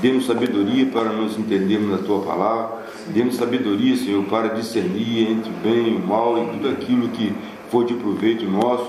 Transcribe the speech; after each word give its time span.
Dê-nos 0.00 0.26
sabedoria 0.26 0.86
para 0.86 1.10
nos 1.10 1.38
entendermos 1.38 2.00
a 2.00 2.02
tua 2.02 2.20
palavra. 2.20 2.86
Dê-nos 3.08 3.36
sabedoria, 3.36 3.96
Senhor, 3.96 4.24
para 4.24 4.48
discernir 4.48 5.30
entre 5.30 5.50
o 5.50 5.54
bem 5.62 5.88
e 5.88 5.96
o 5.96 6.06
mal 6.06 6.42
e 6.42 6.46
tudo 6.52 6.68
aquilo 6.70 7.08
que 7.08 7.32
for 7.70 7.84
de 7.84 7.94
proveito 7.94 8.44
nosso. 8.44 8.88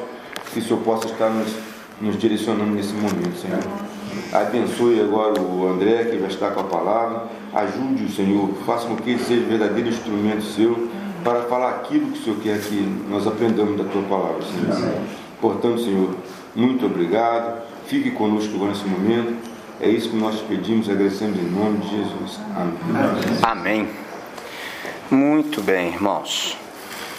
Que 0.53 0.59
o 0.59 0.63
Senhor 0.63 0.79
possa 0.81 1.07
estar 1.07 1.29
nos, 1.29 1.53
nos 1.99 2.17
direcionando 2.17 2.71
nesse 2.71 2.93
momento, 2.93 3.37
Senhor. 3.37 3.59
Abençoe 4.31 5.01
agora 5.01 5.41
o 5.41 5.67
André, 5.67 6.05
que 6.05 6.17
vai 6.17 6.29
estar 6.29 6.51
com 6.51 6.61
a 6.61 6.63
palavra. 6.63 7.23
Ajude 7.53 8.05
o 8.05 8.09
Senhor. 8.09 8.49
Faça 8.65 8.87
com 8.87 8.95
que 8.95 9.11
ele 9.11 9.19
seja 9.19 9.45
verdadeiro 9.45 9.89
instrumento 9.89 10.43
seu 10.43 10.89
para 11.23 11.41
falar 11.43 11.69
aquilo 11.71 12.07
que 12.11 12.19
o 12.19 12.23
Senhor 12.23 12.39
quer 12.39 12.59
que 12.61 12.75
nós 13.09 13.27
aprendamos 13.27 13.77
da 13.77 13.83
tua 13.83 14.01
palavra, 14.03 14.41
Senhor. 14.43 14.93
Portanto, 15.39 15.81
Senhor, 15.81 16.15
muito 16.55 16.85
obrigado. 16.85 17.61
Fique 17.87 18.11
conosco 18.11 18.57
nesse 18.65 18.85
momento. 18.85 19.50
É 19.81 19.89
isso 19.89 20.11
que 20.11 20.15
nós 20.15 20.39
pedimos 20.41 20.87
agradecemos 20.87 21.39
em 21.39 21.49
nome 21.49 21.79
de 21.79 21.89
Jesus. 21.89 22.39
Amém. 22.55 22.77
Amém. 23.41 23.89
Muito 25.09 25.59
bem, 25.59 25.87
irmãos. 25.87 26.55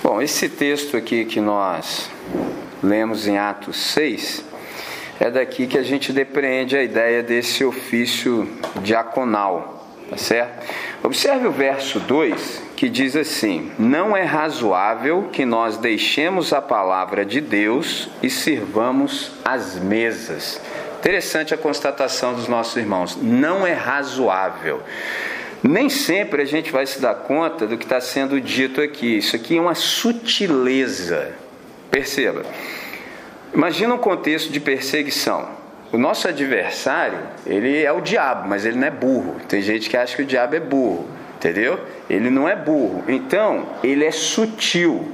Bom, 0.01 0.23
esse 0.23 0.49
texto 0.49 0.97
aqui 0.97 1.25
que 1.25 1.41
nós 1.41 2.09
lemos 2.81 3.27
em 3.27 3.37
Atos 3.37 3.77
6 3.77 4.45
é 5.19 5.29
daqui 5.29 5.67
que 5.67 5.77
a 5.77 5.83
gente 5.83 6.13
depreende 6.13 6.77
a 6.77 6.85
ideia 6.85 7.21
desse 7.21 7.65
ofício 7.65 8.49
diaconal, 8.81 9.85
tá 10.09 10.17
certo? 10.17 10.65
Observe 11.03 11.49
o 11.49 11.53
verso 11.53 11.99
2 11.99 12.63
que 12.77 12.89
diz 12.89 13.17
assim: 13.17 13.73
Não 13.77 14.17
é 14.17 14.23
razoável 14.23 15.31
que 15.33 15.45
nós 15.45 15.77
deixemos 15.79 16.53
a 16.53 16.63
palavra 16.63 17.25
de 17.25 17.41
Deus 17.41 18.09
e 18.23 18.31
sirvamos 18.31 19.33
as 19.45 19.81
mesas. 19.81 20.61
Interessante 21.03 21.53
a 21.53 21.59
constatação 21.59 22.33
dos 22.33 22.47
nossos 22.47 22.77
irmãos. 22.77 23.19
Não 23.21 23.67
é 23.67 23.73
razoável. 23.73 24.81
Nem 25.61 25.89
sempre 25.89 26.43
a 26.43 26.45
gente 26.45 26.71
vai 26.71 26.87
se 26.87 27.01
dar 27.01 27.17
conta 27.17 27.67
do 27.67 27.77
que 27.77 27.83
está 27.83 28.01
sendo 28.01 28.41
dito 28.41 28.81
aqui. 28.81 29.17
Isso 29.19 29.35
aqui 29.35 29.59
é 29.59 29.61
uma 29.61 29.75
sutileza. 29.75 31.33
Perceba. 31.91 32.45
Imagina 33.53 33.95
um 33.95 33.99
contexto 33.99 34.53
de 34.53 34.61
perseguição. 34.61 35.49
O 35.91 35.99
nosso 35.99 36.29
adversário, 36.29 37.19
ele 37.45 37.83
é 37.83 37.91
o 37.91 38.01
diabo, 38.01 38.49
mas 38.49 38.65
ele 38.65 38.79
não 38.79 38.87
é 38.87 38.91
burro. 38.93 39.41
Tem 39.49 39.61
gente 39.61 39.91
que 39.91 39.97
acha 39.97 40.15
que 40.15 40.23
o 40.23 40.25
diabo 40.25 40.55
é 40.55 40.61
burro, 40.61 41.09
entendeu? 41.35 41.81
Ele 42.09 42.31
não 42.31 42.49
é 42.49 42.55
burro. 42.55 43.03
Então, 43.09 43.67
ele 43.83 44.05
é 44.05 44.13
sutil. 44.13 45.11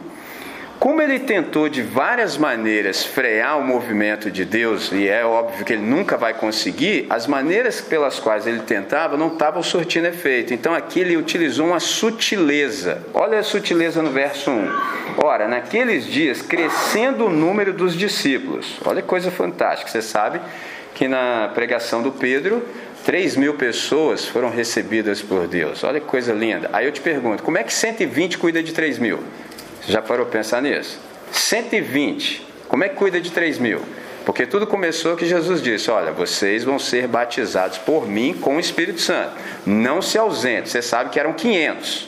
Como 0.79 1.03
ele 1.03 1.19
tentou 1.19 1.69
de 1.69 1.83
várias 1.83 2.39
maneiras 2.39 3.05
frear 3.05 3.59
o 3.59 3.65
movimento 3.65 4.31
de 4.31 4.45
Deus, 4.45 4.93
e 4.93 5.09
é 5.09 5.25
óbvio 5.25 5.65
que 5.65 5.73
ele 5.73 5.83
nunca 5.83 6.17
vai 6.17 6.33
conseguir, 6.33 7.05
as 7.11 7.27
maneiras 7.27 7.81
pelas 7.81 8.21
quais 8.21 8.47
ele 8.47 8.61
tentava 8.61 9.17
não 9.17 9.27
estavam 9.27 9.61
surtindo 9.61 10.06
efeito. 10.06 10.55
Então 10.55 10.73
aqui 10.73 11.01
ele 11.01 11.17
utilizou 11.17 11.67
uma 11.67 11.81
sutileza. 11.81 13.03
Olha 13.12 13.41
a 13.41 13.43
sutileza 13.43 14.01
no 14.01 14.11
verso 14.11 14.53
1. 14.53 14.69
Ora, 15.17 15.49
naqueles 15.49 16.06
dias, 16.06 16.43
crescendo 16.43 17.27
o 17.27 17.31
número 17.31 17.73
dos 17.73 17.97
discípulos. 17.97 18.79
Olha 18.84 19.03
que 19.03 19.09
coisa 19.09 19.33
fantástica. 19.33 19.91
Você 19.91 20.01
sabe 20.01 20.41
que 20.95 21.09
na 21.09 21.51
pregação 21.55 22.03
do 22.03 22.12
Pedro, 22.12 22.65
3 23.05 23.34
mil 23.34 23.55
pessoas 23.55 24.27
foram 24.27 24.49
recebidas 24.49 25.21
por 25.21 25.49
Deus. 25.49 25.83
Olha 25.83 25.99
que 25.99 26.06
coisa 26.06 26.33
linda. 26.33 26.71
Aí 26.73 26.87
eu 26.87 26.93
te 26.93 27.01
pergunto, 27.01 27.43
como 27.43 27.59
é 27.59 27.65
que 27.65 27.75
120 27.75 28.39
cuida 28.39 28.62
de 28.62 28.73
3 28.73 29.01
mil? 29.01 29.19
Já 29.89 30.03
parou 30.03 30.27
pensar 30.27 30.61
nisso? 30.61 31.00
120. 31.33 32.47
Como 32.69 32.84
é 32.84 32.91
que 32.91 32.97
cuida 32.97 33.19
de 33.19 33.33
3 33.33 33.58
mil? 33.58 33.81
Porque 34.27 34.44
tudo 34.44 34.67
começou 34.67 35.17
que 35.17 35.25
Jesus 35.25 35.62
disse: 35.62 35.91
Olha, 35.91 36.12
vocês 36.12 36.62
vão 36.62 36.78
ser 36.78 37.08
batizados 37.08 37.78
por 37.78 38.06
mim 38.06 38.34
com 38.34 38.56
o 38.56 38.61
Espírito 38.61 39.00
Santo. 39.00 39.33
Não 39.64 40.03
se 40.03 40.19
ausente. 40.19 40.69
Você 40.69 40.83
sabe 40.83 41.09
que 41.09 41.19
eram 41.19 41.33
500. 41.33 42.06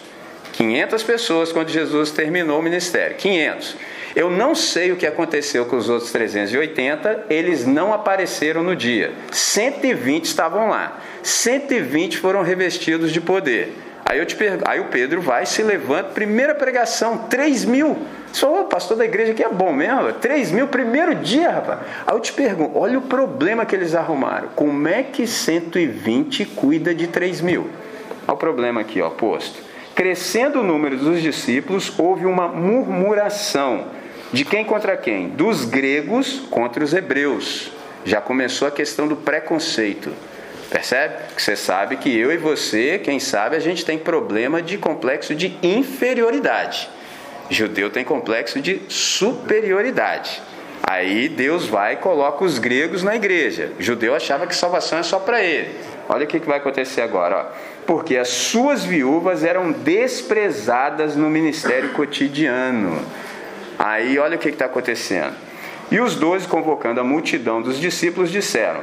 500 0.53 1.03
pessoas 1.03 1.53
quando 1.53 1.71
Jesus 1.71 2.11
terminou 2.11 2.61
o 2.61 2.63
ministério. 2.63 3.17
500. 3.17 3.77
Eu 4.15 4.29
não 4.29 4.55
sei 4.55 4.93
o 4.93 4.97
que 4.97 5.07
aconteceu 5.07 5.65
com 5.65 5.77
os 5.77 5.89
outros 5.89 6.13
380, 6.13 7.27
eles 7.31 7.65
não 7.65 7.95
apareceram 7.95 8.63
no 8.63 8.77
dia. 8.77 9.13
120 9.31 10.25
estavam 10.27 10.69
lá. 10.69 11.01
120 11.23 12.19
foram 12.19 12.43
revestidos 12.43 13.11
de 13.11 13.21
poder. 13.23 13.73
Aí, 14.11 14.19
eu 14.19 14.27
te 14.27 14.35
pergunto, 14.35 14.69
aí 14.69 14.81
o 14.81 14.87
Pedro 14.87 15.21
vai, 15.21 15.47
se 15.47 15.63
levanta, 15.63 16.11
primeira 16.11 16.53
pregação, 16.53 17.17
3 17.17 17.65
mil. 17.65 17.97
Só 18.33 18.63
o 18.63 18.65
pastor 18.65 18.97
da 18.97 19.05
igreja 19.05 19.31
aqui 19.31 19.45
é 19.45 19.49
bom 19.49 19.73
mesmo, 19.73 20.13
3 20.15 20.51
mil, 20.51 20.67
primeiro 20.67 21.15
dia, 21.15 21.49
rapaz. 21.49 21.79
Aí 22.05 22.17
eu 22.17 22.19
te 22.19 22.33
pergunto, 22.33 22.77
olha 22.77 22.99
o 22.99 23.03
problema 23.03 23.65
que 23.65 23.73
eles 23.73 23.95
arrumaram. 23.95 24.49
Como 24.57 24.89
é 24.89 25.05
que 25.05 25.29
120 25.29 26.45
cuida 26.45 26.93
de 26.93 27.07
3 27.07 27.41
mil? 27.41 27.71
Olha 28.27 28.35
o 28.35 28.37
problema 28.37 28.81
aqui, 28.81 29.01
ó, 29.01 29.11
posto. 29.11 29.63
Crescendo 29.95 30.59
o 30.59 30.65
número 30.65 30.97
dos 30.97 31.23
discípulos, 31.23 31.93
houve 31.97 32.27
uma 32.27 32.49
murmuração. 32.49 33.85
De 34.33 34.45
quem 34.45 34.65
contra 34.65 34.97
quem? 34.97 35.29
Dos 35.29 35.65
gregos 35.65 36.41
contra 36.51 36.83
os 36.83 36.93
hebreus. 36.93 37.71
Já 38.05 38.21
começou 38.21 38.67
a 38.67 38.73
questão 38.73 39.07
do 39.07 39.15
preconceito. 39.15 40.13
Percebe? 40.71 41.15
Que 41.35 41.43
você 41.43 41.57
sabe 41.57 41.97
que 41.97 42.17
eu 42.17 42.33
e 42.33 42.37
você, 42.37 42.99
quem 42.99 43.19
sabe, 43.19 43.57
a 43.57 43.61
gente 43.61 43.85
tem 43.85 43.99
problema 43.99 44.63
de 44.63 44.79
complexo 44.79 45.35
de 45.35 45.59
inferioridade. 45.63 46.89
Judeu 47.51 47.91
tem 47.91 48.05
complexo 48.05 48.61
de 48.61 48.81
superioridade. 48.89 50.41
Aí 50.83 51.29
Deus 51.29 51.67
vai 51.67 51.95
e 51.95 51.97
coloca 51.97 52.45
os 52.45 52.59
gregos 52.59 53.03
na 53.03 53.17
igreja. 53.17 53.73
Judeu 53.81 54.15
achava 54.15 54.47
que 54.47 54.55
salvação 54.55 54.99
é 54.99 55.03
só 55.03 55.19
para 55.19 55.43
ele. 55.43 55.75
Olha 56.09 56.25
o 56.25 56.29
que 56.29 56.39
vai 56.39 56.59
acontecer 56.59 57.01
agora. 57.01 57.37
Ó. 57.37 57.45
Porque 57.87 58.17
as 58.17 58.29
suas 58.29 58.85
viúvas 58.85 59.45
eram 59.45 59.73
desprezadas 59.73 61.17
no 61.17 61.29
ministério 61.29 61.91
cotidiano. 61.91 63.05
Aí 63.79 64.19
olha 64.19 64.37
o 64.37 64.39
que 64.39 64.49
está 64.49 64.67
acontecendo. 64.67 65.35
E 65.91 66.01
os 66.01 66.15
doze, 66.15 66.47
convocando 66.47 67.01
a 67.01 67.05
multidão 67.05 67.61
dos 67.61 67.79
discípulos, 67.79 68.31
disseram: 68.31 68.83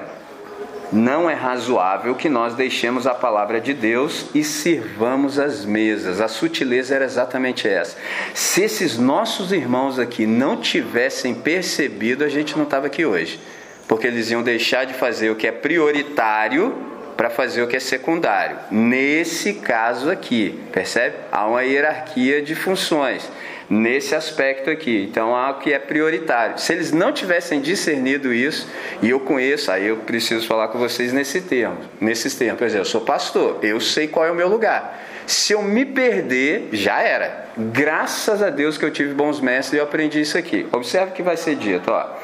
não 0.92 1.30
é 1.30 1.34
razoável 1.34 2.16
que 2.16 2.30
nós 2.30 2.54
deixemos 2.54 3.06
a 3.06 3.14
palavra 3.14 3.60
de 3.60 3.74
Deus 3.74 4.28
e 4.34 4.44
sirvamos 4.44 5.38
as 5.38 5.66
mesas. 5.66 6.22
A 6.22 6.28
sutileza 6.28 6.96
era 6.96 7.06
exatamente 7.06 7.68
essa. 7.68 7.98
Se 8.34 8.62
esses 8.62 8.98
nossos 8.98 9.52
irmãos 9.52 10.00
aqui 10.00 10.26
não 10.26 10.58
tivessem 10.58 11.36
percebido, 11.36 12.24
a 12.24 12.30
gente 12.30 12.56
não 12.56 12.64
estava 12.64 12.88
aqui 12.88 13.06
hoje. 13.06 13.40
Porque 13.88 14.08
eles 14.08 14.30
iam 14.32 14.44
deixar 14.44 14.86
de 14.86 14.94
fazer 14.94 15.30
o 15.30 15.36
que 15.36 15.48
é 15.48 15.52
prioritário 15.52 16.76
para 17.16 17.30
fazer 17.30 17.64
o 17.64 17.68
que 17.68 17.76
é 17.76 17.80
secundário. 17.80 18.58
Nesse 18.70 19.54
caso 19.54 20.10
aqui, 20.10 20.60
percebe? 20.72 21.16
Há 21.32 21.48
uma 21.48 21.64
hierarquia 21.64 22.42
de 22.42 22.54
funções 22.54 23.28
nesse 23.70 24.16
aspecto 24.16 24.70
aqui. 24.70 25.08
Então 25.10 25.36
há 25.36 25.52
o 25.52 25.60
que 25.60 25.74
é 25.74 25.80
prioritário. 25.80 26.58
Se 26.58 26.74
eles 26.74 26.92
não 26.92 27.12
tivessem 27.12 27.62
discernido 27.62 28.34
isso, 28.34 28.68
e 29.02 29.10
eu 29.10 29.20
conheço, 29.20 29.72
aí 29.72 29.88
eu 29.88 29.98
preciso 29.98 30.48
falar 30.48 30.70
com 30.70 30.80
vocês 30.80 31.12
nesse 31.12 31.42
termo, 31.42 31.78
nesses 32.00 32.36
termos. 32.36 32.58
Por 32.58 32.66
exemplo, 32.66 32.86
eu 32.86 32.90
sou 32.90 33.02
pastor, 33.02 33.60
eu 33.62 33.80
sei 33.80 34.08
qual 34.08 34.26
é 34.26 34.32
o 34.32 34.36
meu 34.36 34.48
lugar. 34.48 35.04
Se 35.26 35.54
eu 35.54 35.62
me 35.62 35.84
perder, 35.84 36.70
já 36.72 37.02
era. 37.02 37.48
Graças 37.58 38.42
a 38.42 38.50
Deus 38.50 38.78
que 38.78 38.86
eu 38.86 38.92
tive 38.92 39.14
bons 39.14 39.42
mestres 39.42 39.74
e 39.74 39.78
eu 39.78 39.84
aprendi 39.84 40.22
isso 40.22 40.38
aqui. 40.38 40.66
Observe 40.72 41.12
o 41.12 41.14
que 41.14 41.22
vai 41.22 41.36
ser 41.36 41.56
dito, 41.56 41.92
ó. 41.92 42.16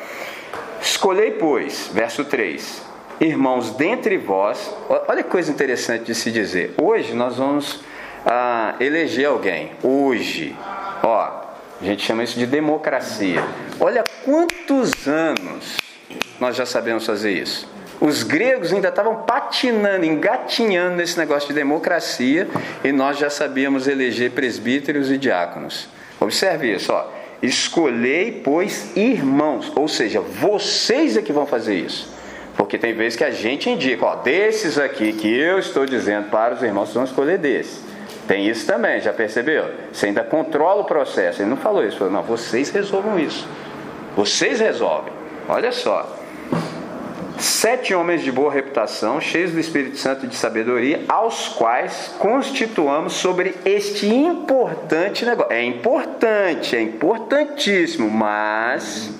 Escolhei, 0.81 1.31
pois, 1.31 1.89
verso 1.93 2.23
3, 2.25 2.81
irmãos, 3.19 3.71
dentre 3.71 4.17
vós, 4.17 4.73
olha 5.07 5.23
que 5.23 5.29
coisa 5.29 5.51
interessante 5.51 6.05
de 6.05 6.15
se 6.15 6.31
dizer. 6.31 6.73
Hoje 6.81 7.13
nós 7.13 7.37
vamos 7.37 7.81
ah, 8.25 8.75
eleger 8.79 9.27
alguém. 9.27 9.71
Hoje, 9.81 10.55
Ó, 11.03 11.41
a 11.81 11.83
gente 11.83 12.05
chama 12.05 12.23
isso 12.23 12.39
de 12.39 12.45
democracia. 12.45 13.43
Olha 13.77 14.05
quantos 14.23 15.05
anos 15.05 15.75
nós 16.39 16.55
já 16.55 16.65
sabemos 16.65 17.05
fazer 17.05 17.33
isso. 17.33 17.69
Os 17.99 18.23
gregos 18.23 18.71
ainda 18.71 18.87
estavam 18.87 19.17
patinando, 19.23 20.05
engatinhando 20.05 20.95
nesse 20.95 21.17
negócio 21.17 21.49
de 21.49 21.53
democracia 21.53 22.47
e 22.83 22.91
nós 22.93 23.17
já 23.17 23.29
sabíamos 23.29 23.87
eleger 23.87 24.31
presbíteros 24.31 25.11
e 25.11 25.17
diáconos. 25.17 25.89
Observe 26.21 26.73
isso, 26.73 26.93
ó. 26.93 27.05
Escolhei, 27.41 28.41
pois, 28.41 28.95
irmãos, 28.95 29.71
ou 29.75 29.89
seja, 29.89 30.21
vocês 30.21 31.17
é 31.17 31.21
que 31.21 31.33
vão 31.33 31.45
fazer 31.45 31.75
isso. 31.75 32.13
Porque 32.55 32.77
tem 32.77 32.93
vezes 32.93 33.17
que 33.17 33.25
a 33.25 33.31
gente 33.31 33.69
indica, 33.69 34.05
ó, 34.05 34.15
desses 34.15 34.77
aqui 34.77 35.11
que 35.11 35.27
eu 35.27 35.59
estou 35.59 35.85
dizendo 35.85 36.29
para 36.29 36.53
os 36.53 36.63
irmãos, 36.63 36.85
vocês 36.85 36.95
vão 36.95 37.03
escolher 37.03 37.37
desses. 37.37 37.82
Tem 38.27 38.47
isso 38.47 38.65
também, 38.65 39.01
já 39.01 39.11
percebeu? 39.11 39.69
Você 39.91 40.07
ainda 40.07 40.23
controla 40.23 40.81
o 40.81 40.85
processo. 40.85 41.41
Ele 41.41 41.49
não 41.49 41.57
falou 41.57 41.83
isso, 41.83 41.97
falou, 41.97 42.13
não, 42.13 42.23
vocês 42.23 42.69
resolvam 42.69 43.19
isso. 43.19 43.47
Vocês 44.15 44.59
resolvem. 44.59 45.11
Olha 45.47 45.71
só. 45.71 46.19
Sete 47.37 47.93
homens 47.93 48.21
de 48.21 48.31
boa 48.31 48.51
reputação, 48.51 49.19
cheios 49.19 49.51
do 49.51 49.59
Espírito 49.59 49.97
Santo 49.97 50.25
e 50.25 50.29
de 50.29 50.35
sabedoria, 50.35 51.03
aos 51.09 51.49
quais 51.49 52.15
constituamos 52.17 53.13
sobre 53.13 53.55
este 53.65 54.07
importante 54.07 55.25
negócio. 55.25 55.51
É 55.51 55.61
importante, 55.61 56.77
é 56.77 56.81
importantíssimo, 56.81 58.09
mas, 58.09 59.11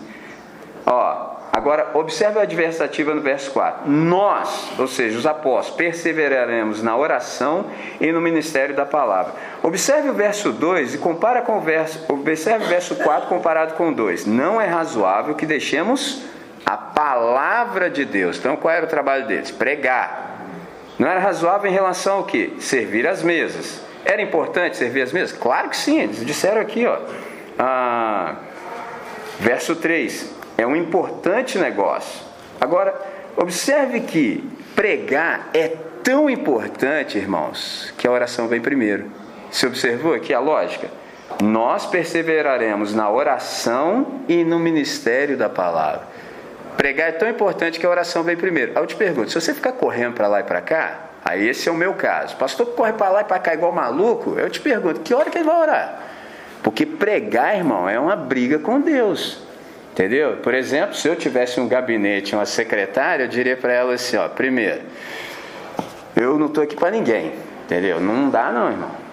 ó, 0.85 1.32
Agora, 1.55 1.91
observe 1.93 2.39
a 2.39 2.41
adversativa 2.41 3.13
no 3.13 3.21
verso 3.21 3.51
4. 3.51 3.87
Nós, 3.87 4.71
ou 4.79 4.87
seja, 4.87 5.19
os 5.19 5.27
apóstolos, 5.27 5.77
perseveraremos 5.77 6.81
na 6.81 6.97
oração 6.97 7.67
e 8.01 8.11
no 8.11 8.19
ministério 8.19 8.75
da 8.75 8.87
palavra. 8.87 9.33
Observe 9.61 10.09
o 10.09 10.15
verso 10.15 10.51
2 10.51 10.95
e 10.95 10.97
compara 10.97 11.43
com 11.43 11.59
o 11.59 11.61
verso, 11.61 12.03
observe 12.09 12.65
o 12.65 12.67
verso 12.67 12.95
4 12.95 13.29
comparado 13.29 13.75
com 13.75 13.89
o 13.89 13.93
2. 13.93 14.25
Não 14.25 14.59
é 14.59 14.65
razoável 14.65 15.35
que 15.35 15.45
deixemos 15.45 16.23
a 16.65 16.75
palavra 16.75 17.87
de 17.87 18.03
Deus. 18.03 18.39
Então, 18.39 18.55
qual 18.55 18.73
era 18.73 18.87
o 18.87 18.89
trabalho 18.89 19.27
deles? 19.27 19.51
Pregar. 19.51 20.39
Não 20.97 21.07
era 21.07 21.19
razoável 21.19 21.69
em 21.69 21.73
relação 21.73 22.17
ao 22.17 22.23
que? 22.23 22.55
Servir 22.61 23.07
as 23.07 23.21
mesas. 23.21 23.79
Era 24.03 24.23
importante 24.23 24.75
servir 24.75 25.03
as 25.03 25.13
mesas? 25.13 25.37
Claro 25.37 25.69
que 25.69 25.77
sim, 25.77 26.01
eles 26.01 26.25
disseram 26.25 26.59
aqui, 26.59 26.87
ó. 26.87 26.97
Ah, 27.59 28.37
verso 29.39 29.75
3 29.75 30.41
é 30.57 30.65
um 30.65 30.75
importante 30.75 31.57
negócio. 31.57 32.21
Agora, 32.59 32.93
observe 33.35 34.01
que 34.01 34.43
pregar 34.75 35.49
é 35.53 35.69
tão 36.03 36.29
importante, 36.29 37.17
irmãos, 37.17 37.93
que 37.97 38.07
a 38.07 38.11
oração 38.11 38.47
vem 38.47 38.61
primeiro. 38.61 39.05
Você 39.49 39.67
observou 39.67 40.13
aqui 40.13 40.33
a 40.33 40.39
lógica? 40.39 40.89
Nós 41.41 41.85
perseveraremos 41.85 42.93
na 42.93 43.09
oração 43.09 44.21
e 44.27 44.43
no 44.43 44.59
ministério 44.59 45.37
da 45.37 45.49
palavra. 45.49 46.03
Pregar 46.77 47.09
é 47.09 47.11
tão 47.11 47.29
importante 47.29 47.79
que 47.79 47.85
a 47.85 47.89
oração 47.89 48.23
vem 48.23 48.35
primeiro. 48.35 48.71
Aí 48.75 48.81
eu 48.81 48.87
te 48.87 48.95
pergunto: 48.95 49.29
se 49.29 49.39
você 49.39 49.53
ficar 49.53 49.73
correndo 49.73 50.13
para 50.13 50.27
lá 50.27 50.39
e 50.39 50.43
para 50.43 50.61
cá, 50.61 50.99
aí 51.23 51.47
esse 51.47 51.69
é 51.69 51.71
o 51.71 51.75
meu 51.75 51.93
caso. 51.93 52.35
Pastor 52.35 52.67
corre 52.67 52.93
para 52.93 53.09
lá 53.09 53.21
e 53.21 53.25
para 53.25 53.39
cá 53.39 53.53
igual 53.53 53.71
maluco, 53.71 54.35
eu 54.37 54.49
te 54.49 54.59
pergunto: 54.59 55.01
que 55.01 55.13
hora 55.13 55.29
que 55.29 55.37
ele 55.37 55.45
vai 55.45 55.61
orar? 55.61 55.99
Porque 56.63 56.85
pregar, 56.85 57.55
irmão, 57.55 57.87
é 57.87 57.99
uma 57.99 58.15
briga 58.15 58.57
com 58.57 58.79
Deus. 58.79 59.42
Entendeu? 59.93 60.37
Por 60.37 60.55
exemplo, 60.55 60.95
se 60.95 61.07
eu 61.07 61.15
tivesse 61.15 61.59
um 61.59 61.67
gabinete, 61.67 62.33
uma 62.33 62.47
secretária, 62.47 63.25
eu 63.25 63.27
diria 63.27 63.55
para 63.55 63.71
ela 63.71 63.93
assim: 63.93 64.17
ó, 64.17 64.27
primeiro, 64.27 64.81
eu 66.15 66.39
não 66.39 66.47
estou 66.47 66.63
aqui 66.63 66.75
para 66.75 66.89
ninguém, 66.89 67.31
entendeu? 67.63 68.01
Não 68.01 68.27
dá, 68.27 68.51
não, 68.51 68.71
irmão. 68.71 69.03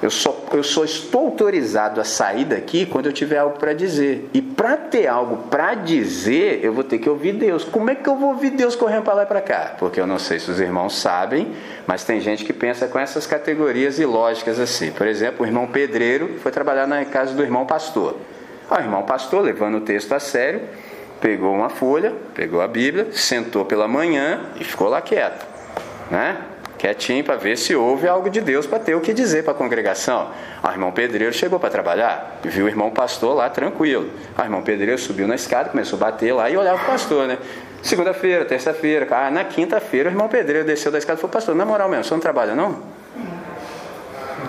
Eu 0.00 0.08
só, 0.08 0.44
eu 0.52 0.62
só 0.62 0.84
estou 0.84 1.26
autorizado 1.26 2.00
a 2.00 2.04
sair 2.04 2.44
daqui 2.44 2.86
quando 2.86 3.06
eu 3.06 3.12
tiver 3.12 3.38
algo 3.38 3.58
para 3.58 3.74
dizer. 3.74 4.30
E 4.32 4.40
para 4.40 4.76
ter 4.76 5.08
algo 5.08 5.48
para 5.50 5.74
dizer, 5.74 6.60
eu 6.62 6.72
vou 6.72 6.84
ter 6.84 6.98
que 6.98 7.10
ouvir 7.10 7.32
Deus. 7.32 7.64
Como 7.64 7.90
é 7.90 7.96
que 7.96 8.08
eu 8.08 8.16
vou 8.16 8.30
ouvir 8.30 8.50
Deus 8.50 8.76
correndo 8.76 9.02
para 9.02 9.14
lá 9.14 9.22
e 9.24 9.26
para 9.26 9.42
cá? 9.42 9.74
Porque 9.78 10.00
eu 10.00 10.06
não 10.06 10.18
sei 10.18 10.38
se 10.38 10.48
os 10.48 10.60
irmãos 10.60 10.96
sabem, 10.96 11.52
mas 11.88 12.04
tem 12.04 12.20
gente 12.20 12.44
que 12.44 12.52
pensa 12.52 12.86
com 12.86 12.98
essas 12.98 13.26
categorias 13.26 13.98
ilógicas 13.98 14.58
assim. 14.60 14.92
Por 14.92 15.06
exemplo, 15.06 15.44
o 15.44 15.46
irmão 15.46 15.66
pedreiro 15.66 16.38
foi 16.38 16.52
trabalhar 16.52 16.86
na 16.86 17.04
casa 17.04 17.34
do 17.34 17.42
irmão 17.42 17.66
pastor. 17.66 18.16
O 18.70 18.74
irmão 18.76 19.02
pastor, 19.02 19.42
levando 19.42 19.78
o 19.78 19.80
texto 19.80 20.12
a 20.12 20.20
sério, 20.20 20.62
pegou 21.20 21.52
uma 21.52 21.68
folha, 21.68 22.14
pegou 22.34 22.60
a 22.60 22.68
Bíblia, 22.68 23.08
sentou 23.10 23.64
pela 23.64 23.88
manhã 23.88 24.42
e 24.60 24.62
ficou 24.62 24.88
lá 24.88 25.02
quieto, 25.02 25.44
né? 26.08 26.36
Quietinho 26.78 27.22
para 27.22 27.36
ver 27.36 27.58
se 27.58 27.74
houve 27.74 28.08
algo 28.08 28.30
de 28.30 28.40
Deus 28.40 28.66
para 28.66 28.78
ter 28.78 28.94
o 28.94 29.00
que 29.00 29.12
dizer 29.12 29.42
para 29.42 29.52
a 29.52 29.56
congregação. 29.56 30.30
O 30.62 30.68
irmão 30.70 30.92
pedreiro 30.92 31.34
chegou 31.34 31.58
para 31.58 31.68
trabalhar, 31.68 32.38
viu 32.42 32.64
o 32.64 32.68
irmão 32.68 32.90
pastor 32.90 33.34
lá 33.34 33.50
tranquilo. 33.50 34.08
O 34.38 34.40
irmão 34.40 34.62
pedreiro 34.62 34.98
subiu 34.98 35.26
na 35.26 35.34
escada, 35.34 35.68
começou 35.68 35.98
a 35.98 36.00
bater 36.00 36.32
lá 36.32 36.48
e 36.48 36.56
olhava 36.56 36.82
o 36.82 36.86
pastor, 36.86 37.26
né? 37.26 37.38
Segunda-feira, 37.82 38.44
terça-feira, 38.44 39.06
ah, 39.10 39.30
na 39.30 39.44
quinta-feira 39.44 40.08
o 40.08 40.12
irmão 40.12 40.28
pedreiro 40.28 40.64
desceu 40.64 40.92
da 40.92 40.96
escada 40.96 41.18
e 41.18 41.20
falou: 41.20 41.32
Pastor, 41.32 41.54
na 41.54 41.66
moral 41.66 41.88
mesmo, 41.88 42.04
você 42.04 42.14
não 42.14 42.20
trabalha 42.20 42.54
não? 42.54 42.80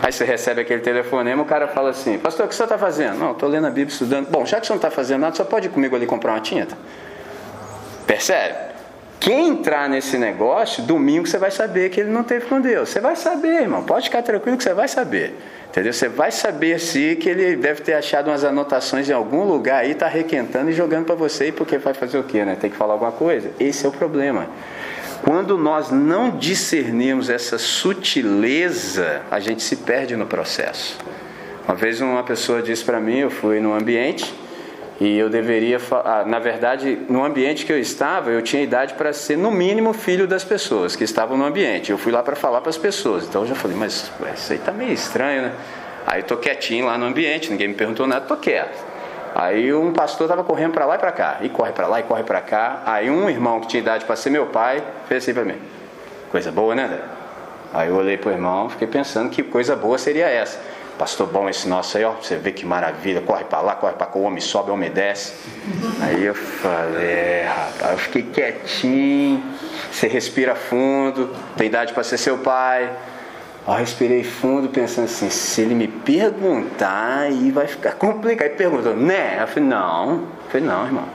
Aí 0.02 0.12
você 0.12 0.26
recebe 0.26 0.62
aquele 0.62 0.82
telefonema, 0.82 1.44
o 1.44 1.46
cara 1.46 1.68
fala 1.68 1.92
assim: 1.92 2.18
Pastor, 2.18 2.48
o 2.48 2.50
que 2.50 2.56
você 2.56 2.64
está 2.64 2.78
fazendo? 2.78 3.20
Não, 3.20 3.32
estou 3.32 3.48
lendo 3.48 3.68
a 3.68 3.70
Bíblia, 3.70 3.94
estudando. 3.94 4.28
Bom, 4.30 4.46
já 4.46 4.60
que 4.60 4.66
você 4.66 4.74
não 4.74 4.78
está 4.78 4.90
fazendo 4.90 5.22
nada, 5.22 5.36
só 5.36 5.44
pode 5.44 5.68
ir 5.68 5.70
comigo 5.70 5.96
ali 5.96 6.08
comprar 6.08 6.32
uma 6.32 6.40
tinta? 6.40 6.76
Percebe? 8.08 8.72
Quem 9.20 9.50
entrar 9.50 9.88
nesse 9.88 10.18
negócio, 10.18 10.82
domingo 10.82 11.28
você 11.28 11.38
vai 11.38 11.52
saber 11.52 11.92
que 11.92 12.00
ele 12.00 12.10
não 12.10 12.24
teve 12.24 12.48
com 12.48 12.60
Deus. 12.60 12.90
Você 12.90 13.00
vai 13.00 13.16
saber, 13.16 13.62
irmão. 13.62 13.84
Pode 13.84 14.06
ficar 14.06 14.24
tranquilo 14.24 14.58
que 14.58 14.64
você 14.64 14.74
vai 14.74 14.88
saber. 14.88 15.36
Entendeu? 15.70 15.94
Você 15.94 16.10
vai 16.10 16.32
saber 16.32 16.80
sim 16.80 17.16
que 17.16 17.30
ele 17.30 17.56
deve 17.56 17.82
ter 17.82 17.94
achado 17.94 18.32
umas 18.32 18.44
anotações 18.44 19.08
em 19.08 19.14
algum 19.14 19.44
lugar 19.44 19.84
aí, 19.84 19.92
está 19.92 20.08
requentando 20.08 20.72
e 20.72 20.74
jogando 20.74 21.06
para 21.06 21.14
você, 21.14 21.52
porque 21.52 21.78
vai 21.78 21.94
fazer 21.94 22.18
o 22.18 22.24
quê, 22.24 22.44
né? 22.44 22.58
Tem 22.60 22.72
que 22.72 22.76
falar 22.76 22.94
alguma 22.94 23.12
coisa? 23.12 23.52
Esse 23.60 23.86
é 23.86 23.90
o 23.90 23.92
problema. 23.92 24.48
Quando 25.24 25.58
nós 25.58 25.92
não 25.92 26.32
discernimos 26.32 27.30
essa 27.30 27.58
sutileza, 27.58 29.22
a 29.30 29.40
gente 29.40 29.62
se 29.62 29.78
perde 29.78 30.16
no 30.16 30.26
processo. 30.26 30.98
Uma 31.68 31.76
vez 31.76 32.02
uma 32.02 32.24
pessoa 32.24 32.62
disse 32.62 32.84
para 32.84 33.00
mim, 33.00 33.20
eu 33.20 33.30
fui 33.30 33.60
num 33.60 33.74
ambiente 33.74 34.34
e 35.00 35.18
eu 35.18 35.30
deveria, 35.30 35.80
ah, 36.04 36.24
na 36.26 36.40
verdade, 36.40 37.00
no 37.08 37.24
ambiente 37.24 37.66
que 37.66 37.72
eu 37.72 37.80
estava, 37.80 38.32
eu 38.32 38.42
tinha 38.42 38.62
idade 38.62 38.96
para 38.96 39.14
ser 39.14 39.38
no 39.38 39.52
mínimo 39.52 39.94
filho 39.94 40.28
das 40.28 40.44
pessoas 40.44 40.96
que 40.96 41.04
estavam 41.04 41.38
no 41.38 41.46
ambiente. 41.46 41.92
Eu 41.92 41.98
fui 41.98 42.12
lá 42.12 42.22
para 42.24 42.36
falar 42.36 42.62
para 42.62 42.70
as 42.70 42.78
pessoas. 42.78 43.26
Então 43.28 43.42
eu 43.42 43.48
já 43.48 43.56
falei, 43.56 43.78
mas 43.78 44.12
isso 44.36 44.54
aí 44.54 44.60
tá 44.60 44.72
meio 44.72 44.92
estranho, 44.92 45.44
né? 45.44 45.54
Aí 46.06 46.24
tô 46.24 46.36
quietinho 46.38 46.88
lá 46.88 46.98
no 46.98 47.06
ambiente, 47.06 47.52
ninguém 47.52 47.70
me 47.70 47.74
perguntou 47.76 48.08
nada, 48.08 48.26
tô 48.26 48.36
quieto. 48.38 48.91
Aí 49.34 49.74
um 49.74 49.94
pastor 49.94 50.26
estava 50.26 50.44
correndo 50.44 50.74
para 50.74 50.86
lá 50.86 50.96
e 50.96 50.98
para 50.98 51.12
cá, 51.12 51.38
e 51.42 51.50
corre 51.50 51.72
para 51.72 51.88
lá 51.88 52.00
e 52.00 52.04
corre 52.04 52.24
para 52.24 52.42
cá. 52.42 52.82
Aí 52.86 53.10
um 53.10 53.30
irmão 53.30 53.60
que 53.60 53.68
tinha 53.68 53.82
idade 53.82 54.06
para 54.06 54.16
ser 54.16 54.30
meu 54.30 54.48
pai 54.48 54.84
fez 55.08 55.24
assim 55.24 55.34
para 55.34 55.46
mim: 55.46 55.60
Coisa 56.30 56.52
boa, 56.52 56.76
né, 56.76 56.86
André? 56.86 57.02
Aí 57.74 57.88
eu 57.88 57.96
olhei 57.96 58.18
para 58.18 58.30
o 58.30 58.32
irmão, 58.34 58.70
fiquei 58.70 58.88
pensando 58.88 59.30
que 59.30 59.42
coisa 59.44 59.76
boa 59.76 59.98
seria 59.98 60.28
essa. 60.28 60.60
Pastor 60.98 61.26
bom 61.28 61.50
esse 61.50 61.68
nosso 61.68 61.98
aí, 61.98 62.04
ó, 62.04 62.12
você 62.12 62.36
vê 62.36 62.52
que 62.52 62.66
maravilha, 62.66 63.22
corre 63.22 63.46
para 63.46 63.62
lá, 63.62 63.76
corre 63.76 63.94
para 63.94 64.06
cá, 64.06 64.20
o 64.20 64.24
homem 64.24 64.42
sobe, 64.42 64.70
o 64.70 64.74
homem 64.74 64.92
desce. 64.92 65.34
Aí 66.02 66.24
eu 66.24 66.36
falei, 66.36 67.08
é, 67.08 67.46
rapaz, 67.48 67.92
eu 67.94 67.98
fiquei 67.98 68.24
quietinho, 68.24 69.44
você 69.92 70.08
respira 70.08 70.54
fundo, 70.54 71.34
tem 71.58 71.68
idade 71.68 71.94
para 71.94 72.04
ser 72.04 72.18
seu 72.18 72.38
pai. 72.38 72.90
Eu 73.68 73.74
respirei 73.74 74.24
fundo, 74.24 74.70
pensando 74.70 75.06
assim: 75.06 75.30
se 75.30 75.62
ele 75.62 75.76
me 75.76 75.88
perguntar, 75.88 77.20
aí 77.20 77.52
vai 77.52 77.68
ficar 77.68 77.94
complicado. 77.94 78.50
Aí 78.50 78.56
perguntou, 78.56 78.96
né? 78.96 79.38
Eu 79.42 79.48
falei: 79.48 79.70
não. 79.70 80.12
Eu 80.14 80.50
falei: 80.50 80.68
não, 80.68 80.86
irmão. 80.86 81.06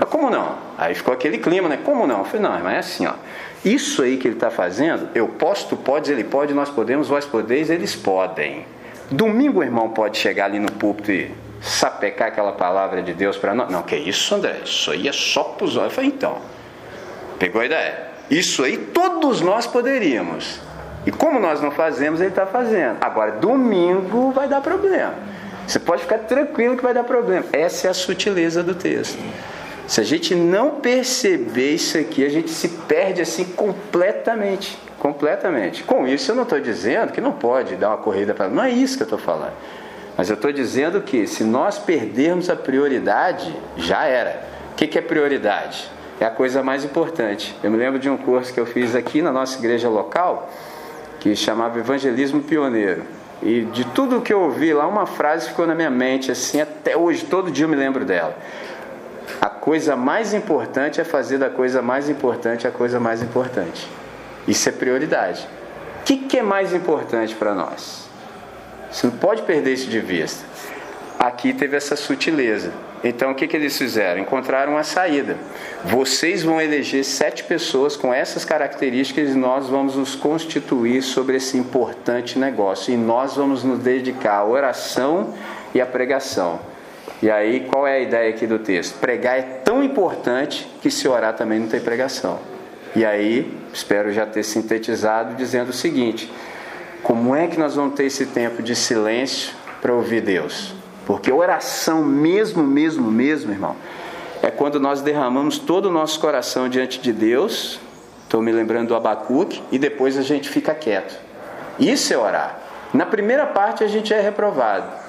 Eu, 0.00 0.06
como 0.06 0.30
não? 0.30 0.56
Aí 0.76 0.94
ficou 0.94 1.14
aquele 1.14 1.38
clima, 1.38 1.68
né? 1.68 1.78
Como 1.84 2.06
não? 2.06 2.18
Eu 2.18 2.24
falei: 2.24 2.42
não, 2.42 2.56
irmão, 2.56 2.72
é 2.72 2.78
assim, 2.78 3.06
ó. 3.06 3.12
Isso 3.64 4.02
aí 4.02 4.16
que 4.16 4.26
ele 4.26 4.34
está 4.34 4.50
fazendo, 4.50 5.08
eu 5.14 5.28
posso, 5.28 5.68
tu 5.68 5.76
podes, 5.76 6.10
ele 6.10 6.24
pode, 6.24 6.52
nós 6.52 6.68
podemos, 6.68 7.08
vós 7.08 7.24
podeis, 7.24 7.70
eles 7.70 7.94
podem. 7.94 8.66
Domingo 9.08 9.60
o 9.60 9.62
irmão 9.62 9.90
pode 9.90 10.18
chegar 10.18 10.46
ali 10.46 10.58
no 10.58 10.72
púlpito 10.72 11.12
e 11.12 11.32
sapecar 11.60 12.28
aquela 12.28 12.52
palavra 12.52 13.00
de 13.02 13.12
Deus 13.12 13.36
para 13.36 13.54
nós. 13.54 13.70
Não, 13.70 13.82
que 13.82 13.94
isso, 13.94 14.34
André? 14.34 14.56
Isso 14.64 14.90
aí 14.90 15.06
é 15.06 15.12
só 15.12 15.44
para 15.44 15.64
os 15.64 15.76
olhos. 15.76 15.90
Eu 15.90 15.94
falei: 15.94 16.10
então. 16.10 16.38
Pegou 17.38 17.60
a 17.60 17.66
ideia? 17.66 18.08
Isso 18.28 18.64
aí 18.64 18.76
todos 18.76 19.40
nós 19.40 19.66
poderíamos. 19.66 20.60
E 21.04 21.10
como 21.10 21.40
nós 21.40 21.60
não 21.60 21.70
fazemos, 21.70 22.20
ele 22.20 22.30
está 22.30 22.46
fazendo. 22.46 22.98
Agora, 23.00 23.32
domingo 23.32 24.30
vai 24.30 24.48
dar 24.48 24.60
problema. 24.60 25.14
Você 25.66 25.78
pode 25.78 26.02
ficar 26.02 26.18
tranquilo 26.18 26.76
que 26.76 26.82
vai 26.82 26.94
dar 26.94 27.04
problema. 27.04 27.44
Essa 27.52 27.88
é 27.88 27.90
a 27.90 27.94
sutileza 27.94 28.62
do 28.62 28.74
texto. 28.74 29.18
Se 29.86 30.00
a 30.00 30.04
gente 30.04 30.34
não 30.34 30.72
perceber 30.80 31.74
isso 31.74 31.98
aqui, 31.98 32.24
a 32.24 32.28
gente 32.28 32.50
se 32.50 32.68
perde 32.68 33.20
assim 33.20 33.44
completamente. 33.44 34.78
Completamente. 34.98 35.82
Com 35.82 36.06
isso, 36.06 36.30
eu 36.30 36.36
não 36.36 36.44
estou 36.44 36.60
dizendo 36.60 37.12
que 37.12 37.20
não 37.20 37.32
pode 37.32 37.74
dar 37.74 37.88
uma 37.88 37.98
corrida 37.98 38.32
para. 38.32 38.48
Não 38.48 38.62
é 38.62 38.70
isso 38.70 38.96
que 38.96 39.02
eu 39.02 39.06
estou 39.06 39.18
falando. 39.18 39.54
Mas 40.16 40.30
eu 40.30 40.34
estou 40.34 40.52
dizendo 40.52 41.00
que 41.00 41.26
se 41.26 41.42
nós 41.42 41.78
perdermos 41.78 42.48
a 42.48 42.54
prioridade, 42.54 43.54
já 43.76 44.04
era. 44.04 44.44
O 44.72 44.74
que, 44.76 44.86
que 44.86 44.98
é 44.98 45.02
prioridade? 45.02 45.90
É 46.20 46.24
a 46.24 46.30
coisa 46.30 46.62
mais 46.62 46.84
importante. 46.84 47.56
Eu 47.62 47.70
me 47.70 47.76
lembro 47.76 47.98
de 47.98 48.08
um 48.08 48.16
curso 48.16 48.52
que 48.52 48.60
eu 48.60 48.66
fiz 48.66 48.94
aqui 48.94 49.20
na 49.20 49.32
nossa 49.32 49.58
igreja 49.58 49.88
local 49.88 50.48
que 51.22 51.36
chamava 51.36 51.78
Evangelismo 51.78 52.42
Pioneiro. 52.42 53.04
E 53.40 53.60
de 53.66 53.84
tudo 53.84 54.20
que 54.20 54.32
eu 54.32 54.40
ouvi 54.40 54.74
lá, 54.74 54.88
uma 54.88 55.06
frase 55.06 55.48
ficou 55.48 55.68
na 55.68 55.74
minha 55.74 55.90
mente, 55.90 56.32
assim, 56.32 56.60
até 56.60 56.96
hoje, 56.96 57.24
todo 57.24 57.48
dia 57.48 57.64
eu 57.64 57.68
me 57.68 57.76
lembro 57.76 58.04
dela. 58.04 58.36
A 59.40 59.48
coisa 59.48 59.94
mais 59.94 60.34
importante 60.34 61.00
é 61.00 61.04
fazer 61.04 61.38
da 61.38 61.48
coisa 61.48 61.80
mais 61.80 62.10
importante 62.10 62.66
a 62.66 62.72
coisa 62.72 62.98
mais 62.98 63.22
importante. 63.22 63.88
Isso 64.48 64.68
é 64.68 64.72
prioridade. 64.72 65.48
O 66.00 66.04
que, 66.04 66.16
que 66.16 66.38
é 66.38 66.42
mais 66.42 66.74
importante 66.74 67.36
para 67.36 67.54
nós? 67.54 68.08
Você 68.90 69.06
não 69.06 69.14
pode 69.14 69.42
perder 69.42 69.74
isso 69.74 69.88
de 69.88 70.00
vista. 70.00 70.44
Aqui 71.18 71.52
teve 71.52 71.76
essa 71.76 71.94
sutileza. 71.94 72.72
Então 73.04 73.32
o 73.32 73.34
que, 73.34 73.46
que 73.46 73.56
eles 73.56 73.76
fizeram? 73.76 74.20
Encontraram 74.20 74.72
uma 74.72 74.84
saída. 74.84 75.36
Vocês 75.84 76.42
vão 76.42 76.60
eleger 76.60 77.04
sete 77.04 77.44
pessoas 77.44 77.96
com 77.96 78.12
essas 78.12 78.44
características 78.44 79.30
e 79.30 79.34
nós 79.34 79.68
vamos 79.68 79.96
nos 79.96 80.14
constituir 80.14 81.02
sobre 81.02 81.36
esse 81.36 81.56
importante 81.56 82.38
negócio. 82.38 82.92
E 82.92 82.96
nós 82.96 83.36
vamos 83.36 83.64
nos 83.64 83.80
dedicar 83.80 84.36
à 84.36 84.44
oração 84.44 85.34
e 85.74 85.80
à 85.80 85.86
pregação. 85.86 86.60
E 87.20 87.30
aí, 87.30 87.68
qual 87.70 87.86
é 87.86 87.98
a 87.98 88.00
ideia 88.00 88.30
aqui 88.30 88.46
do 88.46 88.58
texto? 88.58 88.98
Pregar 88.98 89.38
é 89.38 89.42
tão 89.42 89.82
importante 89.82 90.68
que 90.80 90.90
se 90.90 91.06
orar 91.06 91.34
também 91.34 91.60
não 91.60 91.68
tem 91.68 91.80
pregação. 91.80 92.40
E 92.96 93.04
aí, 93.04 93.56
espero 93.72 94.12
já 94.12 94.26
ter 94.26 94.42
sintetizado 94.42 95.34
dizendo 95.34 95.70
o 95.70 95.72
seguinte: 95.72 96.30
como 97.02 97.34
é 97.34 97.46
que 97.46 97.58
nós 97.58 97.76
vamos 97.76 97.94
ter 97.94 98.04
esse 98.04 98.26
tempo 98.26 98.62
de 98.62 98.74
silêncio 98.74 99.54
para 99.80 99.94
ouvir 99.94 100.20
Deus? 100.20 100.81
Porque 101.06 101.32
oração 101.32 102.04
mesmo, 102.04 102.62
mesmo, 102.62 103.10
mesmo, 103.10 103.52
irmão, 103.52 103.76
é 104.42 104.50
quando 104.50 104.78
nós 104.80 105.00
derramamos 105.00 105.58
todo 105.58 105.86
o 105.86 105.90
nosso 105.90 106.20
coração 106.20 106.68
diante 106.68 107.00
de 107.00 107.12
Deus. 107.12 107.80
Estou 108.24 108.40
me 108.40 108.52
lembrando 108.52 108.88
do 108.88 108.94
Abacuque, 108.94 109.62
e 109.70 109.78
depois 109.78 110.16
a 110.16 110.22
gente 110.22 110.48
fica 110.48 110.74
quieto. 110.74 111.14
Isso 111.78 112.14
é 112.14 112.16
orar. 112.16 112.58
Na 112.94 113.06
primeira 113.06 113.46
parte 113.46 113.84
a 113.84 113.86
gente 113.86 114.12
é 114.12 114.20
reprovado. 114.20 115.01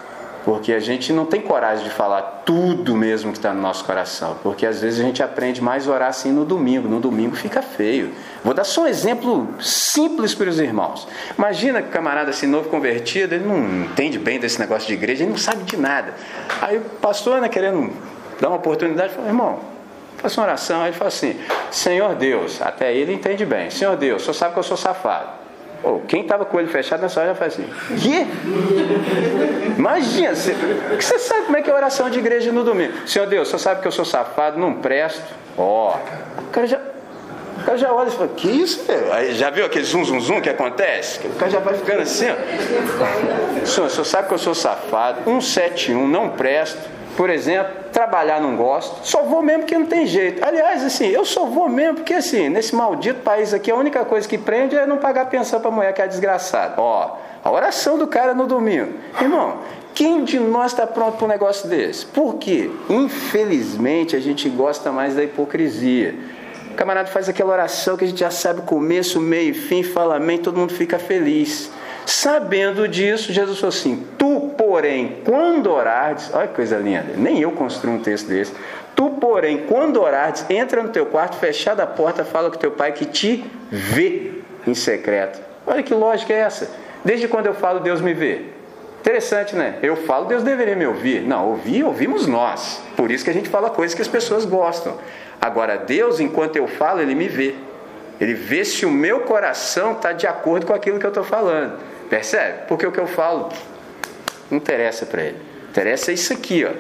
Porque 0.44 0.74
a 0.74 0.80
gente 0.80 1.14
não 1.14 1.26
tem 1.26 1.42
coragem 1.42 1.86
de 1.86 1.90
falar 1.90 2.44
tudo 2.46 2.96
mesmo 2.96 3.32
que 3.32 3.38
está 3.38 3.54
no 3.54 3.62
nosso 3.62 3.86
coração. 3.86 4.38
Porque 4.44 4.66
às 4.66 4.82
vezes 4.82 5.00
a 5.00 5.04
gente 5.04 5.24
aprende 5.24 5.62
mais 5.62 5.88
orar 5.88 6.10
assim 6.10 6.32
no 6.32 6.44
domingo. 6.44 6.88
No 6.88 7.00
domingo 7.00 7.36
fica 7.36 7.62
feio. 7.62 8.12
Vou 8.44 8.54
dar 8.54 8.66
só 8.66 8.84
um 8.84 8.88
exemplo 8.88 9.48
simples 9.62 10.36
para 10.36 10.50
os 10.50 10.60
irmãos. 10.60 11.08
Imagina 11.38 11.82
que 11.82 11.90
camarada 11.90 12.30
assim, 12.30 12.46
novo 12.46 12.70
convertido, 12.70 13.36
ele 13.36 13.46
não 13.46 13.86
entende 13.86 14.20
bem 14.20 14.40
desse 14.40 14.60
negócio 14.60 14.88
de 14.88 14.94
igreja, 14.94 15.24
ele 15.24 15.32
não 15.32 15.38
sabe 15.38 15.64
de 15.64 15.78
nada. 15.78 16.14
Aí 16.62 16.78
o 16.78 16.82
pastor, 16.82 17.40
né, 17.40 17.48
querendo 17.48 17.94
dar 18.42 18.50
uma 18.50 18.58
oportunidade, 18.58 19.14
fala, 19.14 19.28
irmão, 19.28 19.60
faça 20.18 20.42
uma 20.42 20.48
oração. 20.48 20.82
Aí 20.82 20.90
ele 20.90 20.98
fala 20.98 21.08
assim: 21.08 21.40
Senhor 21.72 22.16
Deus, 22.16 22.62
até 22.62 22.94
ele 22.94 23.14
entende 23.14 23.46
bem. 23.46 23.70
Senhor 23.70 23.96
Deus, 23.96 24.24
senhor 24.24 24.34
sabe 24.34 24.54
que 24.54 24.60
eu 24.60 24.64
sou 24.64 24.76
safado. 24.76 25.43
Oh, 25.84 26.00
quem 26.08 26.22
estava 26.22 26.46
com 26.46 26.56
o 26.56 26.60
olho 26.60 26.70
fechado 26.70 27.02
nessa 27.02 27.20
hora 27.20 27.30
já 27.30 27.36
faz 27.36 27.54
assim: 27.54 27.68
Quê? 28.02 28.26
Imagina, 29.78 30.34
você, 30.34 30.56
você 31.00 31.20
sabe 31.20 31.46
como 31.46 31.58
é 31.58 31.62
que 31.62 31.70
é 31.70 31.74
a 31.74 31.76
oração 31.76 32.10
de 32.10 32.20
igreja 32.20 32.54
no 32.54 32.64
domingo. 32.64 32.94
Senhor 33.06 33.28
Deus, 33.28 33.50
você 33.50 33.60
sabe 33.60 33.82
que 33.82 33.88
eu 33.88 33.92
sou 33.92 34.06
safado, 34.06 34.58
não 34.58 34.76
presto. 34.76 35.22
Ó, 35.58 35.94
oh, 35.94 36.42
o 36.42 36.46
cara 36.52 36.68
já. 36.68 36.80
O 37.60 37.66
cara 37.66 37.78
já 37.78 37.94
olha 37.94 38.08
e 38.10 38.12
fala, 38.12 38.28
que 38.30 38.50
isso? 38.50 38.84
Aí 39.12 39.36
já 39.36 39.50
viu 39.50 39.66
aquele 39.66 39.86
zum 39.86 40.04
zum 40.04 40.20
zum 40.20 40.42
que 40.42 40.50
acontece? 40.50 41.26
O 41.28 41.36
cara 41.36 41.52
já 41.52 41.60
vai 41.60 41.76
ficando 41.76 42.02
assim, 42.02 42.26
ó. 42.30 43.66
Senhor, 43.66 43.90
senhor 43.90 44.06
sabe 44.06 44.28
que 44.28 44.34
eu 44.34 44.40
sou 44.40 44.56
safado, 44.56 45.22
171, 45.24 46.08
não 46.08 46.30
presto. 46.30 46.82
Por 47.16 47.30
exemplo, 47.30 47.72
trabalhar 47.92 48.42
não 48.42 48.56
gosto, 48.56 49.06
só 49.08 49.24
vou 49.24 49.42
mesmo 49.42 49.62
porque 49.62 49.78
não 49.78 49.86
tem 49.86 50.08
jeito. 50.08 50.44
Aliás, 50.44 50.84
assim, 50.84 51.08
eu 51.08 51.24
só 51.24 51.46
vou 51.46 51.70
mesmo 51.70 51.96
porque, 51.96 52.16
assim, 52.16 52.50
nesse 52.50 52.76
maldito 52.76 53.22
país 53.22 53.54
aqui, 53.54 53.70
a 53.70 53.76
única 53.76 54.04
coisa 54.04 54.28
que 54.28 54.38
prende 54.38 54.76
é 54.76 54.88
não 54.88 54.98
pagar 54.98 55.26
pensão 55.26 55.60
para 55.60 55.70
mulher 55.70 55.94
que 55.94 56.02
é 56.02 56.08
desgraçada. 56.08 56.76
Ó, 56.78 57.18
a 57.44 57.52
oração 57.52 57.98
do 57.98 58.08
cara 58.08 58.34
no 58.34 58.48
domingo. 58.48 58.94
Irmão, 59.22 59.60
quem 59.94 60.24
de 60.24 60.40
nós 60.40 60.72
está 60.72 60.88
pronto 60.88 61.18
para 61.18 61.26
um 61.26 61.28
negócio 61.28 61.70
desse? 61.70 62.06
Por 62.06 62.36
quê? 62.36 62.72
Infelizmente, 62.90 64.16
a 64.16 64.20
gente 64.20 64.50
gosta 64.50 64.92
mais 64.92 65.16
da 65.16 65.24
hipocrisia. 65.24 66.16
O 66.72 66.76
camarada 66.76 67.10
faz 67.10 67.30
aquela 67.30 67.54
oração 67.54 67.96
que 67.96 68.04
a 68.04 68.08
gente 68.08 68.20
já 68.20 68.32
sabe 68.32 68.62
o 68.62 68.64
começo, 68.64 69.22
meio 69.22 69.52
e 69.52 69.54
fim, 69.54 69.84
fala 69.84 70.16
amém, 70.16 70.40
todo 70.40 70.58
mundo 70.58 70.74
fica 70.74 70.98
feliz. 70.98 71.72
Sabendo 72.06 72.88
disso, 72.88 73.32
Jesus 73.32 73.60
falou 73.60 73.70
assim: 73.70 74.08
Tu, 74.18 74.54
porém, 74.58 75.22
quando 75.24 75.72
orardes, 75.72 76.34
olha 76.34 76.48
que 76.48 76.56
coisa 76.56 76.78
linda, 76.78 77.14
nem 77.16 77.40
eu 77.40 77.52
construo 77.52 77.94
um 77.94 78.00
texto 78.00 78.28
desse. 78.28 78.54
Tu, 78.96 79.10
porém, 79.12 79.66
quando 79.68 80.02
orardes, 80.02 80.46
entra 80.50 80.84
no 80.84 80.90
teu 80.90 81.06
quarto, 81.06 81.38
fechada 81.38 81.84
a 81.84 81.88
porta, 81.88 82.24
fala 82.24 82.52
com 82.52 82.58
teu 82.58 82.72
pai 82.72 82.92
que 82.92 83.06
te 83.06 83.44
vê 83.72 84.32
em 84.68 84.76
secreto. 84.76 85.42
Olha 85.66 85.82
que 85.82 85.94
lógica 85.94 86.34
é 86.34 86.38
essa. 86.38 86.70
Desde 87.04 87.28
quando 87.28 87.48
eu 87.48 87.54
falo, 87.54 87.80
Deus 87.80 88.02
me 88.02 88.14
vê. 88.14 88.42
Interessante, 89.02 89.56
né? 89.56 89.80
Eu 89.82 89.98
falo, 89.98 90.26
Deus 90.26 90.44
deveria 90.44 90.76
me 90.76 90.86
ouvir. 90.86 91.22
Não, 91.22 91.50
ouvir, 91.50 91.84
ouvimos 91.84 92.26
nós. 92.26 92.82
Por 92.96 93.12
isso 93.12 93.24
que 93.24 93.30
a 93.30 93.34
gente 93.34 93.50
fala 93.50 93.70
coisas 93.70 93.94
que 93.94 94.02
as 94.02 94.08
pessoas 94.08 94.46
gostam. 94.46 94.98
Agora, 95.42 95.78
Deus, 95.78 96.22
enquanto 96.22 96.56
eu 96.56 96.68
falo, 96.68 97.02
Ele 97.02 97.14
me 97.14 97.28
vê. 97.28 97.56
Ele 98.24 98.36
vê 98.36 98.64
se 98.64 98.86
o 98.86 98.90
meu 98.90 99.20
coração 99.20 99.92
está 99.92 100.14
de 100.14 100.26
acordo 100.26 100.66
com 100.66 100.74
aquilo 100.74 100.98
que 100.98 101.06
eu 101.06 101.10
estou 101.10 101.26
falando. 101.26 101.78
Percebe? 102.10 102.60
Porque 102.70 102.88
o 102.88 102.92
que 102.92 102.98
eu 102.98 103.06
falo 103.06 103.50
não 104.50 104.60
interessa 104.60 105.06
para 105.06 105.24
ele. 105.24 105.38
Interessa 105.70 106.10
isso 106.10 106.32
aqui, 106.32 106.64
ó. 106.64 106.72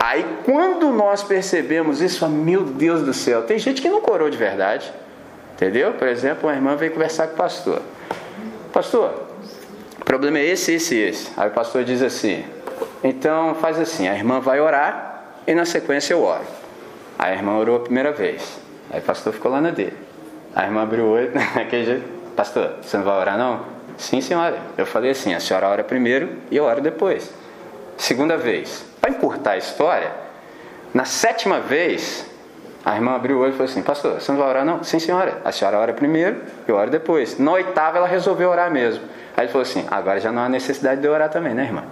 Aí 0.00 0.26
quando 0.44 0.90
nós 0.90 1.22
percebemos 1.22 2.00
isso, 2.00 2.28
meu 2.28 2.64
Deus 2.64 3.02
do 3.02 3.14
céu, 3.14 3.42
tem 3.42 3.56
gente 3.56 3.80
que 3.80 3.88
não 3.88 4.00
corou 4.00 4.28
de 4.28 4.36
verdade. 4.36 4.92
Entendeu? 5.54 5.92
Por 5.92 6.08
exemplo, 6.08 6.48
uma 6.48 6.56
irmã 6.56 6.74
veio 6.74 6.90
conversar 6.90 7.28
com 7.28 7.34
o 7.34 7.36
pastor. 7.36 7.80
Pastor, 8.72 9.28
o 10.00 10.04
problema 10.04 10.40
é 10.40 10.46
esse, 10.46 10.72
esse 10.72 10.96
e 10.96 11.02
esse. 11.08 11.30
Aí 11.36 11.50
o 11.50 11.52
pastor 11.52 11.84
diz 11.84 12.02
assim: 12.02 12.44
então 13.04 13.54
faz 13.54 13.78
assim, 13.78 14.08
a 14.08 14.14
irmã 14.16 14.40
vai 14.40 14.60
orar 14.60 15.36
e 15.46 15.54
na 15.54 15.64
sequência 15.64 16.14
eu 16.14 16.24
oro. 16.24 16.42
Aí 17.16 17.30
a 17.30 17.36
irmã 17.36 17.58
orou 17.58 17.76
a 17.76 17.80
primeira 17.80 18.10
vez. 18.10 18.58
Aí 18.90 18.98
o 18.98 19.04
pastor 19.04 19.32
ficou 19.32 19.52
lá 19.52 19.60
na 19.60 19.70
dele. 19.70 20.09
A 20.54 20.64
irmã 20.64 20.82
abriu 20.82 21.04
o 21.04 21.10
olho, 21.12 21.32
naquele 21.54 21.84
jeito, 21.84 22.08
pastor, 22.34 22.74
você 22.82 22.96
não 22.96 23.04
vai 23.04 23.18
orar 23.18 23.38
não? 23.38 23.60
Sim, 23.96 24.20
senhora. 24.20 24.58
Eu 24.78 24.86
falei 24.86 25.10
assim: 25.10 25.34
a 25.34 25.40
senhora 25.40 25.68
ora 25.68 25.84
primeiro 25.84 26.30
e 26.50 26.56
eu 26.56 26.64
oro 26.64 26.80
depois. 26.80 27.32
Segunda 27.98 28.36
vez. 28.36 28.84
Para 29.00 29.10
encurtar 29.10 29.52
a 29.52 29.56
história, 29.58 30.10
na 30.92 31.04
sétima 31.04 31.60
vez, 31.60 32.26
a 32.84 32.94
irmã 32.94 33.14
abriu 33.14 33.36
o 33.36 33.40
olho 33.40 33.50
e 33.50 33.52
falou 33.52 33.70
assim: 33.70 33.82
Pastor, 33.82 34.20
você 34.20 34.32
não 34.32 34.38
vai 34.38 34.48
orar 34.48 34.64
não? 34.64 34.82
Sim, 34.82 34.98
senhora. 34.98 35.42
A 35.44 35.52
senhora 35.52 35.78
ora 35.78 35.92
primeiro, 35.92 36.42
eu 36.66 36.76
oro 36.76 36.90
depois. 36.90 37.38
Na 37.38 37.52
oitava, 37.52 37.98
ela 37.98 38.06
resolveu 38.06 38.48
orar 38.48 38.70
mesmo. 38.70 39.04
Aí 39.36 39.44
ele 39.44 39.52
falou 39.52 39.62
assim: 39.62 39.86
Agora 39.90 40.18
já 40.18 40.32
não 40.32 40.42
há 40.42 40.48
necessidade 40.48 41.00
de 41.00 41.08
orar 41.08 41.28
também, 41.28 41.52
né, 41.52 41.64
irmã? 41.64 41.84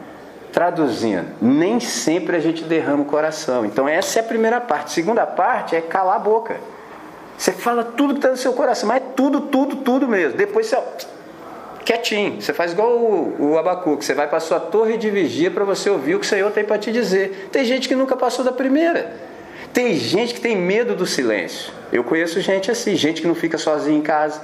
Traduzindo, 0.50 1.28
nem 1.42 1.78
sempre 1.78 2.36
a 2.36 2.40
gente 2.40 2.64
derrama 2.64 3.02
o 3.02 3.04
coração. 3.04 3.66
Então, 3.66 3.86
essa 3.86 4.18
é 4.18 4.22
a 4.22 4.24
primeira 4.24 4.60
parte. 4.62 4.92
Segunda 4.92 5.26
parte 5.26 5.76
é 5.76 5.80
calar 5.82 6.16
a 6.16 6.18
boca. 6.18 6.56
Você 7.38 7.52
fala 7.52 7.84
tudo 7.84 8.14
que 8.14 8.18
está 8.18 8.30
no 8.30 8.36
seu 8.36 8.52
coração, 8.52 8.88
mas 8.88 9.00
é 9.00 9.06
tudo, 9.14 9.42
tudo, 9.42 9.76
tudo 9.76 10.08
mesmo. 10.08 10.36
Depois 10.36 10.66
você 10.66 10.76
quietinho. 11.88 12.42
Você 12.42 12.52
faz 12.52 12.72
igual 12.72 12.98
o, 12.98 13.52
o 13.52 13.58
Abacuque, 13.58 14.04
você 14.04 14.12
vai 14.12 14.28
para 14.28 14.36
a 14.36 14.40
sua 14.40 14.60
torre 14.60 14.98
de 14.98 15.08
vigia 15.08 15.50
para 15.50 15.64
você 15.64 15.88
ouvir 15.88 16.16
o 16.16 16.20
que 16.20 16.26
o 16.26 16.28
Senhor 16.28 16.50
tem 16.50 16.62
para 16.62 16.76
te 16.76 16.92
dizer. 16.92 17.48
Tem 17.50 17.64
gente 17.64 17.88
que 17.88 17.94
nunca 17.94 18.14
passou 18.14 18.44
da 18.44 18.52
primeira. 18.52 19.16
Tem 19.72 19.94
gente 19.94 20.34
que 20.34 20.40
tem 20.40 20.54
medo 20.54 20.94
do 20.94 21.06
silêncio. 21.06 21.72
Eu 21.90 22.04
conheço 22.04 22.40
gente 22.42 22.70
assim, 22.70 22.94
gente 22.94 23.22
que 23.22 23.26
não 23.26 23.34
fica 23.34 23.56
sozinha 23.56 23.96
em 23.96 24.02
casa. 24.02 24.42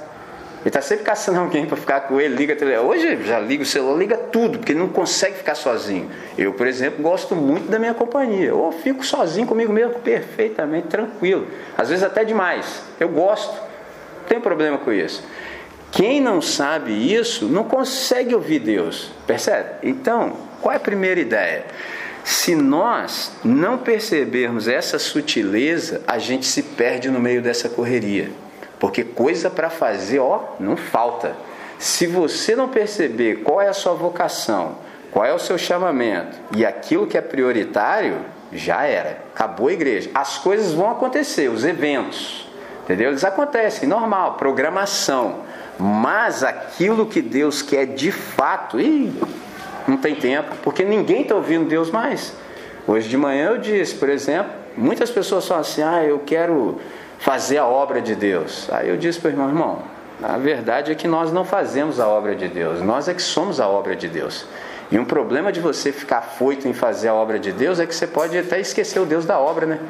Ele 0.65 0.69
está 0.69 0.81
sempre 0.81 1.05
caçando 1.05 1.39
alguém 1.39 1.67
para 1.67 1.77
ficar 1.77 2.01
com 2.01 2.19
ele, 2.19 2.35
liga. 2.35 2.57
Hoje 2.81 3.23
já 3.23 3.39
liga 3.39 3.61
o 3.61 3.65
celular, 3.67 3.99
liga 3.99 4.17
tudo, 4.17 4.57
porque 4.57 4.71
ele 4.71 4.79
não 4.79 4.89
consegue 4.89 5.37
ficar 5.37 5.53
sozinho. 5.53 6.09
Eu, 6.35 6.53
por 6.53 6.65
exemplo, 6.65 7.03
gosto 7.03 7.35
muito 7.35 7.69
da 7.69 7.77
minha 7.77 7.93
companhia. 7.93 8.47
Eu 8.47 8.73
fico 8.81 9.05
sozinho 9.05 9.45
comigo 9.45 9.71
mesmo, 9.71 9.93
perfeitamente 9.99 10.87
tranquilo. 10.87 11.45
Às 11.77 11.89
vezes 11.89 12.03
até 12.03 12.25
demais. 12.25 12.81
Eu 12.99 13.09
gosto. 13.09 13.53
Não 13.53 14.27
tem 14.27 14.39
problema 14.41 14.79
com 14.79 14.91
isso. 14.91 15.23
Quem 15.91 16.19
não 16.19 16.41
sabe 16.41 16.91
isso 17.13 17.45
não 17.45 17.65
consegue 17.65 18.33
ouvir 18.33 18.57
Deus, 18.57 19.11
percebe? 19.27 19.69
Então, 19.83 20.35
qual 20.63 20.73
é 20.73 20.77
a 20.77 20.79
primeira 20.79 21.19
ideia? 21.19 21.63
Se 22.23 22.55
nós 22.55 23.33
não 23.43 23.77
percebermos 23.77 24.67
essa 24.67 24.97
sutileza, 24.97 26.01
a 26.07 26.17
gente 26.17 26.47
se 26.47 26.63
perde 26.63 27.11
no 27.11 27.19
meio 27.19 27.39
dessa 27.39 27.69
correria, 27.69 28.31
porque 28.79 29.03
coisa 29.03 29.49
para 29.49 29.69
fazer, 29.69 30.19
ó, 30.19 30.41
não 30.59 30.75
falta. 30.75 31.35
Se 31.77 32.07
você 32.07 32.55
não 32.55 32.69
perceber 32.69 33.41
qual 33.43 33.61
é 33.61 33.67
a 33.67 33.73
sua 33.73 33.93
vocação, 33.93 34.75
qual 35.11 35.25
é 35.25 35.33
o 35.33 35.39
seu 35.39 35.57
chamamento 35.57 36.37
e 36.55 36.65
aquilo 36.65 37.07
que 37.07 37.17
é 37.17 37.21
prioritário, 37.21 38.17
já 38.51 38.83
era, 38.83 39.19
acabou 39.33 39.67
a 39.67 39.73
igreja. 39.73 40.09
As 40.13 40.37
coisas 40.37 40.73
vão 40.73 40.89
acontecer, 40.89 41.49
os 41.49 41.65
eventos, 41.65 42.47
entendeu? 42.83 43.09
Eles 43.09 43.23
acontecem, 43.23 43.87
normal, 43.87 44.33
programação. 44.33 45.41
Mas 45.77 46.43
aquilo 46.43 47.05
que 47.05 47.21
Deus 47.21 47.61
quer 47.61 47.85
de 47.85 48.11
fato, 48.11 48.79
e 48.79 49.13
não 49.87 49.97
tem 49.97 50.15
tempo, 50.15 50.55
porque 50.63 50.83
ninguém 50.83 51.23
está 51.23 51.35
ouvindo 51.35 51.67
Deus 51.67 51.91
mais. 51.91 52.33
Hoje 52.87 53.09
de 53.09 53.17
manhã 53.17 53.49
eu 53.49 53.57
disse, 53.57 53.95
por 53.95 54.09
exemplo, 54.09 54.51
muitas 54.77 55.09
pessoas 55.11 55.47
falam 55.47 55.61
assim: 55.61 55.81
ah, 55.81 56.03
eu 56.03 56.19
quero 56.19 56.79
fazer 57.25 57.57
a 57.57 57.65
obra 57.65 58.03
de 58.03 58.13
Deus. 58.13 58.69
Aí 58.71 58.87
eu 58.87 58.95
disse 58.95 59.19
para 59.19 59.29
o 59.29 59.31
irmão: 59.31 59.49
irmão, 59.49 59.79
a 60.21 60.37
verdade 60.37 60.91
é 60.91 60.95
que 60.95 61.07
nós 61.07 61.31
não 61.31 61.43
fazemos 61.43 61.99
a 61.99 62.07
obra 62.07 62.35
de 62.35 62.47
Deus, 62.47 62.83
nós 62.83 63.07
é 63.07 63.15
que 63.15 63.21
somos 63.21 63.59
a 63.59 63.67
obra 63.67 63.95
de 63.95 64.07
Deus. 64.07 64.45
E 64.91 64.99
um 64.99 65.03
problema 65.05 65.51
de 65.51 65.59
você 65.59 65.91
ficar 65.91 66.21
foito 66.21 66.67
em 66.67 66.73
fazer 66.73 67.07
a 67.07 67.15
obra 67.15 67.39
de 67.39 67.51
Deus 67.51 67.79
é 67.79 67.87
que 67.87 67.95
você 67.95 68.05
pode 68.05 68.37
até 68.37 68.59
esquecer 68.59 68.99
o 68.99 69.05
Deus 69.05 69.25
da 69.25 69.39
obra, 69.39 69.65
né? 69.65 69.79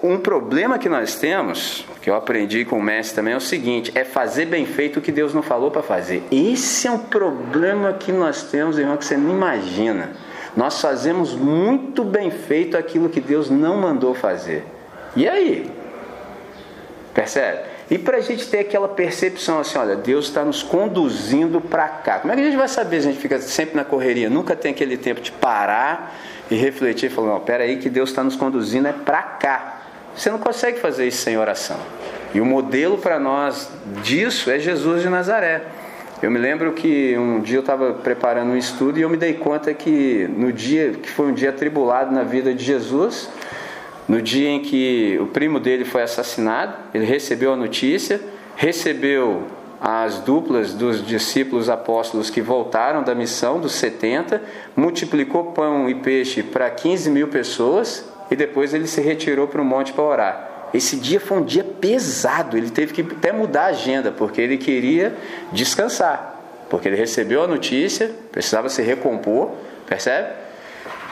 Um 0.00 0.18
problema 0.18 0.78
que 0.78 0.88
nós 0.88 1.16
temos, 1.16 1.84
que 2.00 2.08
eu 2.08 2.14
aprendi 2.14 2.64
com 2.64 2.78
o 2.78 2.82
mestre 2.82 3.16
também, 3.16 3.34
é 3.34 3.36
o 3.36 3.40
seguinte: 3.40 3.90
é 3.96 4.04
fazer 4.04 4.44
bem 4.44 4.66
feito 4.66 4.98
o 4.98 5.02
que 5.02 5.10
Deus 5.10 5.32
não 5.32 5.42
falou 5.42 5.70
para 5.70 5.82
fazer. 5.82 6.22
Esse 6.30 6.86
é 6.86 6.90
um 6.90 6.98
problema 6.98 7.94
que 7.94 8.12
nós 8.12 8.44
temos, 8.44 8.78
irmão, 8.78 8.98
que 8.98 9.04
você 9.04 9.16
não 9.16 9.30
imagina. 9.30 10.10
Nós 10.54 10.80
fazemos 10.80 11.34
muito 11.34 12.04
bem 12.04 12.30
feito 12.30 12.76
aquilo 12.76 13.08
que 13.08 13.20
Deus 13.20 13.48
não 13.50 13.78
mandou 13.78 14.14
fazer. 14.14 14.64
E 15.18 15.28
aí? 15.28 15.68
Percebe? 17.12 17.58
E 17.90 17.98
para 17.98 18.18
a 18.18 18.20
gente 18.20 18.46
ter 18.46 18.60
aquela 18.60 18.86
percepção 18.86 19.58
assim, 19.58 19.76
olha, 19.76 19.96
Deus 19.96 20.26
está 20.26 20.44
nos 20.44 20.62
conduzindo 20.62 21.60
para 21.60 21.88
cá. 21.88 22.20
Como 22.20 22.32
é 22.32 22.36
que 22.36 22.42
a 22.42 22.44
gente 22.44 22.56
vai 22.56 22.68
saber? 22.68 22.98
A 22.98 23.00
gente 23.00 23.18
fica 23.18 23.40
sempre 23.40 23.74
na 23.74 23.84
correria, 23.84 24.30
nunca 24.30 24.54
tem 24.54 24.70
aquele 24.70 24.96
tempo 24.96 25.20
de 25.20 25.32
parar 25.32 26.14
e 26.48 26.54
refletir 26.54 27.10
e 27.10 27.12
falar, 27.12 27.32
não, 27.32 27.40
peraí 27.40 27.78
que 27.78 27.90
Deus 27.90 28.10
está 28.10 28.22
nos 28.22 28.36
conduzindo 28.36 28.86
é 28.86 28.92
para 28.92 29.20
cá. 29.22 29.80
Você 30.14 30.30
não 30.30 30.38
consegue 30.38 30.78
fazer 30.78 31.08
isso 31.08 31.22
sem 31.22 31.36
oração. 31.36 31.78
E 32.32 32.40
o 32.40 32.46
modelo 32.46 32.96
para 32.96 33.18
nós 33.18 33.68
disso 34.04 34.52
é 34.52 34.60
Jesus 34.60 35.02
de 35.02 35.08
Nazaré. 35.08 35.62
Eu 36.22 36.30
me 36.30 36.38
lembro 36.38 36.74
que 36.74 37.18
um 37.18 37.40
dia 37.40 37.56
eu 37.56 37.60
estava 37.60 37.92
preparando 37.92 38.52
um 38.52 38.56
estudo 38.56 39.00
e 39.00 39.02
eu 39.02 39.08
me 39.08 39.16
dei 39.16 39.34
conta 39.34 39.74
que 39.74 40.30
no 40.36 40.52
dia 40.52 40.92
que 40.92 41.10
foi 41.10 41.26
um 41.26 41.34
dia 41.34 41.50
atribulado 41.50 42.14
na 42.14 42.22
vida 42.22 42.54
de 42.54 42.64
Jesus, 42.64 43.28
no 44.08 44.22
dia 44.22 44.48
em 44.48 44.60
que 44.60 45.18
o 45.20 45.26
primo 45.26 45.60
dele 45.60 45.84
foi 45.84 46.02
assassinado, 46.02 46.74
ele 46.94 47.04
recebeu 47.04 47.52
a 47.52 47.56
notícia, 47.56 48.20
recebeu 48.56 49.44
as 49.80 50.18
duplas 50.20 50.72
dos 50.72 51.06
discípulos 51.06 51.68
apóstolos 51.68 52.30
que 52.30 52.40
voltaram 52.40 53.02
da 53.02 53.14
missão 53.14 53.60
dos 53.60 53.72
70, 53.72 54.42
multiplicou 54.74 55.52
pão 55.52 55.88
e 55.88 55.94
peixe 55.94 56.42
para 56.42 56.68
15 56.70 57.10
mil 57.10 57.28
pessoas 57.28 58.04
e 58.30 58.34
depois 58.34 58.74
ele 58.74 58.86
se 58.86 59.00
retirou 59.00 59.46
para 59.46 59.60
o 59.60 59.64
monte 59.64 59.92
para 59.92 60.04
orar. 60.04 60.48
Esse 60.74 60.96
dia 60.96 61.20
foi 61.20 61.38
um 61.38 61.44
dia 61.44 61.64
pesado, 61.64 62.56
ele 62.56 62.70
teve 62.70 62.92
que 62.92 63.02
até 63.02 63.32
mudar 63.32 63.64
a 63.64 63.66
agenda, 63.66 64.10
porque 64.10 64.40
ele 64.40 64.56
queria 64.56 65.14
descansar, 65.52 66.40
porque 66.68 66.88
ele 66.88 66.96
recebeu 66.96 67.42
a 67.42 67.46
notícia, 67.46 68.10
precisava 68.32 68.68
se 68.68 68.82
recompor, 68.82 69.52
percebe? 69.86 70.47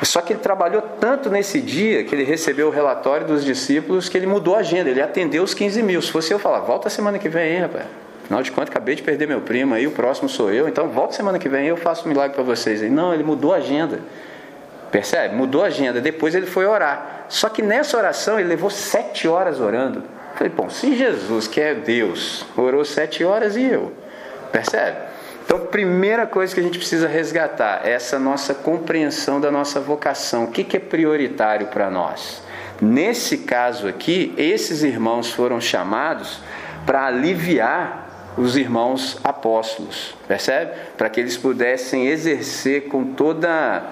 Só 0.02 0.20
que 0.20 0.34
ele 0.34 0.40
trabalhou 0.40 0.82
tanto 1.00 1.30
nesse 1.30 1.60
dia 1.60 2.04
que 2.04 2.14
ele 2.14 2.24
recebeu 2.24 2.68
o 2.68 2.70
relatório 2.70 3.26
dos 3.26 3.44
discípulos 3.44 4.08
que 4.08 4.16
ele 4.16 4.26
mudou 4.26 4.54
a 4.54 4.58
agenda, 4.58 4.90
ele 4.90 5.00
atendeu 5.00 5.42
os 5.42 5.54
15 5.54 5.82
mil. 5.82 6.02
Se 6.02 6.10
fosse 6.10 6.32
eu 6.32 6.38
falar, 6.38 6.60
volta 6.60 6.90
semana 6.90 7.18
que 7.18 7.28
vem, 7.28 7.60
rapaz. 7.60 7.86
Afinal 8.24 8.42
de 8.42 8.50
contas, 8.50 8.70
acabei 8.70 8.94
de 8.94 9.02
perder 9.02 9.26
meu 9.26 9.40
primo 9.40 9.74
aí, 9.74 9.86
o 9.86 9.92
próximo 9.92 10.28
sou 10.28 10.52
eu, 10.52 10.68
então 10.68 10.88
volta 10.88 11.14
semana 11.14 11.38
que 11.38 11.48
vem 11.48 11.68
eu 11.68 11.76
faço 11.76 12.04
um 12.04 12.08
milagre 12.08 12.34
para 12.34 12.42
vocês. 12.42 12.82
Ele, 12.82 12.92
não, 12.92 13.14
ele 13.14 13.22
mudou 13.22 13.54
a 13.54 13.58
agenda. 13.58 14.00
Percebe? 14.90 15.34
Mudou 15.34 15.62
a 15.62 15.66
agenda. 15.66 16.00
Depois 16.00 16.34
ele 16.34 16.46
foi 16.46 16.66
orar. 16.66 17.26
Só 17.28 17.48
que 17.48 17.62
nessa 17.62 17.96
oração 17.96 18.38
ele 18.38 18.48
levou 18.48 18.68
sete 18.68 19.26
horas 19.26 19.60
orando. 19.60 20.02
falei, 20.34 20.52
bom, 20.54 20.68
se 20.68 20.96
Jesus, 20.96 21.46
que 21.46 21.60
é 21.60 21.74
Deus, 21.74 22.44
orou 22.56 22.84
sete 22.84 23.24
horas 23.24 23.56
e 23.56 23.64
eu. 23.64 23.92
Percebe? 24.52 24.96
Então, 25.46 25.60
primeira 25.60 26.26
coisa 26.26 26.52
que 26.52 26.58
a 26.58 26.62
gente 26.62 26.76
precisa 26.76 27.06
resgatar 27.06 27.82
é 27.84 27.92
essa 27.92 28.18
nossa 28.18 28.52
compreensão 28.52 29.40
da 29.40 29.48
nossa 29.48 29.80
vocação. 29.80 30.42
O 30.42 30.50
que, 30.50 30.76
é 30.76 30.80
prioritário 30.80 31.68
para 31.68 31.88
nós? 31.88 32.42
Nesse 32.82 33.38
caso 33.38 33.86
aqui, 33.86 34.34
esses 34.36 34.82
irmãos 34.82 35.32
foram 35.32 35.60
chamados 35.60 36.40
para 36.84 37.06
aliviar 37.06 38.34
os 38.36 38.56
irmãos 38.56 39.18
apóstolos, 39.22 40.16
percebe? 40.26 40.72
Para 40.98 41.08
que 41.08 41.20
eles 41.20 41.36
pudessem 41.36 42.08
exercer 42.08 42.88
com 42.88 43.04
toda 43.04 43.84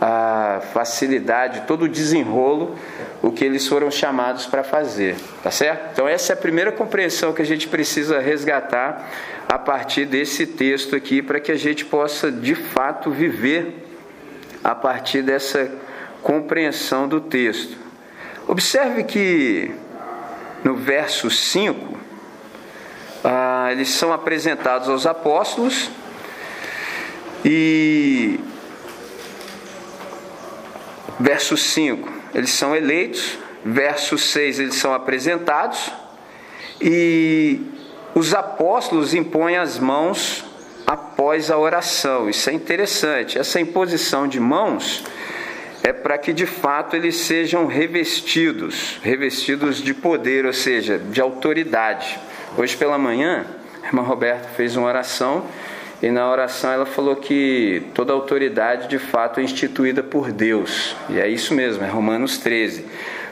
a 0.00 0.60
facilidade, 0.72 1.62
todo 1.66 1.86
o 1.86 1.88
desenrolo, 1.88 2.76
o 3.22 3.30
que 3.30 3.44
eles 3.44 3.66
foram 3.66 3.90
chamados 3.90 4.46
para 4.46 4.62
fazer, 4.62 5.16
tá 5.42 5.50
certo? 5.50 5.90
Então, 5.92 6.08
essa 6.08 6.32
é 6.32 6.34
a 6.34 6.36
primeira 6.36 6.70
compreensão 6.70 7.32
que 7.32 7.40
a 7.40 7.46
gente 7.46 7.66
precisa 7.68 8.20
resgatar 8.20 9.08
a 9.48 9.58
partir 9.58 10.04
desse 10.04 10.46
texto 10.46 10.94
aqui, 10.94 11.22
para 11.22 11.40
que 11.40 11.50
a 11.50 11.56
gente 11.56 11.84
possa 11.84 12.30
de 12.30 12.54
fato 12.54 13.10
viver 13.10 13.86
a 14.62 14.74
partir 14.74 15.22
dessa 15.22 15.70
compreensão 16.22 17.08
do 17.08 17.20
texto. 17.20 17.76
Observe 18.48 19.04
que 19.04 19.70
no 20.62 20.74
verso 20.74 21.30
5, 21.30 21.98
ah, 23.24 23.68
eles 23.70 23.90
são 23.90 24.12
apresentados 24.12 24.88
aos 24.88 25.06
apóstolos 25.06 25.90
e 27.44 28.40
Verso 31.18 31.56
5, 31.56 32.08
eles 32.34 32.50
são 32.50 32.74
eleitos. 32.74 33.38
Verso 33.64 34.16
6, 34.16 34.60
eles 34.60 34.74
são 34.76 34.94
apresentados. 34.94 35.90
E 36.80 37.60
os 38.14 38.34
apóstolos 38.34 39.14
impõem 39.14 39.56
as 39.56 39.78
mãos 39.78 40.44
após 40.86 41.50
a 41.50 41.58
oração. 41.58 42.30
Isso 42.30 42.48
é 42.48 42.52
interessante. 42.52 43.38
Essa 43.38 43.60
imposição 43.60 44.28
de 44.28 44.38
mãos 44.38 45.04
é 45.82 45.92
para 45.92 46.18
que 46.18 46.32
de 46.32 46.46
fato 46.46 46.96
eles 46.96 47.16
sejam 47.16 47.66
revestidos, 47.66 48.98
revestidos 49.02 49.82
de 49.82 49.94
poder, 49.94 50.46
ou 50.46 50.52
seja, 50.52 50.98
de 50.98 51.20
autoridade. 51.20 52.18
Hoje 52.56 52.76
pela 52.76 52.98
manhã, 52.98 53.46
a 53.82 53.86
irmã 53.86 54.02
Roberta 54.02 54.48
fez 54.56 54.76
uma 54.76 54.86
oração 54.86 55.44
e 56.02 56.10
na 56.10 56.30
oração 56.30 56.70
ela 56.70 56.86
falou 56.86 57.16
que 57.16 57.82
toda 57.94 58.12
autoridade 58.12 58.88
de 58.88 58.98
fato 58.98 59.40
é 59.40 59.42
instituída 59.42 60.02
por 60.02 60.30
Deus. 60.30 60.94
E 61.08 61.18
é 61.18 61.28
isso 61.28 61.54
mesmo, 61.54 61.84
é 61.84 61.88
Romanos 61.88 62.38
13. 62.38 62.84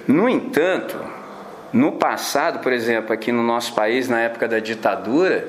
No 0.06 0.28
entanto, 0.28 0.98
no 1.72 1.92
passado, 1.92 2.60
por 2.60 2.72
exemplo, 2.72 3.12
aqui 3.12 3.30
no 3.32 3.42
nosso 3.42 3.74
país, 3.74 4.08
na 4.08 4.20
época 4.20 4.48
da 4.48 4.58
ditadura, 4.58 5.48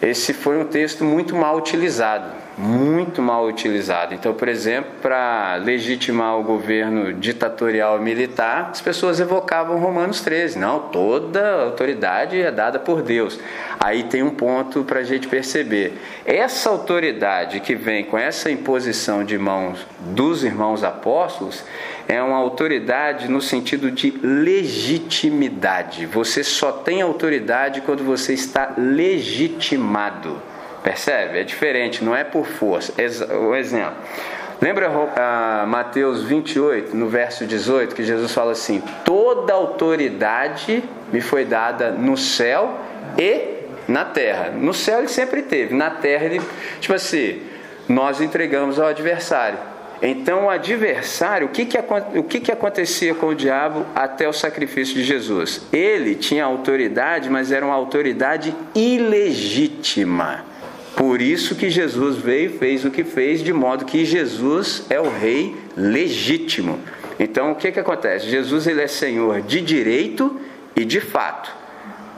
esse 0.00 0.32
foi 0.32 0.58
um 0.58 0.64
texto 0.64 1.04
muito 1.04 1.34
mal 1.34 1.56
utilizado 1.56 2.41
muito 2.56 3.22
mal 3.22 3.46
utilizado. 3.46 4.14
Então, 4.14 4.34
por 4.34 4.48
exemplo, 4.48 4.90
para 5.00 5.56
legitimar 5.56 6.38
o 6.38 6.42
governo 6.42 7.12
ditatorial 7.12 7.98
militar, 7.98 8.68
as 8.70 8.80
pessoas 8.80 9.20
evocavam 9.20 9.78
Romanos 9.78 10.20
13. 10.20 10.58
Não, 10.58 10.78
toda 10.78 11.62
autoridade 11.62 12.40
é 12.40 12.50
dada 12.50 12.78
por 12.78 13.02
Deus. 13.02 13.38
Aí 13.80 14.04
tem 14.04 14.22
um 14.22 14.30
ponto 14.30 14.84
para 14.84 15.00
a 15.00 15.04
gente 15.04 15.28
perceber. 15.28 15.94
Essa 16.24 16.70
autoridade 16.70 17.60
que 17.60 17.74
vem 17.74 18.04
com 18.04 18.18
essa 18.18 18.50
imposição 18.50 19.24
de 19.24 19.38
mãos 19.38 19.86
dos 19.98 20.44
irmãos 20.44 20.84
apóstolos 20.84 21.64
é 22.06 22.22
uma 22.22 22.36
autoridade 22.36 23.28
no 23.28 23.40
sentido 23.40 23.90
de 23.90 24.10
legitimidade. 24.22 26.06
Você 26.06 26.44
só 26.44 26.70
tem 26.72 27.00
autoridade 27.00 27.80
quando 27.80 28.04
você 28.04 28.34
está 28.34 28.74
legitimado. 28.76 30.51
Percebe? 30.82 31.38
É 31.38 31.44
diferente, 31.44 32.04
não 32.04 32.14
é 32.14 32.24
por 32.24 32.46
força. 32.46 32.92
O 33.36 33.54
exemplo. 33.54 33.96
Lembra 34.60 34.90
uh, 34.90 35.66
Mateus 35.66 36.22
28, 36.22 36.96
no 36.96 37.08
verso 37.08 37.44
18, 37.44 37.94
que 37.94 38.04
Jesus 38.04 38.32
fala 38.32 38.52
assim: 38.52 38.80
Toda 39.04 39.52
autoridade 39.52 40.84
me 41.12 41.20
foi 41.20 41.44
dada 41.44 41.90
no 41.90 42.16
céu 42.16 42.78
e 43.18 43.62
na 43.88 44.04
terra. 44.04 44.50
No 44.50 44.72
céu 44.72 45.00
ele 45.00 45.08
sempre 45.08 45.42
teve, 45.42 45.74
na 45.74 45.90
terra 45.90 46.26
ele, 46.26 46.40
tipo 46.80 46.94
assim, 46.94 47.42
nós 47.88 48.20
entregamos 48.20 48.78
ao 48.78 48.86
adversário. 48.86 49.58
Então, 50.00 50.46
o 50.46 50.50
adversário, 50.50 51.46
o 51.46 51.50
que, 51.50 51.64
que, 51.64 51.78
o 52.16 52.24
que, 52.24 52.40
que 52.40 52.50
acontecia 52.50 53.14
com 53.14 53.26
o 53.26 53.34
diabo 53.34 53.86
até 53.94 54.28
o 54.28 54.32
sacrifício 54.32 54.94
de 54.94 55.04
Jesus? 55.04 55.62
Ele 55.72 56.16
tinha 56.16 56.44
autoridade, 56.44 57.30
mas 57.30 57.52
era 57.52 57.64
uma 57.64 57.74
autoridade 57.74 58.52
ilegítima. 58.74 60.51
Por 60.96 61.22
isso 61.22 61.54
que 61.54 61.70
Jesus 61.70 62.16
veio 62.16 62.50
e 62.50 62.58
fez 62.58 62.84
o 62.84 62.90
que 62.90 63.02
fez, 63.02 63.42
de 63.42 63.52
modo 63.52 63.84
que 63.84 64.04
Jesus 64.04 64.84
é 64.90 65.00
o 65.00 65.08
rei 65.08 65.56
legítimo. 65.76 66.78
Então 67.18 67.52
o 67.52 67.54
que, 67.54 67.72
que 67.72 67.80
acontece? 67.80 68.28
Jesus 68.28 68.66
ele 68.66 68.82
é 68.82 68.86
Senhor 68.86 69.40
de 69.40 69.60
direito 69.60 70.40
e 70.76 70.84
de 70.84 71.00
fato. 71.00 71.50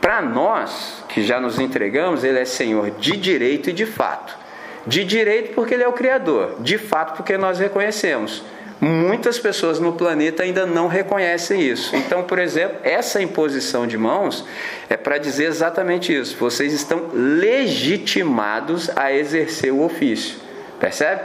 Para 0.00 0.20
nós 0.20 1.04
que 1.08 1.22
já 1.22 1.40
nos 1.40 1.58
entregamos, 1.58 2.24
ele 2.24 2.38
é 2.38 2.44
Senhor 2.44 2.90
de 2.90 3.16
direito 3.16 3.70
e 3.70 3.72
de 3.72 3.86
fato. 3.86 4.36
De 4.86 5.04
direito 5.04 5.54
porque 5.54 5.74
ele 5.74 5.82
é 5.82 5.88
o 5.88 5.92
Criador, 5.92 6.56
de 6.60 6.76
fato 6.76 7.16
porque 7.16 7.38
nós 7.38 7.58
reconhecemos. 7.58 8.42
Muitas 8.80 9.38
pessoas 9.38 9.78
no 9.78 9.92
planeta 9.92 10.42
ainda 10.42 10.66
não 10.66 10.88
reconhecem 10.88 11.60
isso. 11.62 11.94
Então, 11.96 12.24
por 12.24 12.38
exemplo, 12.38 12.78
essa 12.82 13.22
imposição 13.22 13.86
de 13.86 13.96
mãos 13.96 14.44
é 14.90 14.96
para 14.96 15.16
dizer 15.16 15.46
exatamente 15.46 16.14
isso. 16.14 16.36
Vocês 16.38 16.72
estão 16.72 17.10
legitimados 17.12 18.90
a 18.96 19.12
exercer 19.12 19.72
o 19.72 19.82
ofício. 19.82 20.38
Percebe? 20.78 21.22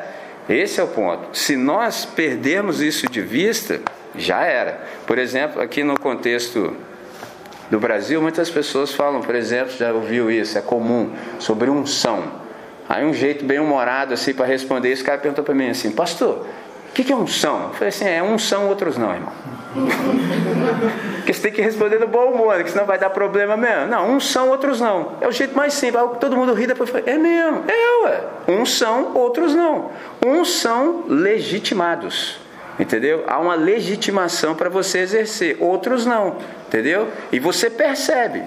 Esse 0.47 0.79
é 0.79 0.83
o 0.83 0.87
ponto. 0.87 1.37
Se 1.37 1.55
nós 1.55 2.05
perdermos 2.05 2.81
isso 2.81 3.07
de 3.09 3.21
vista, 3.21 3.81
já 4.15 4.43
era. 4.43 4.81
Por 5.05 5.17
exemplo, 5.17 5.61
aqui 5.61 5.83
no 5.83 5.99
contexto 5.99 6.75
do 7.69 7.79
Brasil, 7.79 8.21
muitas 8.21 8.49
pessoas 8.49 8.91
falam, 8.93 9.21
por 9.21 9.35
exemplo, 9.35 9.75
já 9.77 9.93
ouviu 9.93 10.31
isso, 10.31 10.57
é 10.57 10.61
comum, 10.61 11.11
sobre 11.37 11.69
unção. 11.69 12.23
Aí 12.87 13.05
um 13.05 13.13
jeito 13.13 13.45
bem 13.45 13.59
humorado 13.59 14.13
assim 14.13 14.33
para 14.33 14.47
responder 14.47 14.91
isso, 14.91 15.03
o 15.03 15.05
cara 15.05 15.19
perguntou 15.19 15.43
para 15.43 15.53
mim 15.53 15.69
assim, 15.69 15.91
pastor, 15.91 16.47
o 16.89 16.91
que, 16.91 17.03
que 17.03 17.13
é 17.13 17.15
unção? 17.15 17.67
Eu 17.67 17.73
falei 17.73 17.89
assim, 17.89 18.07
é 18.07 18.21
uns 18.21 18.43
são, 18.47 18.67
outros 18.67 18.97
não, 18.97 19.13
irmão. 19.13 19.31
Porque 21.17 21.33
você 21.33 21.41
tem 21.43 21.51
que 21.51 21.61
responder 21.61 21.99
no 21.99 22.07
bom 22.07 22.31
humor, 22.31 22.63
que 22.63 22.71
senão 22.71 22.85
vai 22.85 22.97
dar 22.97 23.11
problema 23.11 23.55
mesmo. 23.55 23.87
Não, 23.87 24.11
uns 24.11 24.29
são, 24.29 24.49
outros 24.49 24.81
não. 24.81 25.13
É 25.21 25.27
o 25.27 25.31
jeito 25.31 25.55
mais 25.55 25.73
simples. 25.73 26.03
Todo 26.19 26.35
mundo 26.35 26.53
ri 26.53 26.65
depois 26.65 26.89
fala, 26.89 27.03
é 27.05 27.17
mesmo, 27.17 27.63
é 27.67 28.05
ué. 28.05 28.21
Uns 28.47 28.77
são, 28.77 29.13
outros 29.13 29.53
não. 29.53 29.91
Uns 30.25 30.49
são 30.59 31.05
legitimados. 31.07 32.39
Entendeu? 32.79 33.25
Há 33.27 33.37
uma 33.39 33.55
legitimação 33.55 34.55
para 34.55 34.69
você 34.69 34.99
exercer, 34.99 35.57
outros 35.59 36.05
não. 36.05 36.37
Entendeu? 36.67 37.09
E 37.31 37.39
você 37.39 37.69
percebe. 37.69 38.43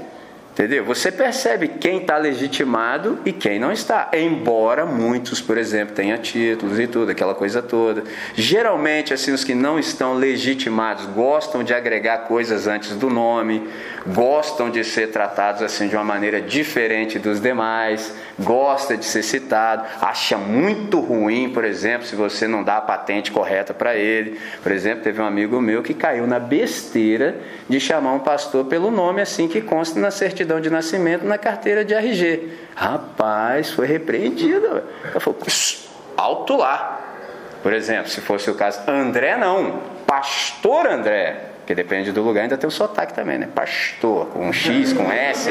Entendeu? 0.52 0.84
Você 0.84 1.10
percebe 1.10 1.66
quem 1.66 2.02
está 2.02 2.18
legitimado 2.18 3.18
e 3.24 3.32
quem 3.32 3.58
não 3.58 3.72
está. 3.72 4.10
Embora 4.12 4.84
muitos, 4.84 5.40
por 5.40 5.56
exemplo, 5.56 5.94
tenham 5.94 6.18
títulos 6.18 6.78
e 6.78 6.86
tudo, 6.86 7.10
aquela 7.10 7.34
coisa 7.34 7.62
toda. 7.62 8.04
Geralmente, 8.34 9.14
assim, 9.14 9.32
os 9.32 9.44
que 9.44 9.54
não 9.54 9.78
estão 9.78 10.12
legitimados 10.12 11.06
gostam 11.06 11.64
de 11.64 11.72
agregar 11.72 12.26
coisas 12.28 12.66
antes 12.66 12.90
do 12.96 13.08
nome, 13.08 13.66
gostam 14.06 14.68
de 14.68 14.84
ser 14.84 15.10
tratados 15.10 15.62
assim 15.62 15.88
de 15.88 15.96
uma 15.96 16.04
maneira 16.04 16.38
diferente 16.38 17.18
dos 17.18 17.40
demais, 17.40 18.14
gosta 18.38 18.94
de 18.94 19.06
ser 19.06 19.22
citado, 19.22 19.86
acha 20.02 20.36
muito 20.36 21.00
ruim, 21.00 21.48
por 21.48 21.64
exemplo, 21.64 22.06
se 22.06 22.14
você 22.14 22.46
não 22.46 22.62
dá 22.62 22.76
a 22.76 22.82
patente 22.82 23.32
correta 23.32 23.72
para 23.72 23.96
ele. 23.96 24.38
Por 24.62 24.70
exemplo, 24.70 25.02
teve 25.02 25.22
um 25.22 25.24
amigo 25.24 25.58
meu 25.62 25.82
que 25.82 25.94
caiu 25.94 26.26
na 26.26 26.38
besteira 26.38 27.36
de 27.70 27.80
chamar 27.80 28.12
um 28.12 28.18
pastor 28.18 28.66
pelo 28.66 28.90
nome 28.90 29.22
assim 29.22 29.48
que 29.48 29.62
consta 29.62 29.98
na 29.98 30.10
certidão 30.10 30.41
de 30.60 30.70
nascimento 30.70 31.24
na 31.24 31.38
carteira 31.38 31.84
de 31.84 31.94
RG. 31.94 32.50
Rapaz, 32.74 33.70
foi 33.70 33.86
repreendido. 33.86 34.82
Eu 35.14 35.20
falei, 35.20 35.38
alto 36.16 36.56
lá. 36.56 37.00
Por 37.62 37.72
exemplo, 37.72 38.10
se 38.10 38.20
fosse 38.20 38.50
o 38.50 38.54
caso, 38.54 38.80
André 38.88 39.36
não, 39.36 39.80
pastor 40.06 40.86
André. 40.86 41.51
Porque 41.62 41.76
depende 41.76 42.10
do 42.10 42.22
lugar, 42.22 42.42
ainda 42.42 42.56
tem 42.56 42.66
o 42.66 42.72
sotaque 42.72 43.14
também, 43.14 43.38
né? 43.38 43.48
Pastor, 43.54 44.26
com 44.26 44.48
um 44.48 44.52
X, 44.52 44.92
com 44.92 45.04
S. 45.12 45.48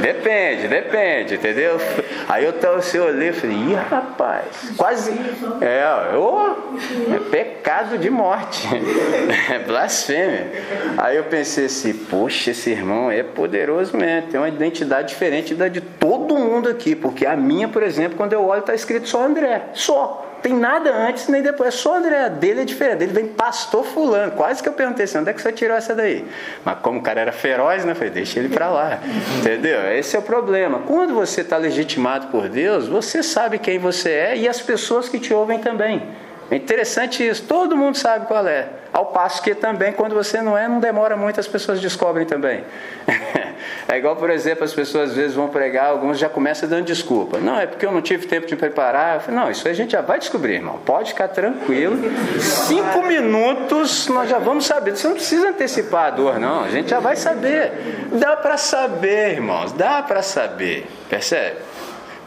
Depende, 0.00 0.66
depende, 0.66 1.36
entendeu? 1.36 1.80
Aí 2.28 2.44
eu 2.44 2.52
tava 2.54 2.78
assim, 2.78 2.98
olhei 2.98 3.28
e 3.28 3.32
falei, 3.32 3.56
ih, 3.56 3.74
rapaz, 3.74 4.72
quase. 4.76 5.12
É, 5.60 6.14
eu, 6.14 6.74
é 7.14 7.30
pecado 7.30 7.96
de 7.96 8.10
morte. 8.10 8.68
É 9.52 9.58
blasfêmia. 9.58 10.50
Aí 10.96 11.16
eu 11.16 11.24
pensei 11.24 11.66
assim, 11.66 11.92
poxa, 11.92 12.50
esse 12.50 12.70
irmão 12.70 13.10
é 13.10 13.22
poderoso 13.22 13.96
mesmo, 13.96 14.30
tem 14.30 14.40
uma 14.40 14.48
identidade 14.48 15.08
diferente 15.08 15.54
da 15.54 15.68
de 15.68 15.80
todo 15.80 16.36
mundo 16.36 16.68
aqui. 16.68 16.94
Porque 16.94 17.26
a 17.26 17.36
minha, 17.36 17.68
por 17.68 17.82
exemplo, 17.82 18.16
quando 18.16 18.32
eu 18.32 18.44
olho, 18.44 18.60
está 18.60 18.74
escrito 18.74 19.08
só 19.08 19.24
André. 19.24 19.62
Só 19.74 20.31
tem 20.42 20.52
nada 20.52 20.92
antes 20.94 21.28
nem 21.28 21.40
depois. 21.40 21.68
É 21.68 21.76
só 21.76 21.96
André. 21.96 22.28
Dele 22.28 22.62
é 22.62 22.64
diferente. 22.64 23.04
Ele 23.04 23.12
vem 23.12 23.28
pastor 23.28 23.84
fulano. 23.84 24.32
Quase 24.32 24.62
que 24.62 24.68
eu 24.68 24.72
perguntei 24.72 25.04
assim, 25.04 25.18
onde 25.18 25.30
é 25.30 25.32
que 25.32 25.40
você 25.40 25.52
tirou 25.52 25.76
essa 25.76 25.94
daí? 25.94 26.26
Mas 26.64 26.78
como 26.80 26.98
o 26.98 27.02
cara 27.02 27.20
era 27.20 27.32
feroz, 27.32 27.84
né? 27.84 27.92
Eu 27.92 27.96
falei, 27.96 28.10
deixa 28.10 28.38
ele 28.38 28.48
para 28.48 28.68
lá. 28.68 28.98
Entendeu? 29.38 29.90
Esse 29.92 30.16
é 30.16 30.18
o 30.18 30.22
problema. 30.22 30.80
Quando 30.80 31.14
você 31.14 31.42
está 31.42 31.56
legitimado 31.56 32.26
por 32.26 32.48
Deus, 32.48 32.88
você 32.88 33.22
sabe 33.22 33.58
quem 33.58 33.78
você 33.78 34.10
é 34.10 34.36
e 34.36 34.48
as 34.48 34.60
pessoas 34.60 35.08
que 35.08 35.18
te 35.18 35.32
ouvem 35.32 35.58
também. 35.60 36.02
É 36.50 36.56
interessante 36.56 37.26
isso, 37.26 37.44
todo 37.44 37.74
mundo 37.74 37.96
sabe 37.96 38.26
qual 38.26 38.46
é. 38.46 38.68
Ao 38.92 39.06
passo 39.06 39.42
que 39.42 39.54
também, 39.54 39.90
quando 39.92 40.14
você 40.14 40.42
não 40.42 40.58
é, 40.58 40.68
não 40.68 40.80
demora 40.80 41.16
muito, 41.16 41.40
as 41.40 41.48
pessoas 41.48 41.80
descobrem 41.80 42.26
também. 42.26 42.62
é 43.88 43.98
igual, 43.98 44.16
por 44.16 44.30
exemplo, 44.30 44.64
as 44.64 44.72
pessoas 44.72 45.10
às 45.10 45.16
vezes 45.16 45.34
vão 45.34 45.48
pregar, 45.48 45.86
alguns 45.86 46.18
já 46.18 46.28
começam 46.28 46.68
dando 46.68 46.84
desculpa. 46.84 47.38
Não, 47.38 47.58
é 47.58 47.66
porque 47.66 47.84
eu 47.84 47.92
não 47.92 48.02
tive 48.02 48.26
tempo 48.26 48.46
de 48.46 48.56
preparar. 48.56 49.20
Falei, 49.20 49.40
não, 49.40 49.50
isso 49.50 49.66
a 49.66 49.72
gente 49.72 49.92
já 49.92 50.00
vai 50.00 50.18
descobrir, 50.18 50.54
irmão. 50.54 50.78
Pode 50.84 51.10
ficar 51.10 51.28
tranquilo. 51.28 51.98
Cinco 52.40 53.02
minutos 53.02 54.08
nós 54.08 54.28
já 54.28 54.38
vamos 54.38 54.66
saber. 54.66 54.96
Você 54.96 55.08
não 55.08 55.14
precisa 55.14 55.48
antecipar 55.48 56.06
a 56.06 56.10
dor, 56.10 56.38
não. 56.38 56.64
A 56.64 56.68
gente 56.68 56.90
já 56.90 57.00
vai 57.00 57.16
saber. 57.16 57.72
Dá 58.12 58.36
para 58.36 58.56
saber, 58.56 59.32
irmãos, 59.32 59.72
dá 59.72 60.02
para 60.02 60.22
saber. 60.22 60.86
Percebe? 61.08 61.72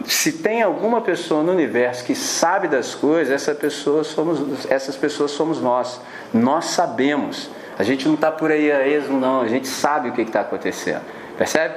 se 0.07 0.33
tem 0.33 0.61
alguma 0.61 1.01
pessoa 1.01 1.41
no 1.43 1.51
universo 1.51 2.03
que 2.03 2.15
sabe 2.15 2.67
das 2.67 2.93
coisas, 2.93 3.33
essa 3.33 3.55
pessoa 3.55 4.03
somos, 4.03 4.69
essas 4.69 4.95
pessoas 4.95 5.31
somos 5.31 5.61
nós. 5.61 5.99
Nós 6.33 6.65
sabemos. 6.65 7.49
A 7.77 7.83
gente 7.83 8.07
não 8.07 8.15
está 8.15 8.31
por 8.31 8.51
aí 8.51 8.71
a 8.71 8.87
esmo, 8.87 9.19
não. 9.19 9.41
A 9.41 9.47
gente 9.47 9.67
sabe 9.67 10.09
o 10.09 10.13
que 10.13 10.21
está 10.21 10.41
acontecendo. 10.41 11.01
Percebe? 11.37 11.75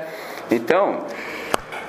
Então, 0.50 1.04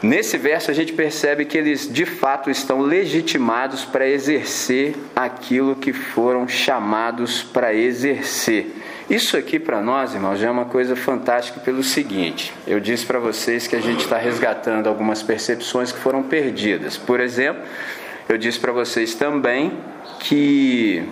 nesse 0.01 0.37
verso 0.37 0.71
a 0.71 0.73
gente 0.73 0.93
percebe 0.93 1.45
que 1.45 1.57
eles 1.57 1.91
de 1.91 2.05
fato 2.05 2.49
estão 2.49 2.81
legitimados 2.81 3.85
para 3.85 4.07
exercer 4.07 4.95
aquilo 5.15 5.75
que 5.75 5.93
foram 5.93 6.47
chamados 6.47 7.43
para 7.43 7.73
exercer. 7.73 8.75
Isso 9.09 9.35
aqui 9.35 9.59
para 9.59 9.81
nós, 9.81 10.13
irmãos, 10.13 10.37
já 10.37 10.47
é 10.47 10.51
uma 10.51 10.65
coisa 10.65 10.95
fantástica 10.95 11.59
pelo 11.59 11.83
seguinte: 11.83 12.53
eu 12.67 12.79
disse 12.79 13.05
para 13.05 13.17
vocês 13.17 13.65
que 13.65 13.75
a 13.75 13.81
gente 13.81 14.01
está 14.01 14.17
resgatando 14.17 14.87
algumas 14.87 15.23
percepções 15.23 15.91
que 15.91 15.97
foram 15.97 16.21
perdidas. 16.21 16.95
Por 16.95 17.19
exemplo, 17.19 17.63
eu 18.27 18.37
disse 18.37 18.59
para 18.59 18.71
vocês 18.71 19.15
também 19.15 19.73
que 20.19 21.03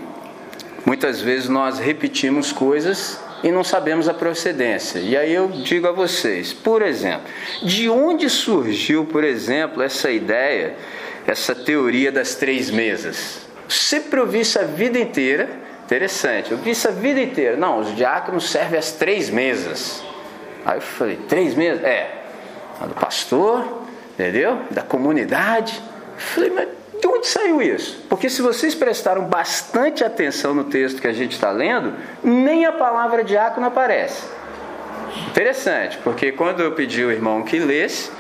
muitas 0.86 1.20
vezes 1.20 1.50
nós 1.50 1.80
repetimos 1.80 2.52
coisas 2.52 3.20
e 3.43 3.52
não 3.52 3.63
sabemos 3.63 4.08
a 4.10 4.13
procedência. 4.13 5.00
E 5.00 5.15
aí 5.15 5.34
eu 5.34 5.47
digo 5.47 5.88
a 5.88 5.91
vocês, 5.91 6.54
por 6.54 6.82
exemplo, 6.82 7.28
de 7.63 7.89
onde 7.89 8.30
surgiu, 8.30 9.06
por 9.06 9.23
exemplo, 9.23 9.82
essa 9.82 10.10
ideia, 10.10 10.76
essa 11.26 11.54
teoria 11.54 12.12
das 12.12 12.36
três 12.36 12.69
mesas? 12.69 13.47
Sempre 13.67 14.19
ouvi 14.19 14.41
isso 14.41 14.58
a 14.60 14.63
vida 14.63 14.97
inteira 14.97 15.67
Interessante. 15.88 16.52
Eu 16.52 16.58
vi 16.58 16.71
isso 16.71 16.86
a 16.86 16.91
vida 16.91 17.21
inteira. 17.21 17.56
Não, 17.56 17.80
os 17.80 17.95
diáconos 17.95 18.50
servem 18.50 18.78
as 18.78 18.91
três 18.91 19.30
mesas. 19.30 20.04
Aí 20.65 20.78
eu 20.78 20.82
falei, 20.82 21.15
três 21.30 21.56
mesas? 21.56 21.82
É. 21.82 22.26
A 22.82 22.88
do 22.88 22.93
pastor, 22.93 23.84
entendeu? 24.13 24.63
Da 24.69 24.82
comunidade. 24.82 25.82
Eu 26.13 26.19
falei, 26.19 26.50
mas 26.50 26.67
de 26.99 27.07
onde 27.07 27.27
saiu 27.27 27.62
isso? 27.62 28.05
Porque 28.10 28.29
se 28.29 28.41
vocês 28.41 28.73
prestaram 28.75 29.25
bastante 29.25 30.03
atenção 30.03 30.53
no 30.53 30.65
texto 30.65 31.01
que 31.01 31.07
a 31.07 31.13
gente 31.13 31.33
está 31.33 31.51
lendo, 31.51 31.93
nem 32.23 32.65
a 32.65 32.71
palavra 32.71 33.23
diácono 33.23 33.67
aparece. 33.67 34.23
Interessante, 35.29 35.97
porque 36.03 36.31
quando 36.31 36.62
eu 36.62 36.71
pedi 36.73 37.03
ao 37.03 37.12
irmão 37.12 37.43
que 37.43 37.60
lesse, 37.60 38.12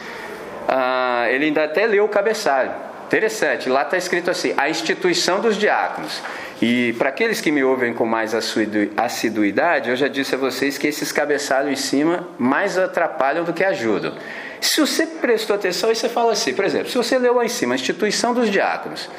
ah, 0.67 1.25
ele 1.29 1.45
ainda 1.45 1.63
até 1.63 1.85
leu 1.85 2.05
o 2.05 2.09
cabeçalho. 2.09 2.71
Interessante, 3.05 3.69
lá 3.69 3.83
está 3.83 3.97
escrito 3.97 4.29
assim: 4.29 4.53
a 4.57 4.69
instituição 4.69 5.39
dos 5.39 5.55
diáconos. 5.55 6.21
E 6.61 6.93
para 6.93 7.09
aqueles 7.09 7.39
que 7.39 7.51
me 7.51 7.63
ouvem 7.63 7.93
com 7.93 8.05
mais 8.05 8.33
assiduidade, 8.33 9.89
eu 9.89 9.95
já 9.95 10.07
disse 10.07 10.33
a 10.33 10.37
vocês 10.37 10.77
que 10.77 10.87
esses 10.87 11.11
cabeçalhos 11.11 11.71
em 11.71 11.75
cima 11.75 12.27
mais 12.37 12.77
atrapalham 12.77 13.43
do 13.43 13.53
que 13.53 13.63
ajudam. 13.63 14.13
Se 14.59 14.81
você 14.81 15.05
prestou 15.05 15.55
atenção, 15.55 15.89
aí 15.89 15.95
você 15.95 16.09
fala 16.09 16.33
assim, 16.33 16.53
por 16.53 16.65
exemplo, 16.65 16.89
se 16.89 16.97
você 16.97 17.17
leu 17.17 17.35
lá 17.35 17.45
em 17.45 17.49
cima 17.49 17.73
a 17.73 17.75
instituição 17.75 18.33
dos 18.33 18.49
diáconos, 18.49 19.09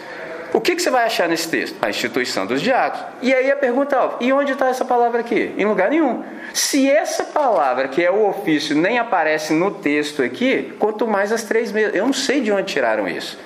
o 0.52 0.60
que, 0.60 0.74
que 0.74 0.82
você 0.82 0.90
vai 0.90 1.04
achar 1.04 1.28
nesse 1.28 1.48
texto? 1.48 1.76
A 1.82 1.90
instituição 1.90 2.46
dos 2.46 2.62
diáconos. 2.62 3.06
E 3.20 3.34
aí 3.34 3.50
a 3.50 3.56
pergunta 3.56 3.96
é: 3.96 4.24
e 4.24 4.32
onde 4.32 4.52
está 4.52 4.68
essa 4.68 4.84
palavra 4.84 5.20
aqui? 5.20 5.52
Em 5.58 5.66
lugar 5.66 5.90
nenhum. 5.90 6.24
Se 6.54 6.88
essa 6.90 7.24
palavra, 7.24 7.88
que 7.88 8.02
é 8.02 8.10
o 8.10 8.26
ofício, 8.26 8.74
nem 8.74 8.98
aparece 8.98 9.52
no 9.52 9.70
texto 9.70 10.22
aqui, 10.22 10.74
quanto 10.78 11.06
mais 11.06 11.32
as 11.32 11.42
três 11.42 11.70
mesas. 11.70 11.94
Eu 11.94 12.06
não 12.06 12.14
sei 12.14 12.40
de 12.40 12.50
onde 12.50 12.72
tiraram 12.72 13.06
isso. 13.06 13.38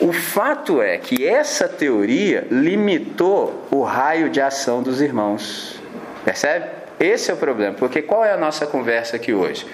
O 0.00 0.12
fato 0.12 0.80
é 0.80 0.96
que 0.96 1.26
essa 1.26 1.68
teoria 1.68 2.46
limitou 2.50 3.66
o 3.70 3.82
raio 3.82 4.30
de 4.30 4.40
ação 4.40 4.82
dos 4.82 5.02
irmãos. 5.02 5.78
Percebe? 6.24 6.66
Esse 6.98 7.30
é 7.30 7.34
o 7.34 7.36
problema, 7.36 7.74
porque 7.74 8.02
qual 8.02 8.24
é 8.24 8.32
a 8.32 8.36
nossa 8.36 8.66
conversa 8.66 9.16
aqui 9.16 9.32
hoje? 9.32 9.66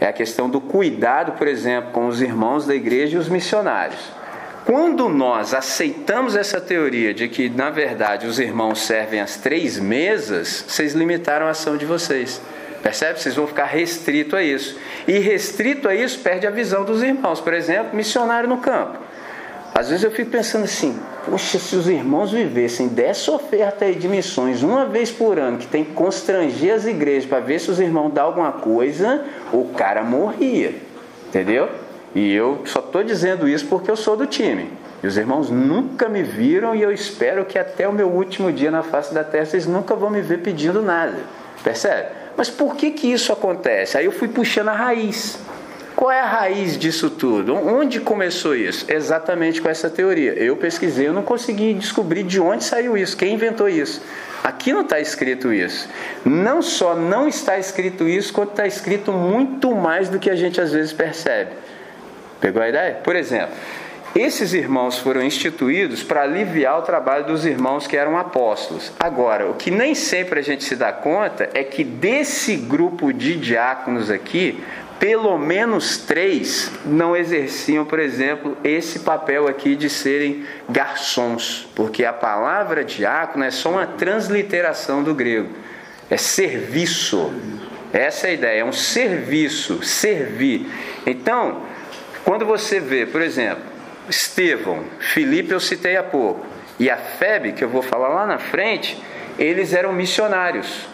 É 0.00 0.06
a 0.06 0.12
questão 0.12 0.48
do 0.48 0.60
cuidado, 0.60 1.32
por 1.32 1.48
exemplo, 1.48 1.92
com 1.92 2.06
os 2.06 2.20
irmãos 2.20 2.66
da 2.66 2.74
igreja 2.74 3.16
e 3.16 3.18
os 3.18 3.28
missionários. 3.28 4.00
Quando 4.66 5.08
nós 5.08 5.54
aceitamos 5.54 6.34
essa 6.34 6.60
teoria 6.60 7.14
de 7.14 7.28
que, 7.28 7.48
na 7.48 7.70
verdade, 7.70 8.26
os 8.26 8.40
irmãos 8.40 8.80
servem 8.80 9.20
as 9.20 9.36
três 9.36 9.78
mesas, 9.78 10.64
vocês 10.66 10.92
limitaram 10.92 11.46
a 11.46 11.50
ação 11.50 11.76
de 11.76 11.86
vocês. 11.86 12.42
Percebe? 12.82 13.20
Vocês 13.20 13.36
vão 13.36 13.46
ficar 13.46 13.66
restrito 13.66 14.34
a 14.36 14.42
isso. 14.42 14.76
E 15.06 15.18
restrito 15.18 15.88
a 15.88 15.94
isso 15.94 16.18
perde 16.18 16.46
a 16.46 16.50
visão 16.50 16.84
dos 16.84 17.02
irmãos. 17.02 17.40
Por 17.40 17.54
exemplo, 17.54 17.96
missionário 17.96 18.48
no 18.48 18.58
campo. 18.58 18.98
Às 19.76 19.90
vezes 19.90 20.04
eu 20.04 20.10
fico 20.10 20.30
pensando 20.30 20.64
assim, 20.64 20.98
poxa, 21.26 21.58
se 21.58 21.76
os 21.76 21.86
irmãos 21.86 22.32
vivessem 22.32 22.88
dessa 22.88 23.30
oferta 23.30 23.84
aí 23.84 23.94
de 23.94 24.08
missões 24.08 24.62
uma 24.62 24.86
vez 24.86 25.10
por 25.10 25.38
ano, 25.38 25.58
que 25.58 25.66
tem 25.66 25.84
que 25.84 25.92
constranger 25.92 26.72
as 26.74 26.86
igrejas 26.86 27.28
para 27.28 27.40
ver 27.40 27.60
se 27.60 27.70
os 27.70 27.78
irmãos 27.78 28.10
dão 28.10 28.24
alguma 28.24 28.52
coisa, 28.52 29.22
o 29.52 29.68
cara 29.76 30.02
morria. 30.02 30.74
Entendeu? 31.28 31.68
E 32.14 32.32
eu 32.32 32.62
só 32.64 32.78
estou 32.78 33.04
dizendo 33.04 33.46
isso 33.46 33.66
porque 33.66 33.90
eu 33.90 33.96
sou 33.96 34.16
do 34.16 34.26
time. 34.26 34.70
E 35.02 35.06
os 35.06 35.18
irmãos 35.18 35.50
nunca 35.50 36.08
me 36.08 36.22
viram 36.22 36.74
e 36.74 36.80
eu 36.80 36.90
espero 36.90 37.44
que 37.44 37.58
até 37.58 37.86
o 37.86 37.92
meu 37.92 38.08
último 38.08 38.50
dia 38.50 38.70
na 38.70 38.82
face 38.82 39.12
da 39.12 39.22
terra 39.22 39.44
vocês 39.44 39.66
nunca 39.66 39.94
vão 39.94 40.08
me 40.08 40.22
ver 40.22 40.38
pedindo 40.38 40.80
nada. 40.80 41.18
Percebe? 41.62 42.08
Mas 42.34 42.48
por 42.48 42.76
que, 42.76 42.92
que 42.92 43.12
isso 43.12 43.30
acontece? 43.30 43.98
Aí 43.98 44.06
eu 44.06 44.12
fui 44.12 44.28
puxando 44.28 44.70
a 44.70 44.72
raiz. 44.72 45.38
Qual 45.96 46.10
é 46.10 46.20
a 46.20 46.26
raiz 46.26 46.76
disso 46.76 47.08
tudo? 47.08 47.54
Onde 47.54 48.00
começou 48.00 48.54
isso? 48.54 48.84
Exatamente 48.86 49.62
com 49.62 49.68
essa 49.70 49.88
teoria. 49.88 50.34
Eu 50.34 50.54
pesquisei, 50.58 51.08
eu 51.08 51.14
não 51.14 51.22
consegui 51.22 51.72
descobrir 51.72 52.22
de 52.22 52.38
onde 52.38 52.64
saiu 52.64 52.98
isso, 52.98 53.16
quem 53.16 53.32
inventou 53.32 53.66
isso. 53.66 54.02
Aqui 54.44 54.74
não 54.74 54.82
está 54.82 55.00
escrito 55.00 55.50
isso. 55.50 55.88
Não 56.22 56.60
só 56.60 56.94
não 56.94 57.26
está 57.26 57.58
escrito 57.58 58.06
isso, 58.06 58.30
quanto 58.30 58.50
está 58.50 58.66
escrito 58.66 59.10
muito 59.10 59.74
mais 59.74 60.10
do 60.10 60.18
que 60.18 60.28
a 60.28 60.36
gente 60.36 60.60
às 60.60 60.70
vezes 60.70 60.92
percebe. 60.92 61.52
Pegou 62.42 62.60
a 62.60 62.68
ideia? 62.68 62.96
Por 63.02 63.16
exemplo, 63.16 63.54
esses 64.14 64.52
irmãos 64.52 64.98
foram 64.98 65.22
instituídos 65.22 66.02
para 66.02 66.22
aliviar 66.22 66.78
o 66.78 66.82
trabalho 66.82 67.24
dos 67.24 67.46
irmãos 67.46 67.86
que 67.86 67.96
eram 67.96 68.18
apóstolos. 68.18 68.92
Agora, 69.00 69.48
o 69.48 69.54
que 69.54 69.70
nem 69.70 69.94
sempre 69.94 70.40
a 70.40 70.42
gente 70.42 70.62
se 70.62 70.76
dá 70.76 70.92
conta 70.92 71.48
é 71.54 71.64
que 71.64 71.82
desse 71.82 72.54
grupo 72.54 73.12
de 73.12 73.36
diáconos 73.36 74.10
aqui, 74.10 74.62
pelo 74.98 75.36
menos 75.38 75.98
três 75.98 76.70
não 76.84 77.16
exerciam, 77.16 77.84
por 77.84 77.98
exemplo, 77.98 78.56
esse 78.64 79.00
papel 79.00 79.46
aqui 79.46 79.76
de 79.76 79.90
serem 79.90 80.44
garçons, 80.68 81.68
porque 81.74 82.04
a 82.04 82.12
palavra 82.12 82.84
diácono 82.84 83.44
é 83.44 83.50
só 83.50 83.70
uma 83.70 83.86
transliteração 83.86 85.02
do 85.02 85.14
grego, 85.14 85.50
é 86.10 86.16
serviço. 86.16 87.32
Essa 87.92 88.28
é 88.28 88.30
a 88.30 88.34
ideia, 88.34 88.60
é 88.60 88.64
um 88.64 88.72
serviço, 88.72 89.82
servir. 89.82 90.66
Então, 91.06 91.62
quando 92.24 92.44
você 92.44 92.80
vê, 92.80 93.06
por 93.06 93.22
exemplo, 93.22 93.62
Estevão, 94.08 94.84
Filipe 94.98 95.52
eu 95.52 95.60
citei 95.60 95.96
há 95.96 96.02
pouco, 96.02 96.44
e 96.78 96.90
a 96.90 96.96
Febe, 96.96 97.52
que 97.52 97.64
eu 97.64 97.68
vou 97.68 97.82
falar 97.82 98.08
lá 98.08 98.26
na 98.26 98.38
frente, 98.38 99.00
eles 99.38 99.72
eram 99.72 99.92
missionários. 99.92 100.86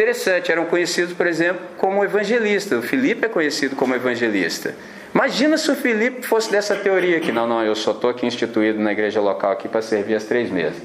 Interessante, 0.00 0.50
eram 0.50 0.64
conhecidos, 0.64 1.12
por 1.12 1.26
exemplo, 1.26 1.60
como 1.76 2.02
evangelista. 2.02 2.74
O 2.74 2.80
Filipe 2.80 3.26
é 3.26 3.28
conhecido 3.28 3.76
como 3.76 3.94
evangelista. 3.94 4.74
Imagina 5.14 5.58
se 5.58 5.70
o 5.70 5.76
Filipe 5.76 6.26
fosse 6.26 6.50
dessa 6.50 6.74
teoria 6.74 7.18
aqui. 7.18 7.30
Não, 7.30 7.46
não, 7.46 7.62
eu 7.62 7.74
só 7.74 7.90
estou 7.90 8.08
aqui 8.08 8.24
instituído 8.24 8.80
na 8.80 8.92
igreja 8.92 9.20
local 9.20 9.52
aqui 9.52 9.68
para 9.68 9.82
servir 9.82 10.14
as 10.14 10.24
três 10.24 10.50
meses. 10.50 10.80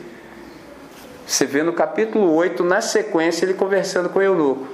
Você 1.26 1.46
vê 1.46 1.64
no 1.64 1.72
capítulo 1.72 2.30
8, 2.36 2.62
na 2.62 2.82
sequência, 2.82 3.46
ele 3.46 3.54
conversando 3.54 4.10
com 4.10 4.20
o 4.20 4.22
eunuco. 4.22 4.68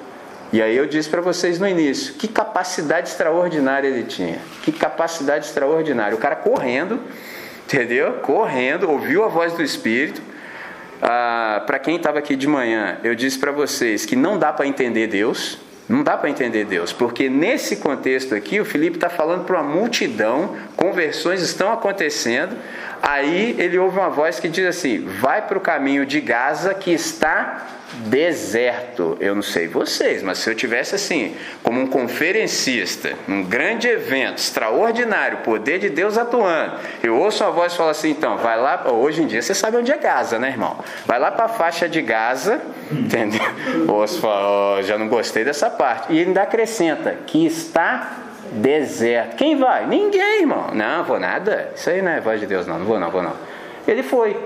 E 0.52 0.60
aí 0.60 0.76
eu 0.76 0.88
disse 0.88 1.08
para 1.08 1.22
vocês 1.22 1.60
no 1.60 1.68
início, 1.68 2.16
que 2.16 2.28
capacidade 2.28 3.10
extraordinária 3.10 3.88
ele 3.88 4.06
tinha. 4.06 4.40
Que 4.64 4.72
capacidade 4.72 5.46
extraordinária. 5.46 6.16
O 6.16 6.20
cara 6.20 6.36
correndo, 6.36 7.00
entendeu? 7.66 8.14
Correndo, 8.24 8.90
ouviu 8.90 9.24
a 9.24 9.28
voz 9.28 9.54
do 9.54 9.62
Espírito. 9.62 10.20
Ah, 11.02 11.64
para 11.66 11.80
quem 11.80 11.96
estava 11.96 12.20
aqui 12.20 12.36
de 12.36 12.48
manhã, 12.48 13.00
eu 13.04 13.16
disse 13.16 13.40
para 13.40 13.52
vocês 13.52 14.06
que 14.06 14.16
não 14.16 14.38
dá 14.38 14.54
para 14.54 14.68
entender 14.68 15.08
Deus. 15.08 15.58
Não 15.90 16.04
dá 16.04 16.16
para 16.16 16.30
entender 16.30 16.64
Deus, 16.64 16.94
porque 16.94 17.28
nesse 17.28 17.76
contexto 17.76 18.34
aqui 18.34 18.62
o 18.62 18.66
Felipe 18.66 18.96
está 18.96 19.10
falando 19.10 19.44
para 19.44 19.60
uma 19.60 19.76
multidão, 19.76 20.56
conversões 20.78 21.42
estão 21.42 21.74
acontecendo. 21.74 22.56
Aí 23.02 23.56
ele 23.58 23.78
ouve 23.80 23.98
uma 23.98 24.10
voz 24.10 24.40
que 24.40 24.48
diz 24.48 24.66
assim: 24.66 25.06
vai 25.20 25.42
para 25.42 25.58
o 25.58 25.62
caminho 25.62 26.06
de 26.06 26.22
Gaza 26.22 26.74
que 26.74 26.92
está 26.92 27.68
deserto. 28.06 29.18
Eu 29.20 29.36
não 29.36 29.42
sei 29.42 29.68
vocês, 29.68 30.22
mas 30.24 30.38
se 30.38 30.50
eu 30.50 30.56
tivesse 30.56 30.96
assim, 30.96 31.36
como 31.64 31.82
um 31.82 31.88
conferencista, 31.88 33.14
num 33.28 33.44
grande 33.44 33.88
evento 33.88 34.38
extraordinário, 34.38 35.40
poder 35.40 35.80
de 35.80 35.90
Deus 35.90 36.18
atuando, 36.18 36.76
eu 37.04 37.16
ouço 37.18 37.44
uma 37.44 37.52
voz 37.52 37.76
falo 37.76 37.90
assim: 37.90 38.12
então, 38.12 38.38
vai 38.38 38.60
lá. 38.60 38.92
Hoje 38.92 39.24
em 39.24 39.28
dia 39.28 39.42
você 39.42 39.54
sabe 39.54 39.78
onde 39.78 39.92
é 39.92 39.98
Gaza, 39.98 40.38
né, 40.38 40.50
irmão? 40.50 40.78
Vai 41.06 41.20
lá 41.20 41.32
para 41.32 41.46
a 41.46 41.50
faixa 41.50 41.90
de 41.90 42.02
Gaza, 42.02 42.62
entendeu? 42.92 43.42
Ouço, 43.88 44.22
oh, 44.26 44.82
já 44.84 44.98
não 44.98 45.08
gostei 45.08 45.44
dessa 45.44 45.70
parte. 45.70 46.14
E 46.14 46.18
ele 46.18 46.30
ainda 46.30 46.44
acrescenta: 46.44 47.18
que 47.26 47.46
está 47.46 48.31
deserto. 48.52 49.36
Quem 49.36 49.56
vai? 49.56 49.88
Ninguém, 49.88 50.42
irmão. 50.42 50.68
Não, 50.74 51.04
vou 51.04 51.20
nada. 51.20 51.72
Isso 51.76 51.90
aí 51.90 52.02
não 52.02 52.12
é 52.12 52.20
voz 52.20 52.40
de 52.40 52.46
Deus, 52.46 52.68
não. 52.68 52.80
Não 52.80 52.86
vou, 52.86 53.00
não, 53.00 53.10
vou 53.10 53.24
não. 53.24 53.34
Ele 53.88 54.04
foi. 54.04 54.38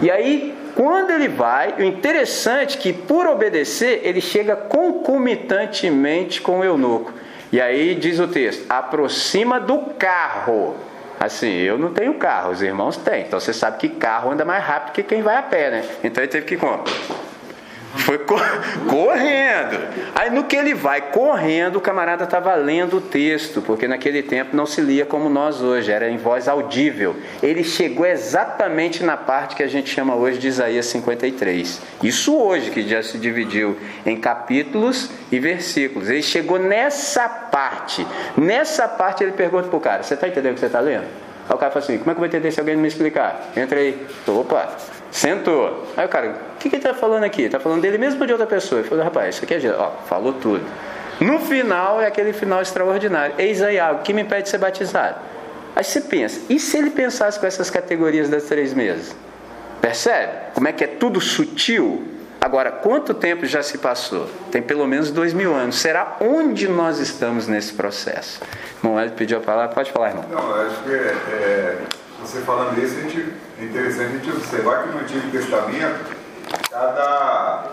E 0.00 0.10
aí 0.10 0.54
quando 0.74 1.10
ele 1.10 1.28
vai, 1.28 1.74
o 1.78 1.82
interessante 1.82 2.78
é 2.78 2.80
que 2.80 2.92
por 2.92 3.26
obedecer, 3.26 4.00
ele 4.04 4.20
chega 4.20 4.56
concomitantemente 4.56 6.40
com 6.40 6.60
o 6.60 6.64
eunuco. 6.64 7.12
E 7.50 7.60
aí 7.60 7.94
diz 7.94 8.18
o 8.18 8.28
texto: 8.28 8.64
aproxima 8.68 9.60
do 9.60 9.78
carro. 9.98 10.74
Assim, 11.20 11.58
eu 11.58 11.78
não 11.78 11.92
tenho 11.92 12.14
carro, 12.14 12.50
os 12.50 12.62
irmãos 12.62 12.96
têm. 12.96 13.22
Então 13.22 13.38
você 13.38 13.52
sabe 13.52 13.78
que 13.78 13.88
carro 13.90 14.32
anda 14.32 14.44
mais 14.44 14.64
rápido 14.64 14.94
que 14.94 15.02
quem 15.02 15.22
vai 15.22 15.36
a 15.36 15.42
pé, 15.42 15.70
né? 15.70 15.84
Então 16.02 16.22
ele 16.22 16.32
teve 16.32 16.46
que 16.46 16.56
como? 16.56 16.82
Foi 17.96 18.18
correndo. 18.88 19.78
Aí 20.14 20.30
no 20.30 20.44
que 20.44 20.56
ele 20.56 20.74
vai 20.74 21.00
correndo, 21.10 21.76
o 21.76 21.80
camarada 21.80 22.24
estava 22.24 22.54
lendo 22.54 22.96
o 22.96 23.00
texto, 23.00 23.60
porque 23.60 23.86
naquele 23.86 24.22
tempo 24.22 24.56
não 24.56 24.66
se 24.66 24.80
lia 24.80 25.04
como 25.04 25.28
nós 25.28 25.60
hoje, 25.60 25.92
era 25.92 26.08
em 26.08 26.16
voz 26.16 26.48
audível. 26.48 27.14
Ele 27.42 27.62
chegou 27.62 28.06
exatamente 28.06 29.02
na 29.04 29.16
parte 29.16 29.54
que 29.54 29.62
a 29.62 29.68
gente 29.68 29.90
chama 29.90 30.14
hoje 30.14 30.38
de 30.38 30.48
Isaías 30.48 30.86
53. 30.86 31.80
Isso 32.02 32.36
hoje, 32.36 32.70
que 32.70 32.86
já 32.88 33.02
se 33.02 33.18
dividiu 33.18 33.76
em 34.06 34.16
capítulos 34.16 35.10
e 35.30 35.38
versículos. 35.38 36.08
Ele 36.08 36.22
chegou 36.22 36.58
nessa 36.58 37.28
parte. 37.28 38.06
Nessa 38.36 38.88
parte 38.88 39.22
ele 39.22 39.32
pergunta 39.32 39.68
para 39.68 39.76
o 39.76 39.80
cara: 39.80 40.02
Você 40.02 40.14
está 40.14 40.28
entendendo 40.28 40.52
o 40.52 40.54
que 40.54 40.60
você 40.60 40.66
está 40.66 40.80
lendo? 40.80 41.06
Aí 41.48 41.54
o 41.54 41.58
cara 41.58 41.70
fala 41.70 41.84
assim: 41.84 41.98
Como 41.98 42.10
é 42.10 42.14
que 42.14 42.18
eu 42.18 42.20
vou 42.20 42.26
entender 42.26 42.50
se 42.50 42.60
alguém 42.60 42.74
não 42.74 42.82
me 42.82 42.88
explicar? 42.88 43.52
Entra 43.56 43.78
aí. 43.78 44.06
Opa, 44.26 44.76
sentou. 45.12 45.86
Aí 45.96 46.04
o 46.04 46.08
cara: 46.08 46.34
O 46.56 46.58
que, 46.58 46.68
que 46.68 46.76
ele 46.76 46.84
está 46.84 46.94
falando 46.94 47.22
aqui? 47.22 47.42
Está 47.42 47.60
falando 47.60 47.82
dele 47.82 47.98
mesmo 47.98 48.20
ou 48.20 48.26
de 48.26 48.32
outra 48.32 48.46
pessoa? 48.46 48.80
Ele 48.80 48.88
falou: 48.88 49.04
Rapaz, 49.04 49.36
isso 49.36 49.44
aqui 49.44 49.54
é. 49.54 49.70
Ó, 49.70 49.90
falou 50.06 50.32
tudo. 50.32 50.64
No 51.20 51.38
final 51.38 52.00
é 52.00 52.06
aquele 52.06 52.32
final 52.32 52.60
extraordinário. 52.60 53.36
Eis 53.38 53.62
aí 53.62 53.78
algo 53.78 54.02
que 54.02 54.12
me 54.12 54.22
impede 54.22 54.44
de 54.44 54.48
ser 54.48 54.58
batizado. 54.58 55.16
Aí 55.76 55.84
você 55.84 56.00
pensa: 56.00 56.40
e 56.48 56.58
se 56.58 56.76
ele 56.76 56.90
pensasse 56.90 57.38
com 57.38 57.46
essas 57.46 57.70
categorias 57.70 58.28
das 58.28 58.44
três 58.44 58.74
mesas? 58.74 59.14
Percebe? 59.80 60.32
Como 60.54 60.68
é 60.68 60.72
que 60.72 60.84
é 60.84 60.86
tudo 60.86 61.20
sutil? 61.20 62.08
Agora, 62.40 62.72
quanto 62.72 63.14
tempo 63.14 63.46
já 63.46 63.62
se 63.62 63.78
passou? 63.78 64.28
Tem 64.50 64.60
pelo 64.60 64.86
menos 64.86 65.12
dois 65.12 65.32
mil 65.32 65.54
anos. 65.54 65.76
Será 65.76 66.16
onde 66.20 66.66
nós 66.66 66.98
estamos 66.98 67.46
nesse 67.46 67.72
processo? 67.72 68.40
Irmão 68.82 69.00
ele 69.00 69.10
pediu 69.10 69.38
a 69.38 69.40
palavra, 69.40 69.72
pode 69.74 69.92
falar, 69.92 70.08
irmão. 70.08 70.24
Não, 70.28 70.54
acho 70.66 70.82
que 70.82 70.90
é, 70.90 71.16
é, 71.32 71.78
você 72.22 72.40
falando 72.40 72.78
isso, 72.82 72.96
a 72.98 73.02
gente, 73.02 73.32
é 73.60 73.64
interessante 73.64 74.06
a 74.06 74.18
gente 74.18 74.30
observar 74.30 74.84
que 74.84 74.88
no 74.90 75.00
Antigo 75.00 75.30
Testamento, 75.30 76.16
cada, 76.70 77.64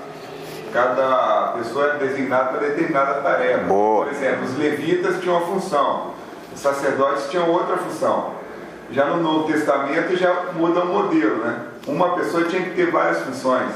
cada 0.74 1.54
pessoa 1.58 1.94
é 1.94 1.98
designada 1.98 2.50
para 2.50 2.68
determinada 2.68 3.22
tarefa. 3.22 3.64
Boa. 3.66 4.06
Por 4.06 4.14
exemplo, 4.14 4.46
os 4.46 4.58
levitas 4.58 5.22
tinham 5.22 5.38
uma 5.38 5.48
função, 5.48 6.14
os 6.54 6.60
sacerdotes 6.60 7.30
tinham 7.30 7.50
outra 7.50 7.78
função. 7.78 8.40
Já 8.92 9.06
no 9.06 9.22
Novo 9.22 9.52
Testamento 9.52 10.16
já 10.18 10.46
muda 10.54 10.82
o 10.82 10.88
modelo, 10.88 11.46
né? 11.46 11.60
Uma 11.86 12.16
pessoa 12.16 12.46
tinha 12.46 12.64
que 12.64 12.72
ter 12.72 12.90
várias 12.90 13.20
funções. 13.22 13.72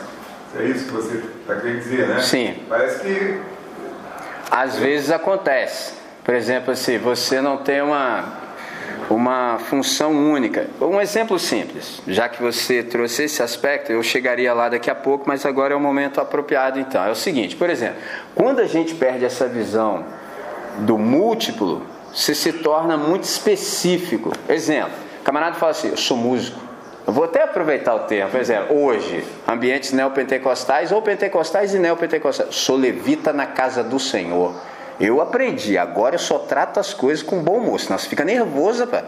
É 0.60 0.64
isso 0.64 0.86
que 0.86 0.92
você 0.92 1.24
está 1.42 1.56
querendo 1.56 1.80
dizer, 1.80 2.08
né? 2.08 2.20
Sim. 2.20 2.64
Parece 2.68 3.00
que. 3.00 3.40
Às 4.50 4.76
vezes 4.78 5.12
acontece. 5.12 5.94
Por 6.24 6.34
exemplo, 6.34 6.72
assim, 6.72 6.98
você 6.98 7.42
não 7.42 7.58
tem 7.58 7.82
uma, 7.82 8.24
uma 9.16 9.60
função 9.60 10.12
única. 10.12 10.68
Um 10.82 11.00
exemplo 11.00 11.38
simples, 11.38 12.02
já 12.08 12.30
que 12.30 12.42
você 12.42 12.82
trouxe 12.82 13.24
esse 13.24 13.44
aspecto, 13.44 13.92
eu 13.92 14.02
chegaria 14.02 14.54
lá 14.54 14.70
daqui 14.70 14.90
a 14.90 14.96
pouco, 14.96 15.26
mas 15.28 15.46
agora 15.46 15.74
é 15.74 15.78
o 15.78 15.80
momento 15.80 16.20
apropriado 16.20 16.80
então. 16.80 17.04
É 17.04 17.12
o 17.12 17.16
seguinte, 17.16 17.56
por 17.56 17.70
exemplo, 17.70 17.98
quando 18.34 18.60
a 18.60 18.66
gente 18.66 18.96
perde 18.96 19.26
essa 19.26 19.48
visão 19.48 20.06
do 20.80 20.98
múltiplo, 20.98 21.84
você 22.14 22.34
se 22.36 22.54
torna 22.54 22.96
muito 22.98 23.24
específico. 23.24 24.32
Exemplo, 24.48 24.94
o 25.22 25.24
camarada 25.24 25.56
fala 25.56 25.72
assim, 25.72 25.90
eu 25.90 25.98
sou 25.98 26.18
músico. 26.18 26.60
Eu 27.06 27.12
vou 27.12 27.26
até 27.26 27.44
aproveitar 27.44 27.96
o 27.96 28.00
termo, 28.02 28.32
por 28.32 28.40
exemplo, 28.40 28.82
hoje, 28.82 29.26
ambientes 29.46 29.92
neopentecostais 29.92 30.92
ou 30.92 31.02
pentecostais 31.02 31.74
e 31.74 31.80
neopentecostais. 31.80 32.56
Sou 32.56 32.78
levita 32.78 33.34
na 33.34 33.46
casa 33.46 33.84
do 33.84 34.00
Senhor. 34.00 34.54
Eu 35.00 35.22
aprendi, 35.22 35.78
agora 35.78 36.16
eu 36.16 36.20
só 36.20 36.40
trato 36.40 36.80
as 36.80 36.94
coisas 36.94 37.24
com 37.24 37.42
bom 37.42 37.58
humor, 37.58 37.80
senão 37.80 37.98
você 37.98 38.08
fica 38.08 38.24
nervoso, 38.24 38.86
pá. 38.88 39.04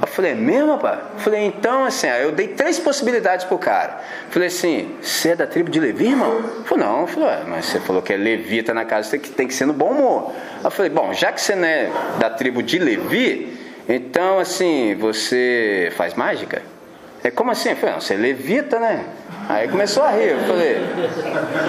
Eu 0.00 0.06
falei, 0.06 0.32
é 0.32 0.34
mesmo, 0.34 0.78
pá? 0.78 0.98
Falei, 1.18 1.46
então, 1.46 1.84
assim, 1.84 2.06
eu 2.08 2.32
dei 2.32 2.48
três 2.48 2.78
possibilidades 2.78 3.46
pro 3.46 3.56
cara. 3.58 4.00
Falei 4.30 4.48
assim, 4.48 4.94
você 5.00 5.30
é 5.30 5.36
da 5.36 5.46
tribo 5.46 5.70
de 5.70 5.80
Levi, 5.80 6.08
irmão? 6.08 6.42
Falei, 6.64 6.84
não. 6.84 7.06
Falei, 7.06 7.44
mas 7.46 7.66
você 7.66 7.80
falou 7.80 8.02
que 8.02 8.12
é 8.12 8.16
levita 8.16 8.74
na 8.74 8.84
casa, 8.84 9.10
tem 9.10 9.20
que, 9.20 9.30
tem 9.30 9.46
que 9.46 9.54
ser 9.54 9.66
no 9.66 9.72
bom 9.72 9.90
humor. 9.90 10.32
Eu 10.62 10.70
falei, 10.70 10.90
bom, 10.90 11.12
já 11.14 11.32
que 11.32 11.40
você 11.40 11.54
não 11.54 11.66
é 11.66 11.90
da 12.18 12.28
tribo 12.28 12.62
de 12.62 12.78
Levi, 12.78 13.56
então, 13.88 14.38
assim, 14.38 14.94
você 14.96 15.90
faz 15.96 16.14
mágica? 16.14 16.62
É 17.24 17.30
como 17.30 17.50
assim? 17.50 17.70
Eu 17.70 17.76
falei, 17.76 17.94
não, 17.94 18.00
você 18.00 18.14
é 18.14 18.16
levita, 18.18 18.78
né? 18.78 19.04
Aí 19.48 19.68
começou 19.68 20.02
a 20.02 20.10
rir. 20.10 20.30
Eu 20.30 20.40
falei, 20.40 20.78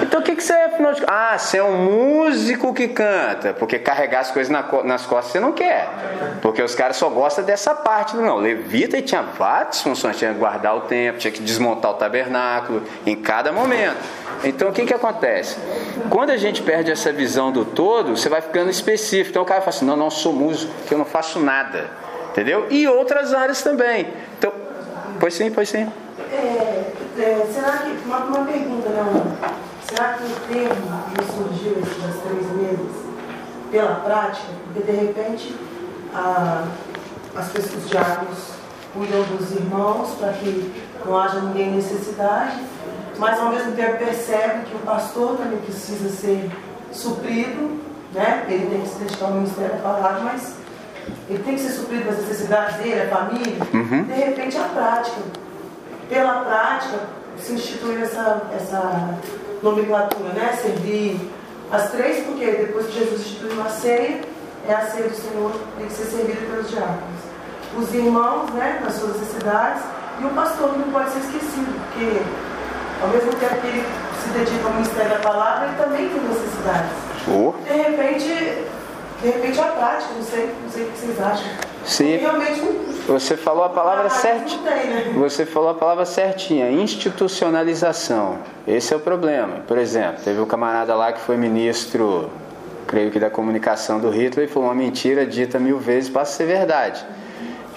então 0.02 0.20
o 0.20 0.24
que, 0.24 0.36
que 0.36 0.44
você 0.44 0.54
é, 0.54 0.66
afinal 0.66 0.94
de 0.94 1.04
Ah, 1.08 1.38
você 1.38 1.58
é 1.58 1.64
um 1.64 1.78
músico 1.78 2.74
que 2.74 2.88
canta. 2.88 3.54
Porque 3.54 3.80
carregar 3.80 4.22
as 4.22 4.32
coisas 4.32 4.52
nas 4.84 5.06
costas 5.06 5.32
você 5.32 5.40
não 5.40 5.52
quer. 5.52 5.88
Porque 6.42 6.62
os 6.62 6.76
caras 6.76 6.98
só 6.98 7.10
gostam 7.10 7.44
dessa 7.44 7.74
parte. 7.74 8.16
Não, 8.16 8.38
levita 8.38 8.98
e 8.98 9.02
tinha 9.02 9.22
várias 9.22 9.82
funções. 9.82 10.18
Tinha 10.18 10.34
que 10.34 10.40
guardar 10.40 10.76
o 10.76 10.82
tempo, 10.82 11.20
tinha 11.20 11.32
que 11.32 11.42
desmontar 11.42 11.92
o 11.92 11.94
tabernáculo 11.96 12.84
em 13.06 13.16
cada 13.16 13.52
momento. 13.52 13.98
Então 14.44 14.70
o 14.70 14.72
que, 14.72 14.86
que 14.86 14.94
acontece? 14.94 15.58
Quando 16.10 16.30
a 16.30 16.38
gente 16.38 16.62
perde 16.62 16.92
essa 16.92 17.12
visão 17.12 17.52
do 17.52 17.66
todo, 17.66 18.16
você 18.16 18.30
vai 18.30 18.42
ficando 18.42 18.70
específico. 18.70 19.32
Então 19.32 19.44
o 19.44 19.46
cara 19.46 19.62
fala 19.62 19.70
assim: 19.70 19.86
não, 19.86 19.96
não 19.96 20.10
sou 20.10 20.34
músico, 20.34 20.72
que 20.88 20.94
eu 20.94 20.98
não 20.98 21.06
faço 21.06 21.40
nada. 21.40 21.90
Entendeu? 22.32 22.68
E 22.70 22.88
outras 22.88 23.34
áreas 23.34 23.62
também. 23.62 24.08
Então, 24.38 24.54
Pois 25.20 25.34
sim, 25.34 25.52
pois 25.52 25.68
sim. 25.68 25.92
É, 26.32 26.94
é, 27.18 27.52
será 27.52 27.78
que, 27.80 27.98
uma, 28.06 28.18
uma 28.20 28.46
pergunta, 28.46 28.90
não? 28.90 29.38
Será 29.88 30.14
que 30.14 30.24
o 30.24 30.36
termo 30.48 31.04
que 31.16 31.24
surgiu 31.34 31.76
das 31.76 32.22
três 32.22 32.52
meses 32.52 32.96
pela 33.72 33.96
prática? 33.96 34.48
Porque 34.66 34.92
de 34.92 34.98
repente 34.98 35.56
a, 36.14 36.66
as 37.36 37.50
pessoas, 37.50 37.84
os 37.84 37.90
diáconos 37.90 38.40
cuidam 38.94 39.24
dos 39.24 39.52
irmãos 39.52 40.10
para 40.20 40.34
que 40.34 40.84
não 41.04 41.20
haja 41.20 41.40
ninguém 41.42 41.72
necessidade, 41.72 42.60
mas 43.18 43.40
ao 43.40 43.50
mesmo 43.50 43.72
tempo 43.74 43.98
percebe 43.98 44.66
que 44.66 44.76
o 44.76 44.80
pastor 44.80 45.38
também 45.38 45.60
precisa 45.60 46.10
ser 46.10 46.50
suprido 46.92 47.80
né? 48.14 48.46
Ele 48.48 48.66
tem 48.68 48.82
que 48.82 48.88
se 48.88 49.00
dedicar 49.00 49.26
ao 49.26 49.34
ministério 49.34 49.76
da 49.76 49.82
palavra, 49.82 50.20
mas 50.22 50.56
ele 51.30 51.44
tem 51.44 51.56
que 51.56 51.62
ser 51.62 51.72
suprido 51.72 52.06
das 52.06 52.18
necessidades 52.18 52.76
dele, 52.78 53.02
a 53.02 53.08
família. 53.08 53.58
Uhum. 53.74 54.04
De 54.04 54.14
repente, 54.14 54.58
a 54.58 54.64
prática. 54.64 55.22
Pela 56.10 56.42
prática, 56.44 57.00
se 57.38 57.54
institui 57.54 58.02
essa, 58.02 58.42
essa 58.54 59.18
nomenclatura, 59.62 60.30
né? 60.34 60.58
Servir 60.62 61.20
as 61.72 61.92
três, 61.92 62.26
porque 62.26 62.46
depois 62.46 62.88
que 62.88 62.94
Jesus 62.94 63.22
instituiu 63.22 63.62
a 63.62 63.70
ceia, 63.70 64.22
é 64.68 64.74
a 64.74 64.82
ceia 64.82 65.08
do 65.08 65.16
Senhor, 65.16 65.52
tem 65.78 65.88
que 65.88 65.94
ser 65.94 66.06
servida 66.06 66.42
pelos 66.48 66.70
diáconos. 66.70 67.20
Os 67.78 67.94
irmãos, 67.94 68.50
né, 68.52 68.82
nas 68.84 68.96
suas 68.96 69.20
necessidades, 69.20 69.84
e 70.20 70.26
o 70.26 70.30
pastor 70.30 70.72
que 70.72 70.80
não 70.80 70.92
pode 70.92 71.12
ser 71.12 71.20
esquecido, 71.20 71.72
porque 71.86 72.22
ao 73.02 73.10
mesmo 73.10 73.32
tempo 73.36 73.62
que 73.62 73.68
ele 73.68 73.86
se 74.22 74.30
dedica 74.30 74.68
ao 74.68 74.74
ministério 74.74 75.12
da 75.12 75.20
palavra, 75.20 75.68
ele 75.68 75.78
também 75.78 76.10
tem 76.10 76.22
necessidades. 76.22 76.92
Oh. 77.28 77.54
De 77.64 77.72
repente, 77.72 78.66
de 79.22 79.28
repente 79.28 79.60
a 79.60 79.64
prática, 79.66 80.14
não 80.16 80.24
sei, 80.24 80.50
não 80.64 80.70
sei 80.72 80.84
o 80.84 80.88
que 80.88 80.98
vocês 80.98 81.20
acham. 81.22 81.46
Sim. 81.86 82.18
Realmente 82.18 82.62
Você 83.08 83.36
falou 83.36 83.64
a 83.64 83.70
palavra 83.70 84.06
Ah, 84.06 84.10
certinha. 84.10 84.62
né? 84.72 85.14
Você 85.18 85.46
falou 85.46 85.70
a 85.70 85.74
palavra 85.74 86.06
certinha, 86.06 86.70
institucionalização. 86.70 88.38
Esse 88.68 88.94
é 88.94 88.98
o 88.98 89.00
problema. 89.00 89.62
Por 89.68 89.78
exemplo, 89.78 90.22
teve 90.24 90.40
um 90.40 90.46
camarada 90.46 90.94
lá 90.96 91.12
que 91.12 91.20
foi 91.20 91.36
ministro, 91.38 92.30
creio 92.86 93.10
que 93.12 93.20
da 93.20 93.30
comunicação 93.30 94.00
do 94.00 94.10
Hitler, 94.10 94.48
e 94.48 94.52
foi 94.52 94.62
uma 94.64 94.76
mentira 94.76 95.26
dita 95.26 95.58
mil 95.60 95.80
vezes 95.80 96.10
para 96.10 96.26
ser 96.26 96.46
verdade. 96.46 97.04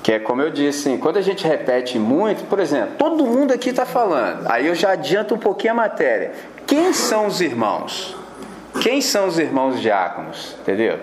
Que 0.02 0.12
é 0.12 0.18
como 0.18 0.42
eu 0.42 0.50
disse, 0.50 0.88
assim, 0.88 0.98
quando 0.98 1.16
a 1.16 1.22
gente 1.22 1.46
repete 1.46 1.98
muito, 1.98 2.44
por 2.48 2.59
exemplo, 2.59 2.94
todo 2.98 3.24
mundo 3.24 3.52
aqui 3.52 3.70
está 3.70 3.87
falando, 3.87 4.50
aí 4.50 4.66
eu 4.66 4.74
já 4.74 4.90
adianto 4.92 5.35
um 5.35 5.38
pouquinho 5.38 5.72
a 5.72 5.76
matéria. 5.76 6.33
Quem 6.66 6.92
são 6.92 7.26
os 7.26 7.40
irmãos? 7.40 8.16
Quem 8.81 9.00
são 9.00 9.26
os 9.28 9.38
irmãos 9.38 9.81
diáconos? 9.81 10.57
Entendeu? 10.61 10.98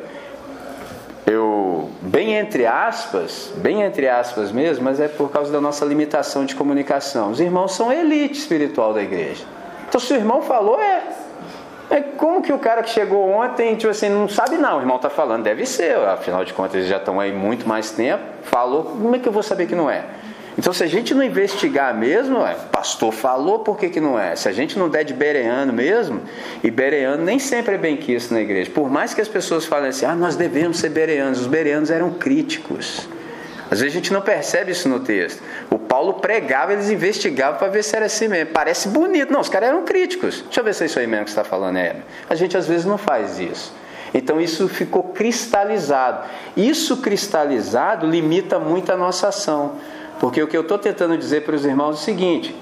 Eu, 1.30 1.90
bem 2.02 2.36
entre 2.36 2.66
aspas, 2.66 3.52
bem 3.58 3.84
entre 3.84 4.08
aspas 4.10 4.52
mesmo, 4.52 4.84
mas 4.84 5.00
é 5.00 5.08
por 5.08 5.30
causa 5.30 5.52
da 5.52 5.62
nossa 5.62 5.86
limitação 5.86 6.46
de 6.46 6.56
comunicação. 6.56 7.32
Os 7.32 7.40
irmãos 7.40 7.74
são 7.74 7.92
elite 7.92 8.40
espiritual 8.40 8.94
da 8.94 9.02
igreja. 9.02 9.46
Então, 9.88 10.00
se 10.00 10.12
o 10.14 10.16
irmão 10.16 10.42
falou, 10.42 10.80
é. 10.80 11.04
É 11.92 12.02
como 12.02 12.42
que 12.42 12.54
o 12.54 12.60
cara 12.60 12.84
que 12.84 12.90
chegou 12.92 13.28
ontem, 13.32 13.76
tipo 13.76 13.90
assim, 13.90 14.10
não 14.10 14.30
sabe 14.30 14.58
não, 14.58 14.78
o 14.78 14.80
irmão 14.80 14.98
está 14.98 15.10
falando, 15.10 15.42
deve 15.44 15.66
ser, 15.66 15.98
afinal 15.98 16.46
de 16.46 16.54
contas 16.54 16.76
eles 16.76 16.88
já 16.88 16.98
estão 16.98 17.20
aí 17.20 17.32
muito 17.34 17.68
mais 17.68 17.90
tempo, 17.90 18.22
falou, 18.44 18.84
como 18.84 19.16
é 19.16 19.18
que 19.18 19.28
eu 19.28 19.32
vou 19.32 19.42
saber 19.42 19.66
que 19.66 19.74
não 19.74 19.90
é? 19.90 20.04
Então, 20.60 20.74
se 20.74 20.84
a 20.84 20.88
gente 20.88 21.14
não 21.14 21.24
investigar 21.24 21.96
mesmo, 21.96 22.46
é, 22.46 22.54
pastor 22.54 23.14
falou, 23.14 23.60
por 23.60 23.78
que, 23.78 23.88
que 23.88 24.02
não 24.02 24.20
é? 24.20 24.36
Se 24.36 24.50
a 24.50 24.52
gente 24.52 24.78
não 24.78 24.90
der 24.90 25.06
de 25.06 25.14
bereano 25.14 25.72
mesmo, 25.72 26.20
e 26.62 26.70
bereano 26.70 27.24
nem 27.24 27.40
sempre 27.40 27.76
é 27.76 27.78
bem 27.78 27.96
quisto 27.96 28.34
na 28.34 28.42
igreja. 28.42 28.70
Por 28.70 28.92
mais 28.92 29.14
que 29.14 29.22
as 29.22 29.30
pessoas 29.30 29.66
falem 29.66 29.88
assim, 29.88 30.06
ah, 30.06 30.14
nós 30.14 30.36
devemos 30.36 30.78
ser 30.78 30.90
bereanos, 30.90 31.40
os 31.40 31.48
bereanos 31.48 31.90
eram 31.90 32.12
críticos. 32.12 33.08
Às 33.72 33.80
vezes 33.80 33.96
a 33.96 34.00
gente 34.00 34.12
não 34.12 34.20
percebe 34.20 34.74
isso 34.74 34.90
no 34.90 35.00
texto. 35.00 35.42
O 35.70 35.80
Paulo 35.80 36.16
pregava, 36.16 36.74
eles 36.74 36.90
investigavam 36.90 37.58
para 37.58 37.70
ver 37.70 37.82
se 37.82 37.96
era 37.96 38.08
assim 38.08 38.28
mesmo. 38.28 38.52
Parece 38.52 38.90
bonito. 38.90 39.32
Não, 39.32 39.40
os 39.40 39.48
caras 39.48 39.70
eram 39.70 39.86
críticos. 39.86 40.42
Deixa 40.42 40.60
eu 40.60 40.64
ver 40.66 40.74
se 40.74 40.84
é 40.84 40.88
isso 40.88 41.00
aí 41.00 41.08
mesmo 41.08 41.24
que 41.24 41.32
você 41.32 41.40
está 41.40 41.50
falando, 41.50 41.78
é. 41.78 41.96
A 42.30 42.36
gente 42.36 42.58
às 42.58 42.68
vezes 42.68 42.86
não 42.86 42.98
faz 42.98 43.40
isso. 43.40 43.74
Então 44.14 44.42
isso 44.42 44.68
ficou 44.68 45.04
cristalizado. 45.04 46.28
Isso 46.58 46.98
cristalizado 46.98 48.06
limita 48.06 48.60
muito 48.60 48.92
a 48.92 48.98
nossa 48.98 49.30
ação. 49.30 49.76
Porque 50.20 50.42
o 50.42 50.48
que 50.48 50.58
eu 50.58 50.62
estou 50.62 50.78
tentando 50.78 51.18
dizer 51.18 51.44
para 51.44 51.56
os 51.56 51.66
irmãos 51.66 51.92
é 51.92 51.94
o 51.94 52.04
seguinte: 52.04 52.56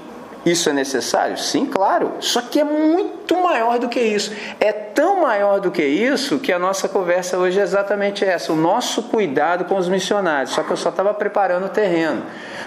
isso 0.46 0.70
é 0.70 0.74
necessário? 0.74 1.38
Sim, 1.38 1.66
claro. 1.66 2.14
Só 2.20 2.42
que 2.42 2.60
é 2.60 2.64
muito 2.64 3.36
maior 3.36 3.80
do 3.80 3.90
que 3.90 4.00
isso. 4.00 4.32
É 4.60 4.72
tão 4.72 5.22
maior 5.22 5.60
do 5.60 5.72
que 5.72 5.84
isso 5.84 6.40
que 6.40 6.54
a 6.54 6.60
nossa 6.60 6.88
conversa 6.88 7.38
hoje 7.38 7.60
é 7.60 7.64
exatamente 7.64 8.24
essa: 8.24 8.54
o 8.54 8.56
nosso 8.56 9.04
cuidado 9.04 9.66
com 9.66 9.76
os 9.76 9.90
missionários. 9.90 10.52
Só 10.54 10.64
que 10.64 10.72
eu 10.72 10.78
só 10.78 10.90
estava 10.90 11.14
preparando 11.14 11.66
o 11.66 11.70
terreno. 11.70 12.24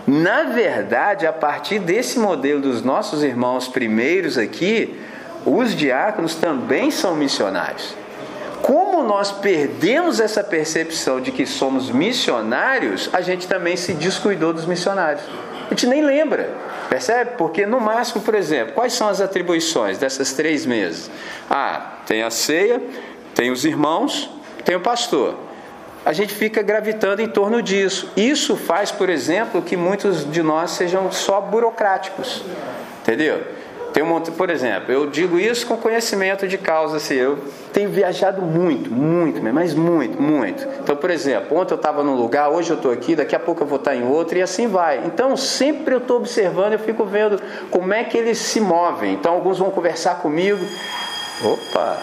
Na 0.07 0.45
verdade, 0.45 1.27
a 1.27 1.33
partir 1.33 1.79
desse 1.79 2.19
modelo 2.19 2.61
dos 2.61 2.83
nossos 2.83 3.23
irmãos 3.23 3.69
primeiros 3.69 4.37
aqui, 4.37 5.01
os 5.47 5.75
diáconos 5.75 6.35
também 6.35 6.91
são 6.91 7.15
missionários. 7.15 7.95
Como 8.63 9.03
nós 9.03 9.31
perdemos 9.31 10.21
essa 10.21 10.45
percepção 10.45 11.21
de 11.21 11.33
que 11.33 11.47
somos 11.47 11.91
missionários, 11.91 13.09
a 13.13 13.21
gente 13.21 13.47
também 13.47 13.77
se 13.77 13.95
descuidou 13.95 14.53
dos 14.53 14.67
missionários. 14.67 15.23
A 15.67 15.71
gente 15.71 15.87
nem 15.87 16.03
lembra, 16.03 16.51
percebe? 16.89 17.33
Porque 17.39 17.65
no 17.65 17.81
máximo, 17.81 18.23
por 18.23 18.35
exemplo, 18.35 18.75
quais 18.75 18.93
são 18.93 19.09
as 19.09 19.21
atribuições 19.21 19.99
dessas 19.99 20.33
três 20.33 20.67
mesas? 20.67 21.11
Ah, 21.49 21.99
tem 22.07 22.23
a 22.23 22.31
ceia, 22.31 22.83
tem 23.35 23.51
os 23.51 23.65
irmãos, 23.65 24.29
tem 24.65 24.75
o 24.75 24.81
pastor. 24.81 25.37
A 26.05 26.13
gente 26.13 26.35
fica 26.35 26.63
gravitando 26.63 27.23
em 27.23 27.29
torno 27.29 27.63
disso. 27.63 28.11
Isso 28.17 28.57
faz, 28.57 28.91
por 28.91 29.09
exemplo, 29.09 29.63
que 29.63 29.77
muitos 29.77 30.31
de 30.31 30.43
nós 30.43 30.73
sejam 30.73 31.13
só 31.13 31.41
burocráticos. 31.41 32.43
Entendeu? 33.03 33.43
Tem 33.93 34.03
um, 34.03 34.21
por 34.21 34.51
exemplo, 34.51 34.93
eu 34.93 35.07
digo 35.07 35.39
isso 35.39 35.67
com 35.67 35.77
conhecimento 35.77 36.47
de 36.47 36.57
causa, 36.57 36.99
assim, 36.99 37.15
eu 37.15 37.39
tenho 37.73 37.91
viajado 37.91 38.41
muito, 38.41 38.91
muito, 38.91 39.43
mas 39.43 39.75
muito, 39.75 40.21
muito. 40.21 40.67
Então, 40.81 40.97
por 40.97 41.11
exemplo, 41.11 41.57
ontem 41.57 41.75
eu 41.75 41.77
estava 41.77 42.05
num 42.05 42.15
lugar, 42.15 42.51
hoje 42.51 42.71
eu 42.71 42.77
estou 42.77 42.93
aqui, 42.93 43.17
daqui 43.17 43.35
a 43.35 43.41
pouco 43.41 43.63
eu 43.63 43.67
vou 43.67 43.79
estar 43.79 43.97
em 43.97 44.07
outro 44.07 44.39
e 44.39 44.43
assim 44.43 44.69
vai. 44.69 45.03
Então, 45.07 45.37
sempre 45.37 45.95
eu 45.95 45.99
estou 45.99 46.19
observando, 46.19 46.75
eu 46.75 46.79
fico 46.79 47.05
vendo 47.05 47.41
como 47.71 47.93
é 47.93 48.05
que 48.05 48.17
eles 48.17 48.39
se 48.39 48.61
movem. 48.61 49.15
Então, 49.15 49.35
alguns 49.35 49.59
vão 49.59 49.71
conversar 49.71 50.17
comigo, 50.17 50.65
opa, 51.43 51.99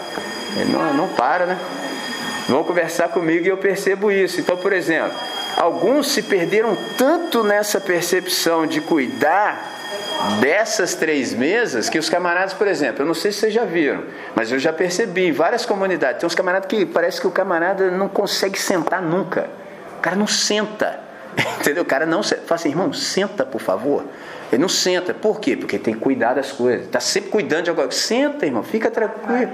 ele 0.56 0.70
não, 0.70 0.92
não 0.92 1.08
para, 1.08 1.46
né? 1.46 1.58
Vão 2.48 2.64
conversar 2.64 3.08
comigo 3.08 3.44
e 3.46 3.48
eu 3.48 3.58
percebo 3.58 4.10
isso. 4.10 4.40
Então, 4.40 4.56
por 4.56 4.72
exemplo, 4.72 5.12
alguns 5.56 6.08
se 6.08 6.22
perderam 6.22 6.76
tanto 6.96 7.42
nessa 7.42 7.80
percepção 7.80 8.66
de 8.66 8.80
cuidar 8.80 9.77
dessas 10.40 10.94
três 10.94 11.32
mesas 11.32 11.88
que 11.88 11.98
os 11.98 12.08
camaradas, 12.08 12.52
por 12.52 12.66
exemplo, 12.66 13.02
eu 13.02 13.06
não 13.06 13.14
sei 13.14 13.32
se 13.32 13.40
vocês 13.40 13.54
já 13.54 13.64
viram, 13.64 14.02
mas 14.34 14.50
eu 14.50 14.58
já 14.58 14.72
percebi 14.72 15.26
em 15.26 15.32
várias 15.32 15.64
comunidades, 15.64 16.20
tem 16.20 16.26
uns 16.26 16.34
camaradas 16.34 16.68
que 16.68 16.84
parece 16.84 17.20
que 17.20 17.26
o 17.26 17.30
camarada 17.30 17.90
não 17.90 18.08
consegue 18.08 18.58
sentar 18.58 19.00
nunca. 19.00 19.48
O 19.98 20.00
cara 20.00 20.16
não 20.16 20.26
senta. 20.26 21.00
Entendeu? 21.60 21.82
O 21.82 21.86
cara 21.86 22.06
não 22.06 22.22
senta. 22.22 22.42
Fala 22.42 22.60
assim, 22.60 22.68
irmão, 22.70 22.92
senta, 22.92 23.44
por 23.44 23.60
favor. 23.60 24.04
Ele 24.52 24.60
não 24.60 24.68
senta. 24.68 25.12
Por 25.12 25.40
quê? 25.40 25.56
Porque 25.56 25.78
tem 25.78 25.94
que 25.94 26.00
cuidar 26.00 26.34
das 26.34 26.52
coisas. 26.52 26.86
Está 26.86 27.00
sempre 27.00 27.30
cuidando 27.30 27.64
de 27.64 27.70
algo. 27.70 27.92
Senta, 27.92 28.46
irmão, 28.46 28.62
fica 28.62 28.90
tranquilo. 28.90 29.50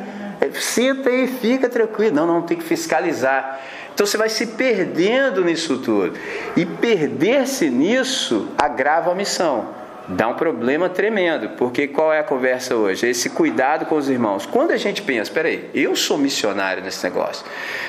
Senta 0.53 1.09
aí, 1.09 1.27
fica 1.27 1.69
tranquilo. 1.69 2.15
Não, 2.15 2.27
não, 2.27 2.43
tem 2.43 2.57
que 2.57 2.65
fiscalizar. 2.65 3.61
Então 3.95 4.07
você 4.07 4.17
vai 4.17 4.29
se 4.29 4.49
perdendo 4.49 5.45
nisso 5.45 5.79
tudo. 5.79 6.17
E 6.57 6.67
perder-se 6.67 7.71
nisso 7.71 8.49
agrava 8.59 9.13
a 9.13 9.15
missão 9.15 9.84
dá 10.09 10.29
um 10.29 10.35
problema 10.35 10.89
tremendo, 10.89 11.51
porque 11.51 11.89
qual 11.89 12.13
é 12.13 12.21
a 12.21 12.25
conversa 12.25 12.77
hoje? 12.77 13.09
Esse 13.09 13.31
cuidado 13.31 13.87
com 13.87 13.97
os 13.97 14.09
irmãos. 14.09 14.47
Quando 14.47 14.73
a 14.73 14.77
gente 14.77 15.03
pensa, 15.03 15.31
peraí, 15.33 15.71
eu 15.75 15.97
sou 15.97 16.19
missionário 16.19 16.83
nesse 16.83 17.03
negócio. 17.05 17.45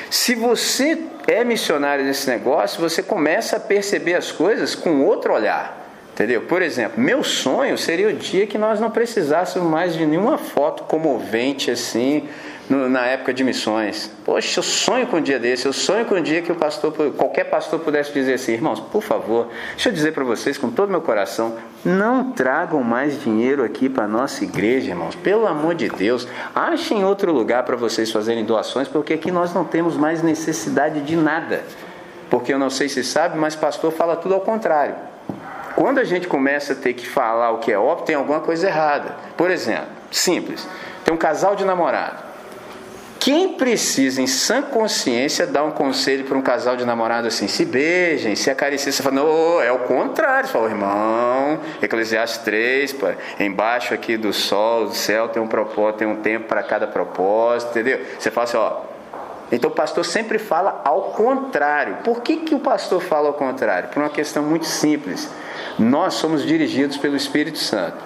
Se 0.10 0.36
você 0.36 0.97
é 1.28 1.43
missionário 1.43 2.06
nesse 2.06 2.30
negócio, 2.30 2.80
você 2.80 3.04
começa 3.04 3.58
a 3.58 3.60
perceber 3.60 4.13
as 4.13 4.32
coisas 4.32 4.75
com 4.75 5.04
outro 5.04 5.34
olhar. 5.34 5.84
Entendeu? 6.13 6.43
Por 6.43 6.62
exemplo, 6.62 7.01
meu 7.01 7.25
sonho 7.25 7.78
seria 7.78 8.08
o 8.08 8.13
dia 8.13 8.47
que 8.47 8.58
nós 8.58 8.80
não 8.80 8.89
precisássemos 8.89 9.69
mais 9.69 9.93
de 9.93 10.06
nenhuma 10.06 10.38
foto 10.38 10.84
comovente 10.84 11.69
assim, 11.69 12.30
no, 12.69 12.89
na 12.89 13.06
época 13.06 13.34
de 13.34 13.43
missões. 13.43 14.12
Poxa, 14.23 14.60
eu 14.60 14.63
sonho 14.63 15.08
com 15.08 15.17
um 15.17 15.21
dia 15.21 15.39
desse, 15.39 15.65
eu 15.65 15.73
sonho 15.73 16.06
com 16.06 16.15
um 16.15 16.21
dia 16.21 16.41
que 16.41 16.51
o 16.51 16.56
pastor, 16.56 16.91
qualquer 17.13 17.45
pastor 17.45 17.80
pudesse 17.80 18.12
dizer 18.12 18.34
assim, 18.34 18.54
irmãos, 18.54 18.80
por 18.80 19.01
favor, 19.01 19.47
deixa 19.71 19.89
eu 19.89 19.93
dizer 19.93 20.13
para 20.13 20.23
vocês 20.23 20.58
com 20.58 20.69
todo 20.69 20.89
o 20.89 20.91
meu 20.91 21.01
coração, 21.01 21.56
não 21.84 22.32
tragam 22.32 22.84
mais 22.84 23.21
dinheiro 23.21 23.63
aqui 23.63 23.88
para 23.88 24.08
nossa 24.08 24.43
igreja, 24.43 24.89
irmãos, 24.89 25.15
pelo 25.15 25.47
amor 25.47 25.75
de 25.75 25.89
Deus, 25.89 26.28
achem 26.54 27.04
outro 27.04 27.32
lugar 27.32 27.63
para 27.63 27.75
vocês 27.75 28.12
fazerem 28.12 28.43
doações, 28.43 28.88
porque 28.88 29.13
aqui 29.13 29.32
nós 29.32 29.54
não 29.54 29.63
temos 29.63 29.95
mais 29.95 30.21
necessidade 30.21 31.01
de 31.01 31.15
nada. 31.15 31.63
Porque 32.30 32.51
eu 32.51 32.58
não 32.58 32.69
sei 32.69 32.89
se 32.89 33.04
sabe, 33.04 33.38
mas 33.38 33.56
pastor 33.56 33.91
fala 33.91 34.15
tudo 34.15 34.34
ao 34.34 34.41
contrário. 34.41 34.95
Quando 35.75 35.99
a 35.99 36.04
gente 36.04 36.28
começa 36.28 36.73
a 36.73 36.75
ter 36.75 36.93
que 36.93 37.08
falar 37.08 37.51
o 37.51 37.60
que 37.60 37.71
é 37.71 37.78
óbvio, 37.78 38.06
tem 38.06 38.15
alguma 38.15 38.39
coisa 38.39 38.67
errada. 38.67 39.15
Por 39.36 39.51
exemplo, 39.51 39.88
simples, 40.10 40.67
tem 41.04 41.13
um 41.13 41.17
casal 41.17 41.56
de 41.56 41.65
namorado. 41.65 42.35
Quem 43.25 43.53
precisa, 43.53 44.21
em 44.21 44.27
sã 44.27 44.61
consciência, 44.61 45.47
dar 45.47 45.63
um 45.63 45.71
conselho 45.71 46.25
para 46.25 46.38
um 46.38 46.43
casal 46.43 46.75
de 46.75 46.85
namorado 46.85 47.27
assim? 47.27 47.47
Se 47.47 47.65
beijem, 47.65 48.35
se 48.35 48.51
acariciem. 48.51 48.91
Você 48.91 49.01
fala, 49.01 49.15
não, 49.15 49.59
é 49.59 49.71
o 49.71 49.79
contrário. 49.79 50.45
Você 50.45 50.53
fala, 50.53 50.69
irmão, 50.69 51.59
Eclesiastes 51.81 52.38
3, 52.43 52.93
pô, 52.93 53.07
embaixo 53.39 53.95
aqui 53.95 54.15
do 54.15 54.31
sol, 54.31 54.85
do 54.85 54.93
céu, 54.93 55.27
tem 55.27 55.41
um 55.41 55.47
propósito, 55.47 55.97
tem 55.97 56.07
um 56.07 56.17
tempo 56.17 56.47
para 56.47 56.61
cada 56.61 56.85
propósito, 56.85 57.71
entendeu? 57.71 57.99
Você 58.19 58.30
fala 58.30 58.43
assim, 58.43 58.57
ó. 58.57 58.82
Então 59.51 59.71
o 59.71 59.73
pastor 59.73 60.05
sempre 60.05 60.38
fala 60.38 60.84
ao 60.86 61.05
contrário. 61.13 61.97
Por 62.03 62.21
que, 62.21 62.38
que 62.38 62.53
o 62.53 62.59
pastor 62.59 63.01
fala 63.01 63.30
ao 63.30 63.34
contrário? 63.34 63.89
Por 63.89 64.03
uma 64.03 64.09
questão 64.11 64.43
muito 64.43 64.67
simples. 64.67 65.28
Nós 65.80 66.13
somos 66.13 66.45
dirigidos 66.45 66.97
pelo 66.97 67.15
Espírito 67.15 67.57
Santo. 67.57 67.97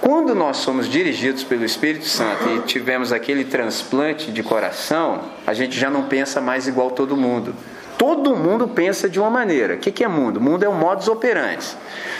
Quando 0.00 0.34
nós 0.34 0.58
somos 0.58 0.88
dirigidos 0.88 1.42
pelo 1.42 1.64
Espírito 1.64 2.06
Santo 2.06 2.48
e 2.50 2.60
tivemos 2.60 3.12
aquele 3.12 3.44
transplante 3.44 4.30
de 4.30 4.42
coração, 4.42 5.22
a 5.46 5.54
gente 5.54 5.78
já 5.78 5.88
não 5.88 6.04
pensa 6.04 6.40
mais 6.40 6.68
igual 6.68 6.90
todo 6.90 7.16
mundo. 7.16 7.54
Todo 7.96 8.36
mundo 8.36 8.68
pensa 8.68 9.08
de 9.08 9.18
uma 9.18 9.30
maneira. 9.30 9.74
O 9.74 9.78
que 9.78 10.04
é 10.04 10.08
mundo? 10.08 10.38
Mundo 10.38 10.64
é 10.64 10.68
um 10.68 10.74
modus 10.74 11.08
operandi. 11.08 11.66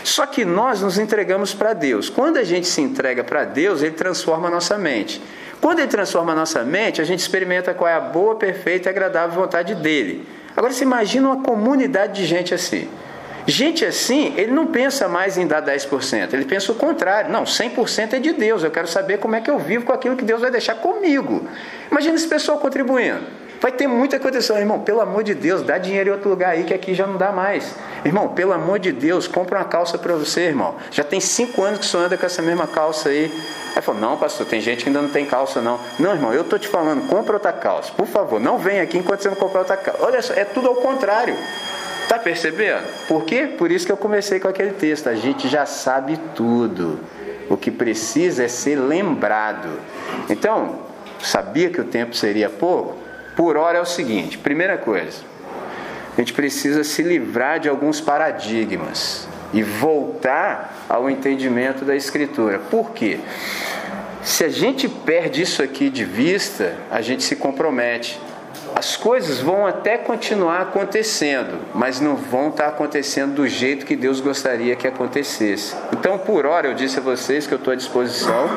Só 0.02 0.24
que 0.24 0.42
nós 0.42 0.80
nos 0.80 0.98
entregamos 0.98 1.52
para 1.52 1.74
Deus. 1.74 2.08
Quando 2.08 2.38
a 2.38 2.44
gente 2.44 2.66
se 2.66 2.80
entrega 2.80 3.22
para 3.22 3.44
Deus, 3.44 3.82
Ele 3.82 3.94
transforma 3.94 4.48
a 4.48 4.50
nossa 4.50 4.78
mente. 4.78 5.20
Quando 5.60 5.80
Ele 5.80 5.88
transforma 5.88 6.32
a 6.32 6.34
nossa 6.34 6.64
mente, 6.64 7.02
a 7.02 7.04
gente 7.04 7.20
experimenta 7.20 7.74
qual 7.74 7.90
é 7.90 7.94
a 7.94 8.00
boa, 8.00 8.36
perfeita 8.36 8.88
e 8.88 8.90
agradável 8.90 9.38
vontade 9.38 9.74
dele. 9.74 10.26
Agora, 10.56 10.72
você 10.72 10.84
imagina 10.84 11.28
uma 11.28 11.42
comunidade 11.42 12.14
de 12.14 12.26
gente 12.26 12.54
assim. 12.54 12.88
Gente 13.46 13.84
assim, 13.84 14.34
ele 14.36 14.50
não 14.50 14.66
pensa 14.66 15.06
mais 15.08 15.38
em 15.38 15.46
dar 15.46 15.62
10%, 15.62 16.32
ele 16.32 16.44
pensa 16.44 16.72
o 16.72 16.74
contrário. 16.74 17.30
Não, 17.30 17.44
100% 17.44 18.14
é 18.14 18.18
de 18.18 18.32
Deus, 18.32 18.64
eu 18.64 18.70
quero 18.70 18.88
saber 18.88 19.18
como 19.18 19.36
é 19.36 19.40
que 19.40 19.50
eu 19.50 19.58
vivo 19.58 19.84
com 19.84 19.92
aquilo 19.92 20.16
que 20.16 20.24
Deus 20.24 20.40
vai 20.40 20.50
deixar 20.50 20.74
comigo. 20.74 21.46
Imagina 21.90 22.16
esse 22.16 22.26
pessoal 22.26 22.58
contribuindo. 22.58 23.46
Vai 23.60 23.72
ter 23.72 23.86
muita 23.86 24.18
condição, 24.20 24.58
irmão. 24.58 24.80
Pelo 24.80 25.00
amor 25.00 25.22
de 25.22 25.34
Deus, 25.34 25.62
dá 25.62 25.78
dinheiro 25.78 26.10
em 26.10 26.12
outro 26.12 26.28
lugar 26.28 26.50
aí 26.50 26.64
que 26.64 26.74
aqui 26.74 26.94
já 26.94 27.06
não 27.06 27.16
dá 27.16 27.32
mais. 27.32 27.74
Irmão, 28.04 28.28
pelo 28.28 28.52
amor 28.52 28.78
de 28.78 28.92
Deus, 28.92 29.26
compra 29.26 29.58
uma 29.58 29.64
calça 29.64 29.96
para 29.96 30.14
você, 30.14 30.42
irmão. 30.42 30.76
Já 30.90 31.02
tem 31.02 31.20
cinco 31.20 31.62
anos 31.62 31.80
que 31.80 31.86
você 31.86 31.96
anda 31.96 32.18
com 32.18 32.26
essa 32.26 32.42
mesma 32.42 32.66
calça 32.66 33.08
aí. 33.08 33.32
Aí 33.74 33.82
falou, 33.82 34.00
não, 34.00 34.16
pastor, 34.16 34.46
tem 34.46 34.60
gente 34.60 34.82
que 34.82 34.88
ainda 34.88 35.00
não 35.00 35.08
tem 35.08 35.24
calça, 35.24 35.60
não. 35.60 35.80
Não, 35.98 36.12
irmão, 36.12 36.34
eu 36.34 36.44
tô 36.44 36.58
te 36.58 36.68
falando, 36.68 37.08
compra 37.08 37.34
outra 37.34 37.52
calça. 37.52 37.92
Por 37.92 38.06
favor, 38.06 38.38
não 38.38 38.58
venha 38.58 38.82
aqui 38.82 38.98
enquanto 38.98 39.22
você 39.22 39.28
não 39.28 39.36
comprar 39.36 39.60
outra 39.60 39.76
calça. 39.76 40.04
Olha 40.04 40.20
só, 40.20 40.34
é 40.34 40.44
tudo 40.44 40.68
ao 40.68 40.76
contrário. 40.76 41.36
Tá 42.08 42.18
percebendo? 42.18 42.84
Por 43.08 43.24
quê? 43.24 43.48
Por 43.58 43.72
isso 43.72 43.84
que 43.84 43.92
eu 43.92 43.96
comecei 43.96 44.38
com 44.38 44.48
aquele 44.48 44.72
texto. 44.72 45.08
A 45.08 45.14
gente 45.14 45.48
já 45.48 45.66
sabe 45.66 46.18
tudo. 46.34 47.00
O 47.48 47.56
que 47.56 47.70
precisa 47.70 48.44
é 48.44 48.48
ser 48.48 48.76
lembrado. 48.76 49.68
Então, 50.28 50.80
sabia 51.20 51.70
que 51.70 51.80
o 51.80 51.84
tempo 51.84 52.14
seria 52.14 52.48
pouco? 52.48 52.96
Por 53.34 53.56
hora 53.56 53.78
é 53.78 53.80
o 53.80 53.86
seguinte: 53.86 54.38
primeira 54.38 54.76
coisa, 54.78 55.22
a 56.16 56.20
gente 56.20 56.32
precisa 56.32 56.82
se 56.84 57.02
livrar 57.02 57.60
de 57.60 57.68
alguns 57.68 58.00
paradigmas 58.00 59.28
e 59.52 59.62
voltar 59.62 60.86
ao 60.88 61.10
entendimento 61.10 61.84
da 61.84 61.94
Escritura. 61.94 62.58
Por 62.58 62.92
quê? 62.92 63.18
Se 64.22 64.42
a 64.42 64.48
gente 64.48 64.88
perde 64.88 65.42
isso 65.42 65.62
aqui 65.62 65.88
de 65.88 66.04
vista, 66.04 66.74
a 66.90 67.00
gente 67.00 67.22
se 67.22 67.36
compromete. 67.36 68.18
As 68.76 68.94
coisas 68.94 69.40
vão 69.40 69.66
até 69.66 69.96
continuar 69.96 70.60
acontecendo, 70.60 71.58
mas 71.74 71.98
não 71.98 72.14
vão 72.14 72.50
estar 72.50 72.68
acontecendo 72.68 73.34
do 73.34 73.48
jeito 73.48 73.86
que 73.86 73.96
Deus 73.96 74.20
gostaria 74.20 74.76
que 74.76 74.86
acontecesse. 74.86 75.74
Então, 75.92 76.18
por 76.18 76.44
hora, 76.44 76.68
eu 76.68 76.74
disse 76.74 76.98
a 76.98 77.02
vocês 77.02 77.46
que 77.46 77.54
eu 77.54 77.58
estou 77.58 77.72
à 77.72 77.76
disposição 77.76 78.50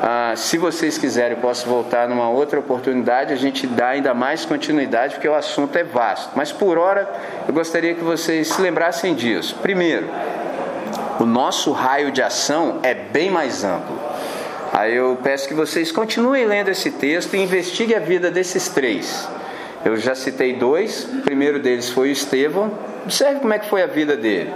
ah, 0.00 0.34
se 0.36 0.56
vocês 0.56 0.96
quiserem, 0.96 1.36
eu 1.36 1.42
posso 1.42 1.68
voltar 1.68 2.08
numa 2.08 2.28
outra 2.28 2.60
oportunidade, 2.60 3.32
a 3.32 3.36
gente 3.36 3.66
dá 3.66 3.88
ainda 3.88 4.14
mais 4.14 4.44
continuidade, 4.44 5.14
porque 5.14 5.28
o 5.28 5.34
assunto 5.34 5.76
é 5.76 5.82
vasto. 5.82 6.30
Mas 6.36 6.52
por 6.52 6.78
hora, 6.78 7.08
eu 7.48 7.52
gostaria 7.52 7.94
que 7.94 8.04
vocês 8.04 8.48
se 8.48 8.60
lembrassem 8.60 9.14
disso. 9.14 9.56
Primeiro, 9.60 10.08
o 11.18 11.24
nosso 11.24 11.72
raio 11.72 12.12
de 12.12 12.22
ação 12.22 12.78
é 12.84 12.94
bem 12.94 13.28
mais 13.28 13.64
amplo. 13.64 13.98
Aí 14.72 14.94
eu 14.94 15.18
peço 15.20 15.48
que 15.48 15.54
vocês 15.54 15.90
continuem 15.90 16.46
lendo 16.46 16.68
esse 16.68 16.92
texto 16.92 17.34
e 17.34 17.42
investiguem 17.42 17.96
a 17.96 18.00
vida 18.00 18.30
desses 18.30 18.68
três. 18.68 19.28
Eu 19.84 19.96
já 19.96 20.14
citei 20.14 20.54
dois, 20.54 21.04
o 21.04 21.22
primeiro 21.22 21.60
deles 21.60 21.88
foi 21.88 22.08
o 22.08 22.12
Estevão. 22.12 22.70
Observe 23.04 23.40
como 23.40 23.52
é 23.52 23.58
que 23.58 23.68
foi 23.68 23.82
a 23.82 23.86
vida 23.86 24.16
dele. 24.16 24.52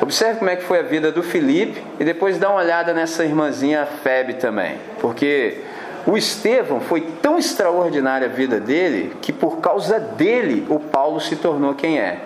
Observe 0.00 0.38
como 0.38 0.50
é 0.50 0.56
que 0.56 0.62
foi 0.62 0.78
a 0.78 0.82
vida 0.82 1.10
do 1.10 1.22
Felipe 1.22 1.82
e 1.98 2.04
depois 2.04 2.38
dá 2.38 2.50
uma 2.50 2.60
olhada 2.60 2.92
nessa 2.92 3.24
irmãzinha 3.24 3.86
Febe 4.02 4.34
também. 4.34 4.76
Porque 5.00 5.58
o 6.06 6.16
Estevão 6.16 6.80
foi 6.80 7.00
tão 7.22 7.38
extraordinária 7.38 8.26
a 8.26 8.30
vida 8.30 8.60
dele 8.60 9.16
que 9.20 9.32
por 9.32 9.58
causa 9.58 9.98
dele 9.98 10.66
o 10.68 10.78
Paulo 10.78 11.20
se 11.20 11.36
tornou 11.36 11.74
quem 11.74 11.98
é. 11.98 12.18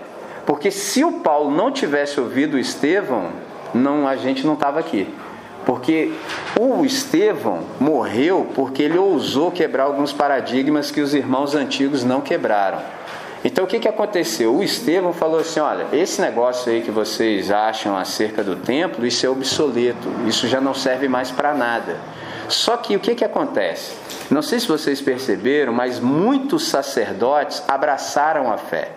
Porque 0.44 0.70
se 0.70 1.04
o 1.04 1.20
Paulo 1.20 1.50
não 1.50 1.70
tivesse 1.70 2.18
ouvido 2.18 2.54
o 2.54 2.58
Estevão, 2.58 3.30
não, 3.74 4.08
a 4.08 4.16
gente 4.16 4.46
não 4.46 4.54
estava 4.54 4.80
aqui. 4.80 5.06
Porque 5.68 6.12
o 6.58 6.82
Estevão 6.82 7.60
morreu 7.78 8.50
porque 8.54 8.84
ele 8.84 8.96
ousou 8.96 9.50
quebrar 9.50 9.82
alguns 9.82 10.14
paradigmas 10.14 10.90
que 10.90 11.02
os 11.02 11.12
irmãos 11.12 11.54
antigos 11.54 12.02
não 12.04 12.22
quebraram. 12.22 12.78
Então 13.44 13.64
o 13.64 13.66
que, 13.66 13.78
que 13.78 13.86
aconteceu? 13.86 14.56
O 14.56 14.62
Estevão 14.62 15.12
falou 15.12 15.40
assim: 15.40 15.60
olha, 15.60 15.86
esse 15.92 16.22
negócio 16.22 16.72
aí 16.72 16.80
que 16.80 16.90
vocês 16.90 17.50
acham 17.50 17.98
acerca 17.98 18.42
do 18.42 18.56
templo, 18.56 19.06
isso 19.06 19.26
é 19.26 19.28
obsoleto, 19.28 20.08
isso 20.26 20.48
já 20.48 20.58
não 20.58 20.72
serve 20.72 21.06
mais 21.06 21.30
para 21.30 21.52
nada. 21.52 21.98
Só 22.48 22.78
que 22.78 22.96
o 22.96 22.98
que, 22.98 23.14
que 23.14 23.24
acontece? 23.24 23.92
Não 24.30 24.40
sei 24.40 24.60
se 24.60 24.66
vocês 24.66 25.02
perceberam, 25.02 25.74
mas 25.74 26.00
muitos 26.00 26.66
sacerdotes 26.66 27.62
abraçaram 27.68 28.50
a 28.50 28.56
fé. 28.56 28.92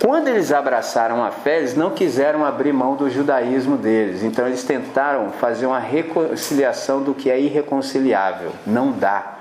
Quando 0.00 0.28
eles 0.28 0.52
abraçaram 0.52 1.24
a 1.24 1.30
fé, 1.30 1.58
eles 1.58 1.74
não 1.74 1.90
quiseram 1.90 2.44
abrir 2.44 2.72
mão 2.72 2.96
do 2.96 3.10
judaísmo 3.10 3.76
deles. 3.76 4.22
Então 4.22 4.46
eles 4.46 4.62
tentaram 4.62 5.30
fazer 5.30 5.66
uma 5.66 5.78
reconciliação 5.78 7.02
do 7.02 7.14
que 7.14 7.30
é 7.30 7.40
irreconciliável. 7.40 8.52
Não 8.66 8.92
dá. 8.92 9.36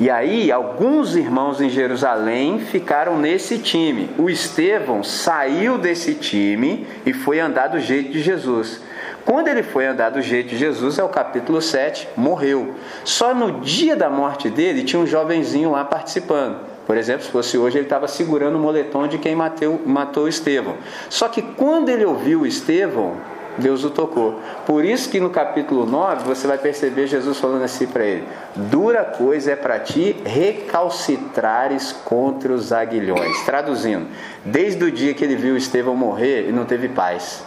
E 0.00 0.08
aí, 0.08 0.50
alguns 0.50 1.14
irmãos 1.14 1.60
em 1.60 1.68
Jerusalém 1.68 2.58
ficaram 2.58 3.18
nesse 3.18 3.58
time. 3.58 4.08
O 4.16 4.30
Estevão 4.30 5.04
saiu 5.04 5.76
desse 5.76 6.14
time 6.14 6.86
e 7.04 7.12
foi 7.12 7.38
andar 7.38 7.68
do 7.68 7.78
jeito 7.78 8.10
de 8.10 8.22
Jesus. 8.22 8.80
Quando 9.26 9.48
ele 9.48 9.62
foi 9.62 9.86
andar 9.86 10.08
do 10.08 10.22
jeito 10.22 10.48
de 10.48 10.56
Jesus, 10.56 10.98
é 10.98 11.04
o 11.04 11.08
capítulo 11.10 11.60
7, 11.60 12.08
morreu. 12.16 12.76
Só 13.04 13.34
no 13.34 13.60
dia 13.60 13.94
da 13.94 14.08
morte 14.08 14.48
dele 14.48 14.84
tinha 14.84 15.00
um 15.00 15.06
jovenzinho 15.06 15.70
lá 15.70 15.84
participando. 15.84 16.69
Por 16.86 16.96
exemplo, 16.96 17.24
se 17.24 17.30
fosse 17.30 17.56
hoje, 17.56 17.78
ele 17.78 17.86
estava 17.86 18.08
segurando 18.08 18.56
o 18.56 18.58
moletom 18.58 19.06
de 19.06 19.18
quem 19.18 19.34
matou, 19.34 19.80
matou 19.86 20.26
Estevão. 20.26 20.76
Só 21.08 21.28
que 21.28 21.40
quando 21.42 21.88
ele 21.88 22.04
ouviu 22.04 22.44
Estevão, 22.46 23.16
Deus 23.58 23.84
o 23.84 23.90
tocou. 23.90 24.40
Por 24.66 24.84
isso 24.84 25.08
que 25.08 25.20
no 25.20 25.30
capítulo 25.30 25.86
9 25.86 26.24
você 26.24 26.46
vai 26.46 26.58
perceber 26.58 27.06
Jesus 27.06 27.38
falando 27.38 27.62
assim 27.62 27.86
para 27.86 28.04
ele: 28.04 28.24
Dura 28.56 29.04
coisa 29.04 29.52
é 29.52 29.56
para 29.56 29.78
ti 29.78 30.16
recalcitrares 30.24 31.92
contra 31.92 32.52
os 32.52 32.72
aguilhões. 32.72 33.40
Traduzindo, 33.44 34.06
desde 34.44 34.82
o 34.84 34.90
dia 34.90 35.14
que 35.14 35.24
ele 35.24 35.36
viu 35.36 35.56
Estevão 35.56 35.96
morrer, 35.96 36.40
ele 36.40 36.52
não 36.52 36.64
teve 36.64 36.88
paz. 36.88 37.44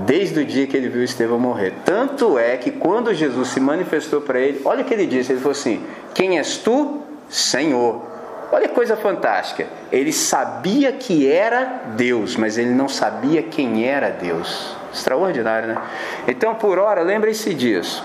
Desde 0.00 0.40
o 0.40 0.44
dia 0.44 0.66
que 0.66 0.76
ele 0.76 0.88
viu 0.88 1.04
Estevão 1.04 1.38
morrer. 1.38 1.74
Tanto 1.84 2.38
é 2.38 2.56
que 2.56 2.70
quando 2.70 3.12
Jesus 3.12 3.48
se 3.48 3.60
manifestou 3.60 4.22
para 4.22 4.40
ele, 4.40 4.62
olha 4.64 4.82
o 4.82 4.84
que 4.84 4.94
ele 4.94 5.06
disse: 5.06 5.32
Ele 5.32 5.40
falou 5.40 5.52
assim: 5.52 5.84
Quem 6.14 6.38
és 6.38 6.56
tu? 6.56 7.02
Senhor. 7.28 8.11
Olha 8.52 8.68
que 8.68 8.74
coisa 8.74 8.94
fantástica. 8.98 9.66
Ele 9.90 10.12
sabia 10.12 10.92
que 10.92 11.26
era 11.26 11.80
Deus, 11.96 12.36
mas 12.36 12.58
ele 12.58 12.68
não 12.68 12.86
sabia 12.86 13.42
quem 13.42 13.88
era 13.88 14.10
Deus. 14.10 14.76
Extraordinário, 14.92 15.68
né? 15.68 15.78
Então, 16.28 16.54
por 16.54 16.78
hora, 16.78 17.00
lembrem-se 17.00 17.54
disso. 17.54 18.04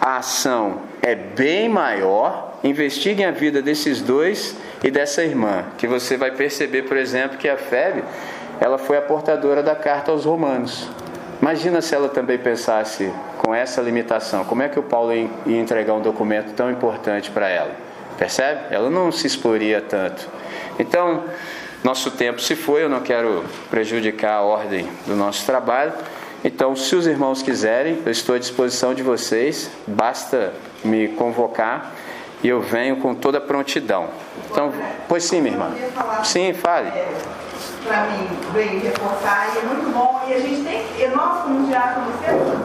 A 0.00 0.18
ação 0.18 0.82
é 1.02 1.16
bem 1.16 1.68
maior. 1.68 2.60
Investiguem 2.62 3.26
a 3.26 3.32
vida 3.32 3.60
desses 3.60 4.00
dois 4.00 4.56
e 4.84 4.90
dessa 4.90 5.24
irmã, 5.24 5.64
que 5.76 5.88
você 5.88 6.16
vai 6.16 6.30
perceber, 6.30 6.82
por 6.82 6.96
exemplo, 6.96 7.36
que 7.36 7.48
a 7.48 7.56
Febe, 7.56 8.04
ela 8.60 8.78
foi 8.78 8.96
a 8.96 9.02
portadora 9.02 9.64
da 9.64 9.74
carta 9.74 10.12
aos 10.12 10.24
romanos. 10.24 10.88
Imagina 11.42 11.80
se 11.80 11.94
ela 11.94 12.08
também 12.08 12.38
pensasse 12.38 13.12
com 13.38 13.52
essa 13.54 13.80
limitação, 13.80 14.44
como 14.44 14.62
é 14.62 14.68
que 14.68 14.78
o 14.78 14.82
Paulo 14.82 15.12
ia 15.12 15.58
entregar 15.58 15.94
um 15.94 16.02
documento 16.02 16.52
tão 16.54 16.70
importante 16.70 17.30
para 17.30 17.48
ela? 17.48 17.87
Percebe? 18.18 18.74
Ela 18.74 18.90
não 18.90 19.12
se 19.12 19.26
exporia 19.26 19.80
tanto. 19.80 20.28
Então, 20.78 21.24
nosso 21.84 22.10
tempo 22.10 22.40
se 22.40 22.56
foi, 22.56 22.82
eu 22.82 22.88
não 22.88 23.00
quero 23.00 23.44
prejudicar 23.70 24.34
a 24.34 24.42
ordem 24.42 24.88
do 25.06 25.14
nosso 25.14 25.46
trabalho. 25.46 25.92
Então, 26.44 26.74
se 26.74 26.94
os 26.94 27.06
irmãos 27.06 27.42
quiserem, 27.42 28.02
eu 28.04 28.12
estou 28.12 28.34
à 28.34 28.38
disposição 28.38 28.92
de 28.94 29.02
vocês, 29.02 29.70
basta 29.86 30.52
me 30.84 31.08
convocar 31.08 31.92
e 32.42 32.48
eu 32.48 32.60
venho 32.60 32.96
com 32.96 33.14
toda 33.14 33.40
prontidão. 33.40 34.08
Então, 34.50 34.72
pois 35.08 35.24
sim, 35.24 35.40
minha 35.40 35.54
irmã. 35.54 35.70
Sim, 36.24 36.52
fale. 36.52 36.88
É, 36.88 37.08
Para 37.86 38.06
mim, 38.06 38.28
veio 38.52 38.80
reforçar 38.80 39.48
e 39.54 39.58
é 39.58 39.62
muito 39.62 39.92
bom. 39.92 40.24
E 40.28 40.34
a 40.34 40.40
gente 40.40 40.62
tem, 40.62 40.84
e 40.98 41.08
nós, 41.08 41.42
como 41.42 41.66
diáconos, 41.66 42.14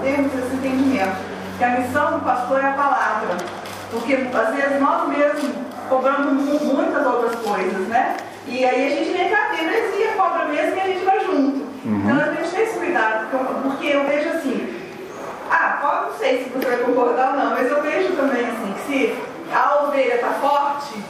temos 0.03 0.33
esse 0.33 0.55
entendimento 0.55 1.17
que 1.57 1.63
a 1.63 1.69
missão 1.79 2.13
do 2.13 2.25
pastor 2.25 2.63
é 2.63 2.67
a 2.67 2.73
palavra. 2.73 3.62
Porque 3.93 4.13
às 4.13 4.55
vezes 4.55 4.81
nós 4.81 5.07
mesmos 5.07 5.51
cobramos 5.87 6.43
muitas 6.61 7.05
outras 7.05 7.35
coisas, 7.35 7.87
né? 7.87 8.17
E 8.47 8.65
aí 8.65 8.87
a 8.87 8.89
gente 8.89 9.17
vem 9.17 9.29
cá, 9.29 9.49
a 9.51 9.63
heresia, 9.63 10.11
cobra 10.17 10.45
mesmo 10.45 10.75
e 10.75 10.79
a 10.79 10.85
gente 10.85 11.05
vai 11.05 11.19
junto. 11.19 11.63
Uhum. 11.85 12.01
Então 12.03 12.19
a 12.19 12.33
gente 12.33 12.49
tem 12.49 12.63
esse 12.63 12.77
cuidado, 12.77 13.27
porque 13.63 13.87
eu 13.87 14.03
vejo 14.05 14.29
assim, 14.29 14.75
ah, 15.49 15.77
pode, 15.81 16.11
não 16.11 16.17
sei 16.17 16.43
se 16.43 16.49
você 16.49 16.65
vai 16.65 16.77
concordar 16.77 17.31
ou 17.31 17.37
não, 17.37 17.49
mas 17.51 17.69
eu 17.69 17.81
vejo 17.81 18.13
também 18.13 18.45
assim, 18.45 18.73
que 18.73 18.81
se 18.81 19.15
a 19.53 19.83
ovelha 19.83 20.15
está 20.15 20.29
forte, 20.29 21.03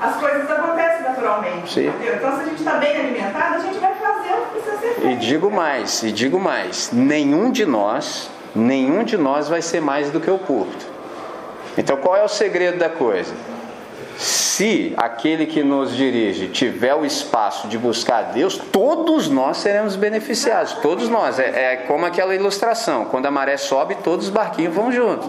as 0.00 0.16
coisas 0.16 0.50
acontecem 0.50 1.02
naturalmente. 1.02 1.72
Sim. 1.72 1.92
Então 2.16 2.36
se 2.36 2.42
a 2.42 2.44
gente 2.44 2.58
está 2.58 2.72
bem 2.74 2.96
alimentado, 2.96 3.54
a 3.54 3.58
gente 3.60 3.78
vai 3.78 3.94
fazer 3.94 4.34
o 4.34 4.46
que 4.46 4.60
precisa 4.60 4.78
ser 4.78 4.94
feito. 4.94 5.08
E 5.08 5.16
digo 5.16 5.50
mais, 5.50 6.02
e 6.02 6.12
digo 6.12 6.38
mais, 6.38 6.90
nenhum 6.92 7.50
de 7.50 7.64
nós 7.64 8.30
nenhum 8.54 9.02
de 9.02 9.16
nós 9.16 9.48
vai 9.48 9.60
ser 9.60 9.80
mais 9.80 10.10
do 10.10 10.20
que 10.20 10.30
o 10.30 10.38
púlpito. 10.38 10.93
Então 11.76 11.96
qual 11.96 12.16
é 12.16 12.22
o 12.22 12.28
segredo 12.28 12.78
da 12.78 12.88
coisa? 12.88 13.34
Se 14.16 14.94
aquele 14.96 15.46
que 15.46 15.64
nos 15.64 15.96
dirige 15.96 16.48
tiver 16.48 16.94
o 16.94 17.04
espaço 17.04 17.66
de 17.66 17.76
buscar 17.76 18.18
a 18.18 18.22
Deus, 18.22 18.56
todos 18.56 19.28
nós 19.28 19.56
seremos 19.56 19.96
beneficiados, 19.96 20.74
todos 20.74 21.08
nós. 21.08 21.40
É, 21.40 21.72
é 21.72 21.76
como 21.88 22.06
aquela 22.06 22.34
ilustração: 22.34 23.06
quando 23.06 23.26
a 23.26 23.30
maré 23.30 23.56
sobe, 23.56 23.96
todos 23.96 24.26
os 24.26 24.30
barquinhos 24.30 24.72
vão 24.72 24.92
juntos. 24.92 25.28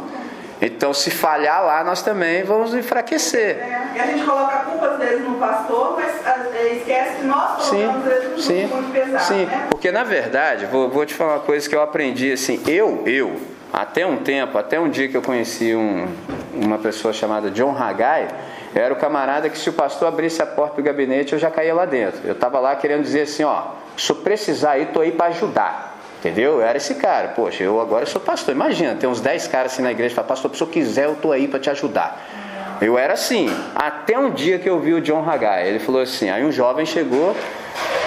Então, 0.62 0.94
se 0.94 1.12
falhar 1.12 1.66
lá, 1.66 1.84
nós 1.84 2.02
também 2.02 2.44
vamos 2.44 2.74
enfraquecer. 2.74 3.58
É, 3.58 3.92
e 3.96 4.00
a 4.00 4.06
gente 4.06 4.24
coloca 4.24 4.56
a 4.56 4.60
culpa 4.60 4.88
às 4.88 5.00
vezes 5.00 5.28
no 5.28 5.36
pastor, 5.36 6.00
mas 6.00 6.56
é, 6.56 6.74
esquece 6.76 7.18
que 7.18 7.24
nós 7.26 7.70
colocamos 7.70 8.46
sim, 8.46 8.62
sim, 8.62 8.68
muito 8.68 8.92
pesado. 8.92 9.24
Sim, 9.26 9.46
né? 9.46 9.68
porque 9.70 9.92
na 9.92 10.04
verdade, 10.04 10.66
vou, 10.66 10.90
vou 10.90 11.06
te 11.06 11.14
falar 11.14 11.34
uma 11.34 11.40
coisa 11.42 11.68
que 11.68 11.76
eu 11.76 11.82
aprendi 11.82 12.32
assim, 12.32 12.62
eu, 12.66 13.04
eu, 13.06 13.36
até 13.76 14.08
um 14.08 14.16
tempo, 14.16 14.58
até 14.58 14.80
um 14.80 14.90
dia 14.90 15.10
que 15.10 15.18
eu 15.18 15.22
conheci 15.22 15.76
um, 15.76 16.08
uma 16.54 16.78
pessoa 16.78 17.14
chamada 17.14 17.52
John 17.52 17.76
Haggai, 17.78 18.30
era 18.74 18.94
o 18.94 18.98
camarada 18.98 19.50
que 19.50 19.58
se 19.58 19.70
o 19.70 19.74
pastor 19.74 20.08
abrisse 20.08 20.42
a 20.42 20.46
porta 20.46 20.78
do 20.78 20.84
gabinete, 20.84 21.34
eu 21.34 21.40
já 21.40 21.52
caía 21.52 21.74
lá 21.74 21.86
dentro. 21.86 22.22
Eu 22.24 22.32
estava 22.32 22.58
lá 22.60 22.74
querendo 22.78 23.02
dizer 23.02 23.24
assim, 23.24 23.44
ó, 23.44 23.64
se 23.98 24.10
eu 24.10 24.16
precisar 24.16 24.72
aí, 24.72 24.84
estou 24.84 25.02
aí 25.02 25.12
para 25.12 25.26
ajudar. 25.26 25.98
Entendeu? 26.20 26.54
Eu 26.54 26.62
era 26.62 26.78
esse 26.78 26.96
cara. 26.96 27.30
Poxa, 27.30 27.64
eu 27.64 27.82
agora 27.82 28.06
sou 28.06 28.22
pastor. 28.22 28.56
Imagina, 28.56 28.96
tem 28.96 29.10
uns 29.10 29.20
10 29.20 29.48
caras 29.50 29.74
assim 29.74 29.82
na 29.82 29.92
igreja 29.92 30.14
e 30.14 30.16
fala, 30.16 30.28
pastor, 30.30 30.56
se 30.56 30.64
eu 30.64 30.68
quiser, 30.68 31.06
eu 31.06 31.14
estou 31.14 31.34
aí 31.34 31.46
para 31.46 31.60
te 31.60 31.70
ajudar. 31.70 32.26
Eu 32.82 32.98
era 32.98 33.14
assim, 33.14 33.50
até 33.76 34.18
um 34.18 34.32
dia 34.32 34.58
que 34.58 34.70
eu 34.70 34.80
vi 34.80 34.94
o 34.94 35.02
John 35.02 35.30
Haggai. 35.30 35.68
Ele 35.68 35.80
falou 35.80 36.02
assim, 36.02 36.30
aí 36.30 36.46
um 36.46 36.52
jovem 36.52 36.86
chegou, 36.86 37.36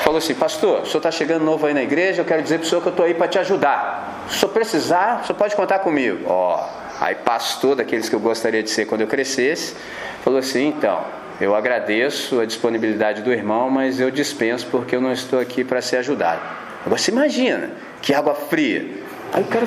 falou 0.02 0.18
assim, 0.18 0.34
pastor, 0.34 0.80
o 0.82 0.86
senhor 0.86 0.98
está 0.98 1.10
chegando 1.10 1.44
novo 1.44 1.66
aí 1.66 1.74
na 1.74 1.82
igreja, 1.82 2.22
eu 2.22 2.24
quero 2.24 2.42
dizer 2.42 2.58
para 2.58 2.66
o 2.66 2.68
senhor 2.68 2.80
que 2.80 2.88
eu 2.88 2.92
estou 2.92 3.06
aí 3.06 3.14
para 3.14 3.28
te 3.28 3.38
ajudar. 3.38 4.24
Se 4.30 4.44
eu 4.44 4.48
precisar, 4.48 5.20
o 5.22 5.26
senhor 5.26 5.38
pode 5.38 5.54
contar 5.54 5.80
comigo. 5.80 6.24
Ó, 6.26 6.64
aí 7.00 7.14
pastor 7.14 7.76
daqueles 7.76 8.08
que 8.08 8.14
eu 8.14 8.20
gostaria 8.20 8.62
de 8.62 8.70
ser 8.70 8.86
quando 8.86 9.02
eu 9.02 9.06
crescesse, 9.06 9.74
falou 10.22 10.38
assim, 10.38 10.68
então, 10.68 11.04
eu 11.40 11.54
agradeço 11.54 12.40
a 12.40 12.44
disponibilidade 12.44 13.22
do 13.22 13.32
irmão, 13.32 13.70
mas 13.70 14.00
eu 14.00 14.10
dispenso 14.10 14.66
porque 14.70 14.96
eu 14.96 15.00
não 15.00 15.12
estou 15.12 15.38
aqui 15.38 15.62
para 15.62 15.80
ser 15.80 15.98
ajudado. 15.98 16.40
Agora 16.84 17.00
você 17.00 17.10
imagina, 17.10 17.70
que 18.02 18.12
água 18.12 18.34
fria. 18.34 18.86
Aí 19.32 19.42
o 19.42 19.46
cara 19.46 19.66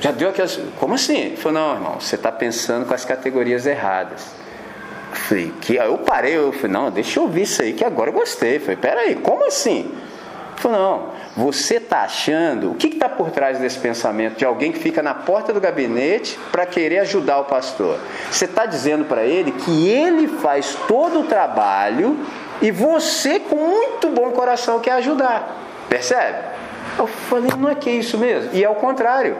já 0.00 0.10
deu 0.10 0.28
aquelas. 0.28 0.60
Como 0.78 0.94
assim? 0.94 1.18
Ele 1.18 1.36
falou, 1.36 1.60
não, 1.60 1.74
irmão, 1.74 2.00
você 2.00 2.14
está 2.14 2.30
pensando 2.30 2.86
com 2.86 2.94
as 2.94 3.04
categorias 3.04 3.66
erradas. 3.66 4.37
Falei, 5.26 5.52
que... 5.60 5.76
Eu 5.76 5.98
parei, 5.98 6.36
eu 6.36 6.52
falei, 6.52 6.70
não, 6.70 6.90
deixa 6.90 7.18
eu 7.18 7.24
ouvir 7.24 7.42
isso 7.42 7.62
aí, 7.62 7.72
que 7.72 7.84
agora 7.84 8.10
eu 8.10 8.14
gostei. 8.14 8.58
Falei, 8.58 8.76
peraí, 8.76 9.14
como 9.16 9.46
assim? 9.46 9.92
Falou, 10.56 10.78
não, 10.78 11.44
você 11.44 11.76
está 11.76 12.00
achando, 12.00 12.72
o 12.72 12.74
que 12.74 12.88
está 12.88 13.08
por 13.08 13.30
trás 13.30 13.58
desse 13.58 13.78
pensamento 13.78 14.38
de 14.38 14.44
alguém 14.44 14.72
que 14.72 14.78
fica 14.80 15.00
na 15.02 15.14
porta 15.14 15.52
do 15.52 15.60
gabinete 15.60 16.38
para 16.50 16.66
querer 16.66 16.98
ajudar 16.98 17.38
o 17.38 17.44
pastor? 17.44 17.98
Você 18.30 18.44
está 18.44 18.66
dizendo 18.66 19.04
para 19.04 19.22
ele 19.22 19.52
que 19.52 19.88
ele 19.88 20.26
faz 20.26 20.76
todo 20.88 21.20
o 21.20 21.24
trabalho 21.24 22.18
e 22.60 22.72
você, 22.72 23.38
com 23.38 23.56
muito 23.56 24.08
bom 24.08 24.32
coração, 24.32 24.80
quer 24.80 24.92
ajudar. 24.92 25.56
Percebe? 25.88 26.38
Eu 26.98 27.06
falei, 27.06 27.50
não 27.56 27.68
é 27.68 27.76
que 27.76 27.88
é 27.88 27.92
isso 27.92 28.18
mesmo? 28.18 28.50
E 28.52 28.64
é 28.64 28.68
o 28.68 28.74
contrário. 28.74 29.36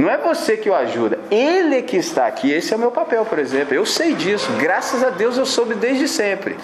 Não 0.00 0.08
é 0.08 0.16
você 0.16 0.56
que 0.56 0.70
o 0.70 0.74
ajuda, 0.74 1.18
ele 1.30 1.76
é 1.76 1.82
que 1.82 1.98
está 1.98 2.26
aqui. 2.26 2.50
Esse 2.50 2.72
é 2.72 2.76
o 2.76 2.78
meu 2.78 2.90
papel, 2.90 3.22
por 3.26 3.38
exemplo. 3.38 3.74
Eu 3.74 3.84
sei 3.84 4.14
disso, 4.14 4.50
graças 4.58 5.04
a 5.04 5.10
Deus 5.10 5.36
eu 5.36 5.44
soube 5.44 5.74
desde 5.74 6.08
sempre. 6.08 6.56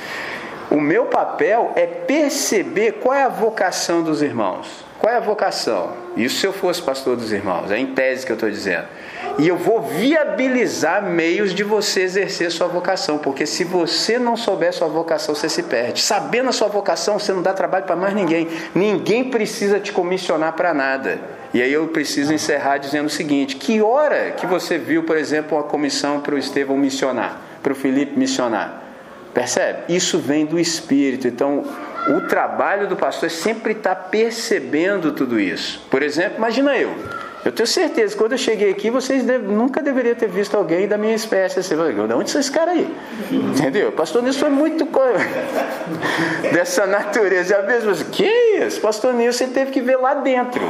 O 0.70 0.80
meu 0.80 1.04
papel 1.04 1.70
é 1.76 1.84
perceber 1.84 2.92
qual 2.92 3.14
é 3.14 3.24
a 3.24 3.28
vocação 3.28 4.02
dos 4.02 4.22
irmãos. 4.22 4.86
Qual 4.98 5.12
é 5.12 5.18
a 5.18 5.20
vocação? 5.20 5.92
Isso 6.16 6.40
se 6.40 6.46
eu 6.46 6.52
fosse 6.54 6.80
pastor 6.80 7.14
dos 7.14 7.30
irmãos, 7.30 7.70
é 7.70 7.78
em 7.78 7.88
tese 7.88 8.24
que 8.24 8.32
eu 8.32 8.36
estou 8.36 8.50
dizendo. 8.50 8.86
E 9.38 9.46
eu 9.46 9.58
vou 9.58 9.82
viabilizar 9.82 11.02
meios 11.02 11.54
de 11.54 11.62
você 11.62 12.00
exercer 12.00 12.50
sua 12.50 12.68
vocação, 12.68 13.18
porque 13.18 13.44
se 13.44 13.64
você 13.64 14.18
não 14.18 14.34
souber 14.34 14.72
sua 14.72 14.88
vocação, 14.88 15.34
você 15.34 15.50
se 15.50 15.62
perde. 15.62 16.00
Sabendo 16.00 16.48
a 16.48 16.52
sua 16.52 16.68
vocação, 16.68 17.18
você 17.18 17.34
não 17.34 17.42
dá 17.42 17.52
trabalho 17.52 17.84
para 17.84 17.96
mais 17.96 18.14
ninguém. 18.14 18.48
Ninguém 18.74 19.24
precisa 19.24 19.78
te 19.78 19.92
comissionar 19.92 20.54
para 20.54 20.72
nada. 20.72 21.35
E 21.54 21.62
aí 21.62 21.72
eu 21.72 21.88
preciso 21.88 22.32
encerrar 22.32 22.78
dizendo 22.78 23.06
o 23.06 23.10
seguinte: 23.10 23.56
que 23.56 23.80
hora 23.80 24.32
que 24.32 24.46
você 24.46 24.78
viu, 24.78 25.02
por 25.02 25.16
exemplo, 25.16 25.56
uma 25.56 25.64
comissão 25.64 26.20
para 26.20 26.34
o 26.34 26.38
Estevão 26.38 26.76
missionar, 26.76 27.40
para 27.62 27.72
o 27.72 27.76
Felipe 27.76 28.18
missionar? 28.18 28.82
Percebe? 29.32 29.94
Isso 29.94 30.18
vem 30.18 30.46
do 30.46 30.58
Espírito. 30.58 31.28
Então, 31.28 31.62
o 32.08 32.22
trabalho 32.22 32.88
do 32.88 32.96
pastor 32.96 33.26
é 33.26 33.30
sempre 33.30 33.72
estar 33.72 33.94
percebendo 33.94 35.12
tudo 35.12 35.38
isso. 35.38 35.84
Por 35.90 36.02
exemplo, 36.02 36.38
imagina 36.38 36.76
eu. 36.76 36.94
Eu 37.46 37.52
tenho 37.52 37.66
certeza 37.68 38.12
que 38.12 38.18
quando 38.18 38.32
eu 38.32 38.38
cheguei 38.38 38.72
aqui, 38.72 38.90
vocês 38.90 39.22
deve, 39.22 39.46
nunca 39.46 39.80
deveriam 39.80 40.16
ter 40.16 40.26
visto 40.26 40.56
alguém 40.56 40.88
da 40.88 40.98
minha 40.98 41.14
espécie. 41.14 41.62
Você 41.62 41.76
vai, 41.76 41.92
de 41.92 42.00
onde 42.00 42.28
são 42.28 42.40
esses 42.40 42.50
caras 42.50 42.74
aí? 42.74 42.92
Entendeu? 43.30 43.90
O 43.90 43.92
pastor 43.92 44.20
Nilson 44.20 44.40
foi 44.40 44.50
muito 44.50 44.88
dessa 46.52 46.88
natureza. 46.88 47.54
E 47.54 47.56
a 47.56 47.62
mesma 47.62 47.84
coisa, 47.84 48.04
que 48.06 48.26
isso? 48.26 48.80
Pastor 48.80 49.14
Nilson 49.14 49.44
ele 49.44 49.52
teve 49.52 49.70
que 49.70 49.80
ver 49.80 49.94
lá 49.94 50.14
dentro. 50.14 50.60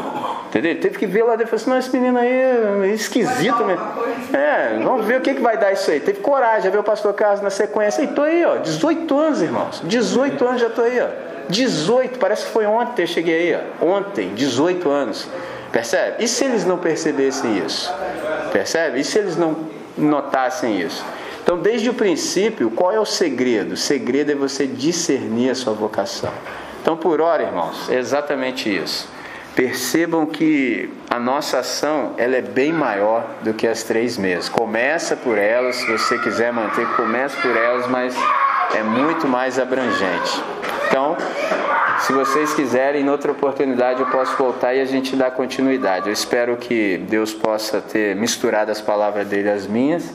Entendeu? 0.49 0.73
Ele 0.73 0.81
teve 0.81 0.99
que 0.99 1.07
ver 1.07 1.23
lá 1.23 1.35
dentro. 1.35 1.59
Falei 1.59 1.63
assim, 1.63 1.71
não, 1.71 1.79
esse 1.79 1.99
menino 1.99 2.19
aí 2.19 2.91
é 2.91 2.93
esquisito 2.93 3.65
mesmo. 3.65 3.83
É, 4.35 4.79
vamos 4.85 5.07
ver 5.07 5.17
o 5.17 5.23
que, 5.23 5.33
que 5.33 5.41
vai 5.41 5.57
dar 5.57 5.73
isso 5.73 5.91
aí. 5.91 5.99
Teve 5.99 6.21
coragem, 6.21 6.71
ver 6.71 6.79
o 6.79 6.85
pastor 6.85 7.15
Carlos 7.15 7.41
na 7.41 7.49
sequência. 7.49 8.03
E 8.03 8.09
tô 8.09 8.21
aí, 8.21 8.45
ó, 8.45 8.59
18 8.59 9.19
anos, 9.19 9.41
irmãos. 9.41 9.81
18 9.83 10.45
anos 10.45 10.61
já 10.61 10.69
tô 10.69 10.83
aí, 10.83 11.01
ó. 11.01 11.09
18, 11.49 12.19
parece 12.19 12.45
que 12.45 12.51
foi 12.51 12.67
ontem 12.67 13.03
eu 13.05 13.07
cheguei 13.07 13.55
aí, 13.55 13.63
ó. 13.81 13.87
Ontem, 13.87 14.35
18 14.35 14.91
anos. 14.91 15.27
Percebe? 15.73 16.25
E 16.25 16.29
se 16.29 16.45
eles 16.45 16.65
não 16.65 16.79
percebessem 16.79 17.59
isso? 17.59 17.93
Percebe? 18.53 19.01
E 19.01 19.05
se 19.05 19.19
eles 19.19 19.37
não 19.37 19.57
notassem 19.97 20.81
isso? 20.81 21.05
Então, 21.43 21.59
desde 21.59 21.89
o 21.89 21.95
princípio, 21.95 22.71
qual 22.71 22.91
é 22.91 22.99
o 22.99 23.05
segredo? 23.05 23.75
O 23.75 23.77
segredo 23.77 24.33
é 24.33 24.35
você 24.35 24.67
discernir 24.67 25.51
a 25.51 25.55
sua 25.55 25.73
vocação. 25.73 26.33
Então, 26.83 26.97
por 26.97 27.21
hora, 27.21 27.45
irmãos, 27.45 27.89
é 27.89 27.95
exatamente 27.95 28.75
isso. 28.75 29.09
Percebam 29.55 30.27
que 30.27 30.91
a 31.09 31.19
nossa 31.19 31.61
ação 31.61 32.15
ela 32.19 32.37
é 32.37 32.43
bem 32.43 32.73
maior 32.73 33.25
do 33.43 33.55
que 33.55 33.67
as 33.67 33.83
três 33.83 34.19
meses. 34.19 34.49
Começa 34.49 35.17
por 35.17 35.39
elas, 35.39 35.77
se 35.77 35.87
você 35.87 36.19
quiser 36.19 36.53
manter, 36.53 36.87
comece 36.97 37.37
por 37.41 37.57
elas, 37.57 37.87
mas 37.87 38.15
é 38.75 38.83
muito 38.83 39.29
mais 39.29 39.59
abrangente. 39.59 40.43
Então, 40.89 41.17
se 42.01 42.13
vocês 42.13 42.55
quiserem, 42.55 43.03
em 43.03 43.09
outra 43.09 43.33
oportunidade 43.33 44.01
eu 44.01 44.07
posso 44.07 44.37
voltar 44.37 44.75
e 44.75 44.81
a 44.81 44.85
gente 44.85 45.17
dá 45.17 45.31
continuidade. 45.31 46.07
Eu 46.07 46.13
espero 46.13 46.57
que 46.57 46.99
Deus 47.09 47.33
possa 47.33 47.81
ter 47.81 48.15
misturado 48.15 48.71
as 48.71 48.81
palavras 48.81 49.27
dele 49.27 49.51
às 49.51 49.67
minhas, 49.67 50.13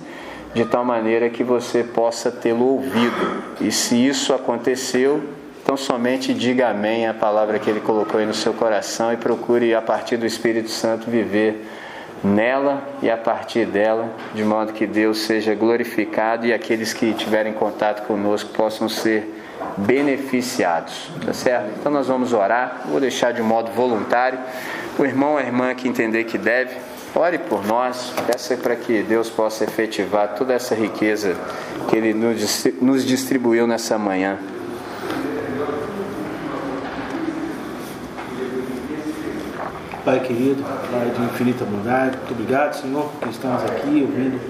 de 0.54 0.66
tal 0.66 0.86
maneira 0.86 1.30
que 1.30 1.44
você 1.44 1.84
possa 1.84 2.32
tê-lo 2.32 2.66
ouvido. 2.66 3.44
E 3.60 3.72
se 3.72 3.96
isso 3.96 4.34
aconteceu, 4.34 5.22
então 5.64 5.76
somente 5.76 6.34
diga 6.34 6.70
amém 6.70 7.08
à 7.08 7.14
palavra 7.14 7.60
que 7.60 7.70
ele 7.70 7.80
colocou 7.80 8.20
aí 8.20 8.26
no 8.26 8.34
seu 8.34 8.54
coração 8.54 9.12
e 9.12 9.18
procure, 9.18 9.74
a 9.74 9.82
partir 9.82 10.18
do 10.18 10.26
Espírito 10.26 10.70
Santo, 10.70 11.10
viver 11.10 11.66
nela 12.24 12.84
e 13.02 13.10
a 13.10 13.18
partir 13.18 13.66
dela, 13.66 14.10
de 14.34 14.44
modo 14.44 14.74
que 14.74 14.86
Deus 14.86 15.20
seja 15.20 15.56
glorificado 15.56 16.46
e 16.46 16.54
aqueles 16.54 16.94
que 16.94 17.14
tiverem 17.14 17.54
contato 17.54 18.06
conosco 18.06 18.52
possam 18.54 18.88
ser 18.88 19.42
beneficiados, 19.78 21.10
tá 21.26 21.34
certo? 21.34 21.72
Então 21.80 21.92
nós 21.92 22.08
vamos 22.08 22.34
orar, 22.34 22.82
vou 22.86 23.00
deixar 23.00 23.32
de 23.32 23.42
modo 23.42 23.72
voluntário. 23.72 24.40
O 24.98 25.06
irmão 25.06 25.32
ou 25.32 25.38
a 25.38 25.42
irmã 25.42 25.74
que 25.74 25.88
entender 25.88 26.26
que 26.26 26.38
deve, 26.38 26.76
ore 27.16 27.38
por 27.38 27.66
nós, 27.66 28.14
peça 28.28 28.56
para 28.58 28.76
que 28.76 29.02
Deus 29.04 29.30
possa 29.30 29.64
efetivar 29.64 30.36
toda 30.36 30.54
essa 30.54 30.76
riqueza 30.76 31.36
que 31.90 31.96
Ele 31.96 32.14
nos 32.14 33.06
distribuiu 33.06 33.66
nessa 33.66 33.98
manhã. 33.98 34.38
Pai 40.04 40.20
querido, 40.20 40.64
Pai 40.64 41.12
de 41.12 41.22
infinita 41.24 41.64
bondade, 41.64 42.18
muito 42.18 42.32
obrigado, 42.32 42.74
Senhor, 42.74 43.04
porque 43.04 43.30
estamos 43.30 43.64
aqui 43.64 44.02
ouvindo 44.02 44.42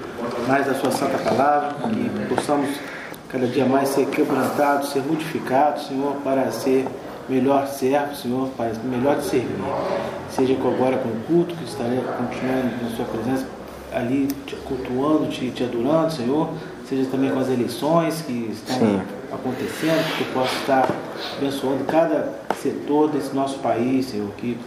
mais 0.48 0.64
da 0.64 0.74
Sua 0.74 0.90
Santa 0.90 1.18
Palavra, 1.18 1.74
que 1.90 2.34
possamos 2.34 2.70
cada 3.28 3.46
dia 3.46 3.66
mais 3.66 3.90
ser 3.90 4.06
quebrantado, 4.06 4.86
ser 4.86 5.02
modificado, 5.02 5.78
Senhor, 5.80 6.14
para 6.24 6.50
ser 6.50 6.86
melhor 7.28 7.66
servo, 7.66 8.14
Senhor, 8.14 8.48
para 8.56 8.72
melhor 8.84 9.18
te 9.18 9.24
servir. 9.24 9.56
Seja 10.30 10.54
agora 10.54 10.96
com 10.96 11.10
o 11.10 11.20
culto, 11.26 11.54
que 11.54 11.64
estarei 11.64 11.98
continuando 11.98 12.84
na 12.84 12.96
Sua 12.96 13.04
presença, 13.04 13.46
ali 13.92 14.28
te 14.46 14.56
cultuando, 14.56 15.26
te, 15.28 15.50
te 15.50 15.64
adorando, 15.64 16.12
Senhor. 16.12 16.48
Seja 16.88 17.08
também 17.10 17.30
com 17.30 17.40
as 17.40 17.48
eleições 17.48 18.22
que 18.22 18.50
estão 18.52 18.78
Sim. 18.78 19.02
acontecendo, 19.30 20.16
que 20.16 20.22
eu 20.22 20.32
possa 20.32 20.54
estar 20.56 20.88
abençoando 21.36 21.84
cada 21.84 22.40
setor 22.62 23.08
desse 23.10 23.34
nosso 23.34 23.58
país, 23.58 24.06
Senhor, 24.06 24.30
que 24.36 24.58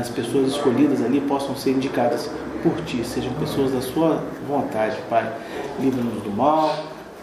as 0.00 0.08
pessoas 0.08 0.48
escolhidas 0.48 1.02
ali 1.02 1.20
possam 1.20 1.56
ser 1.56 1.72
indicadas 1.72 2.30
por 2.62 2.74
Ti, 2.84 3.04
sejam 3.04 3.32
pessoas 3.34 3.72
da 3.72 3.80
Sua 3.80 4.22
vontade, 4.48 4.96
Pai. 5.08 5.30
Livra-nos 5.80 6.22
do 6.22 6.30
mal 6.30 6.74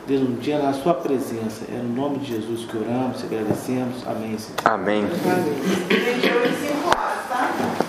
Deus, 0.07 0.21
um 0.21 0.35
dia 0.35 0.59
na 0.59 0.71
Sua 0.73 0.93
presença. 0.93 1.65
É 1.67 1.77
no 1.77 1.93
nome 1.95 2.19
de 2.19 2.27
Jesus 2.27 2.65
que 2.65 2.77
oramos 2.77 3.23
e 3.23 3.25
agradecemos. 3.25 4.05
Amém. 4.05 4.37
Amém. 4.63 5.03
Amém. 7.33 7.84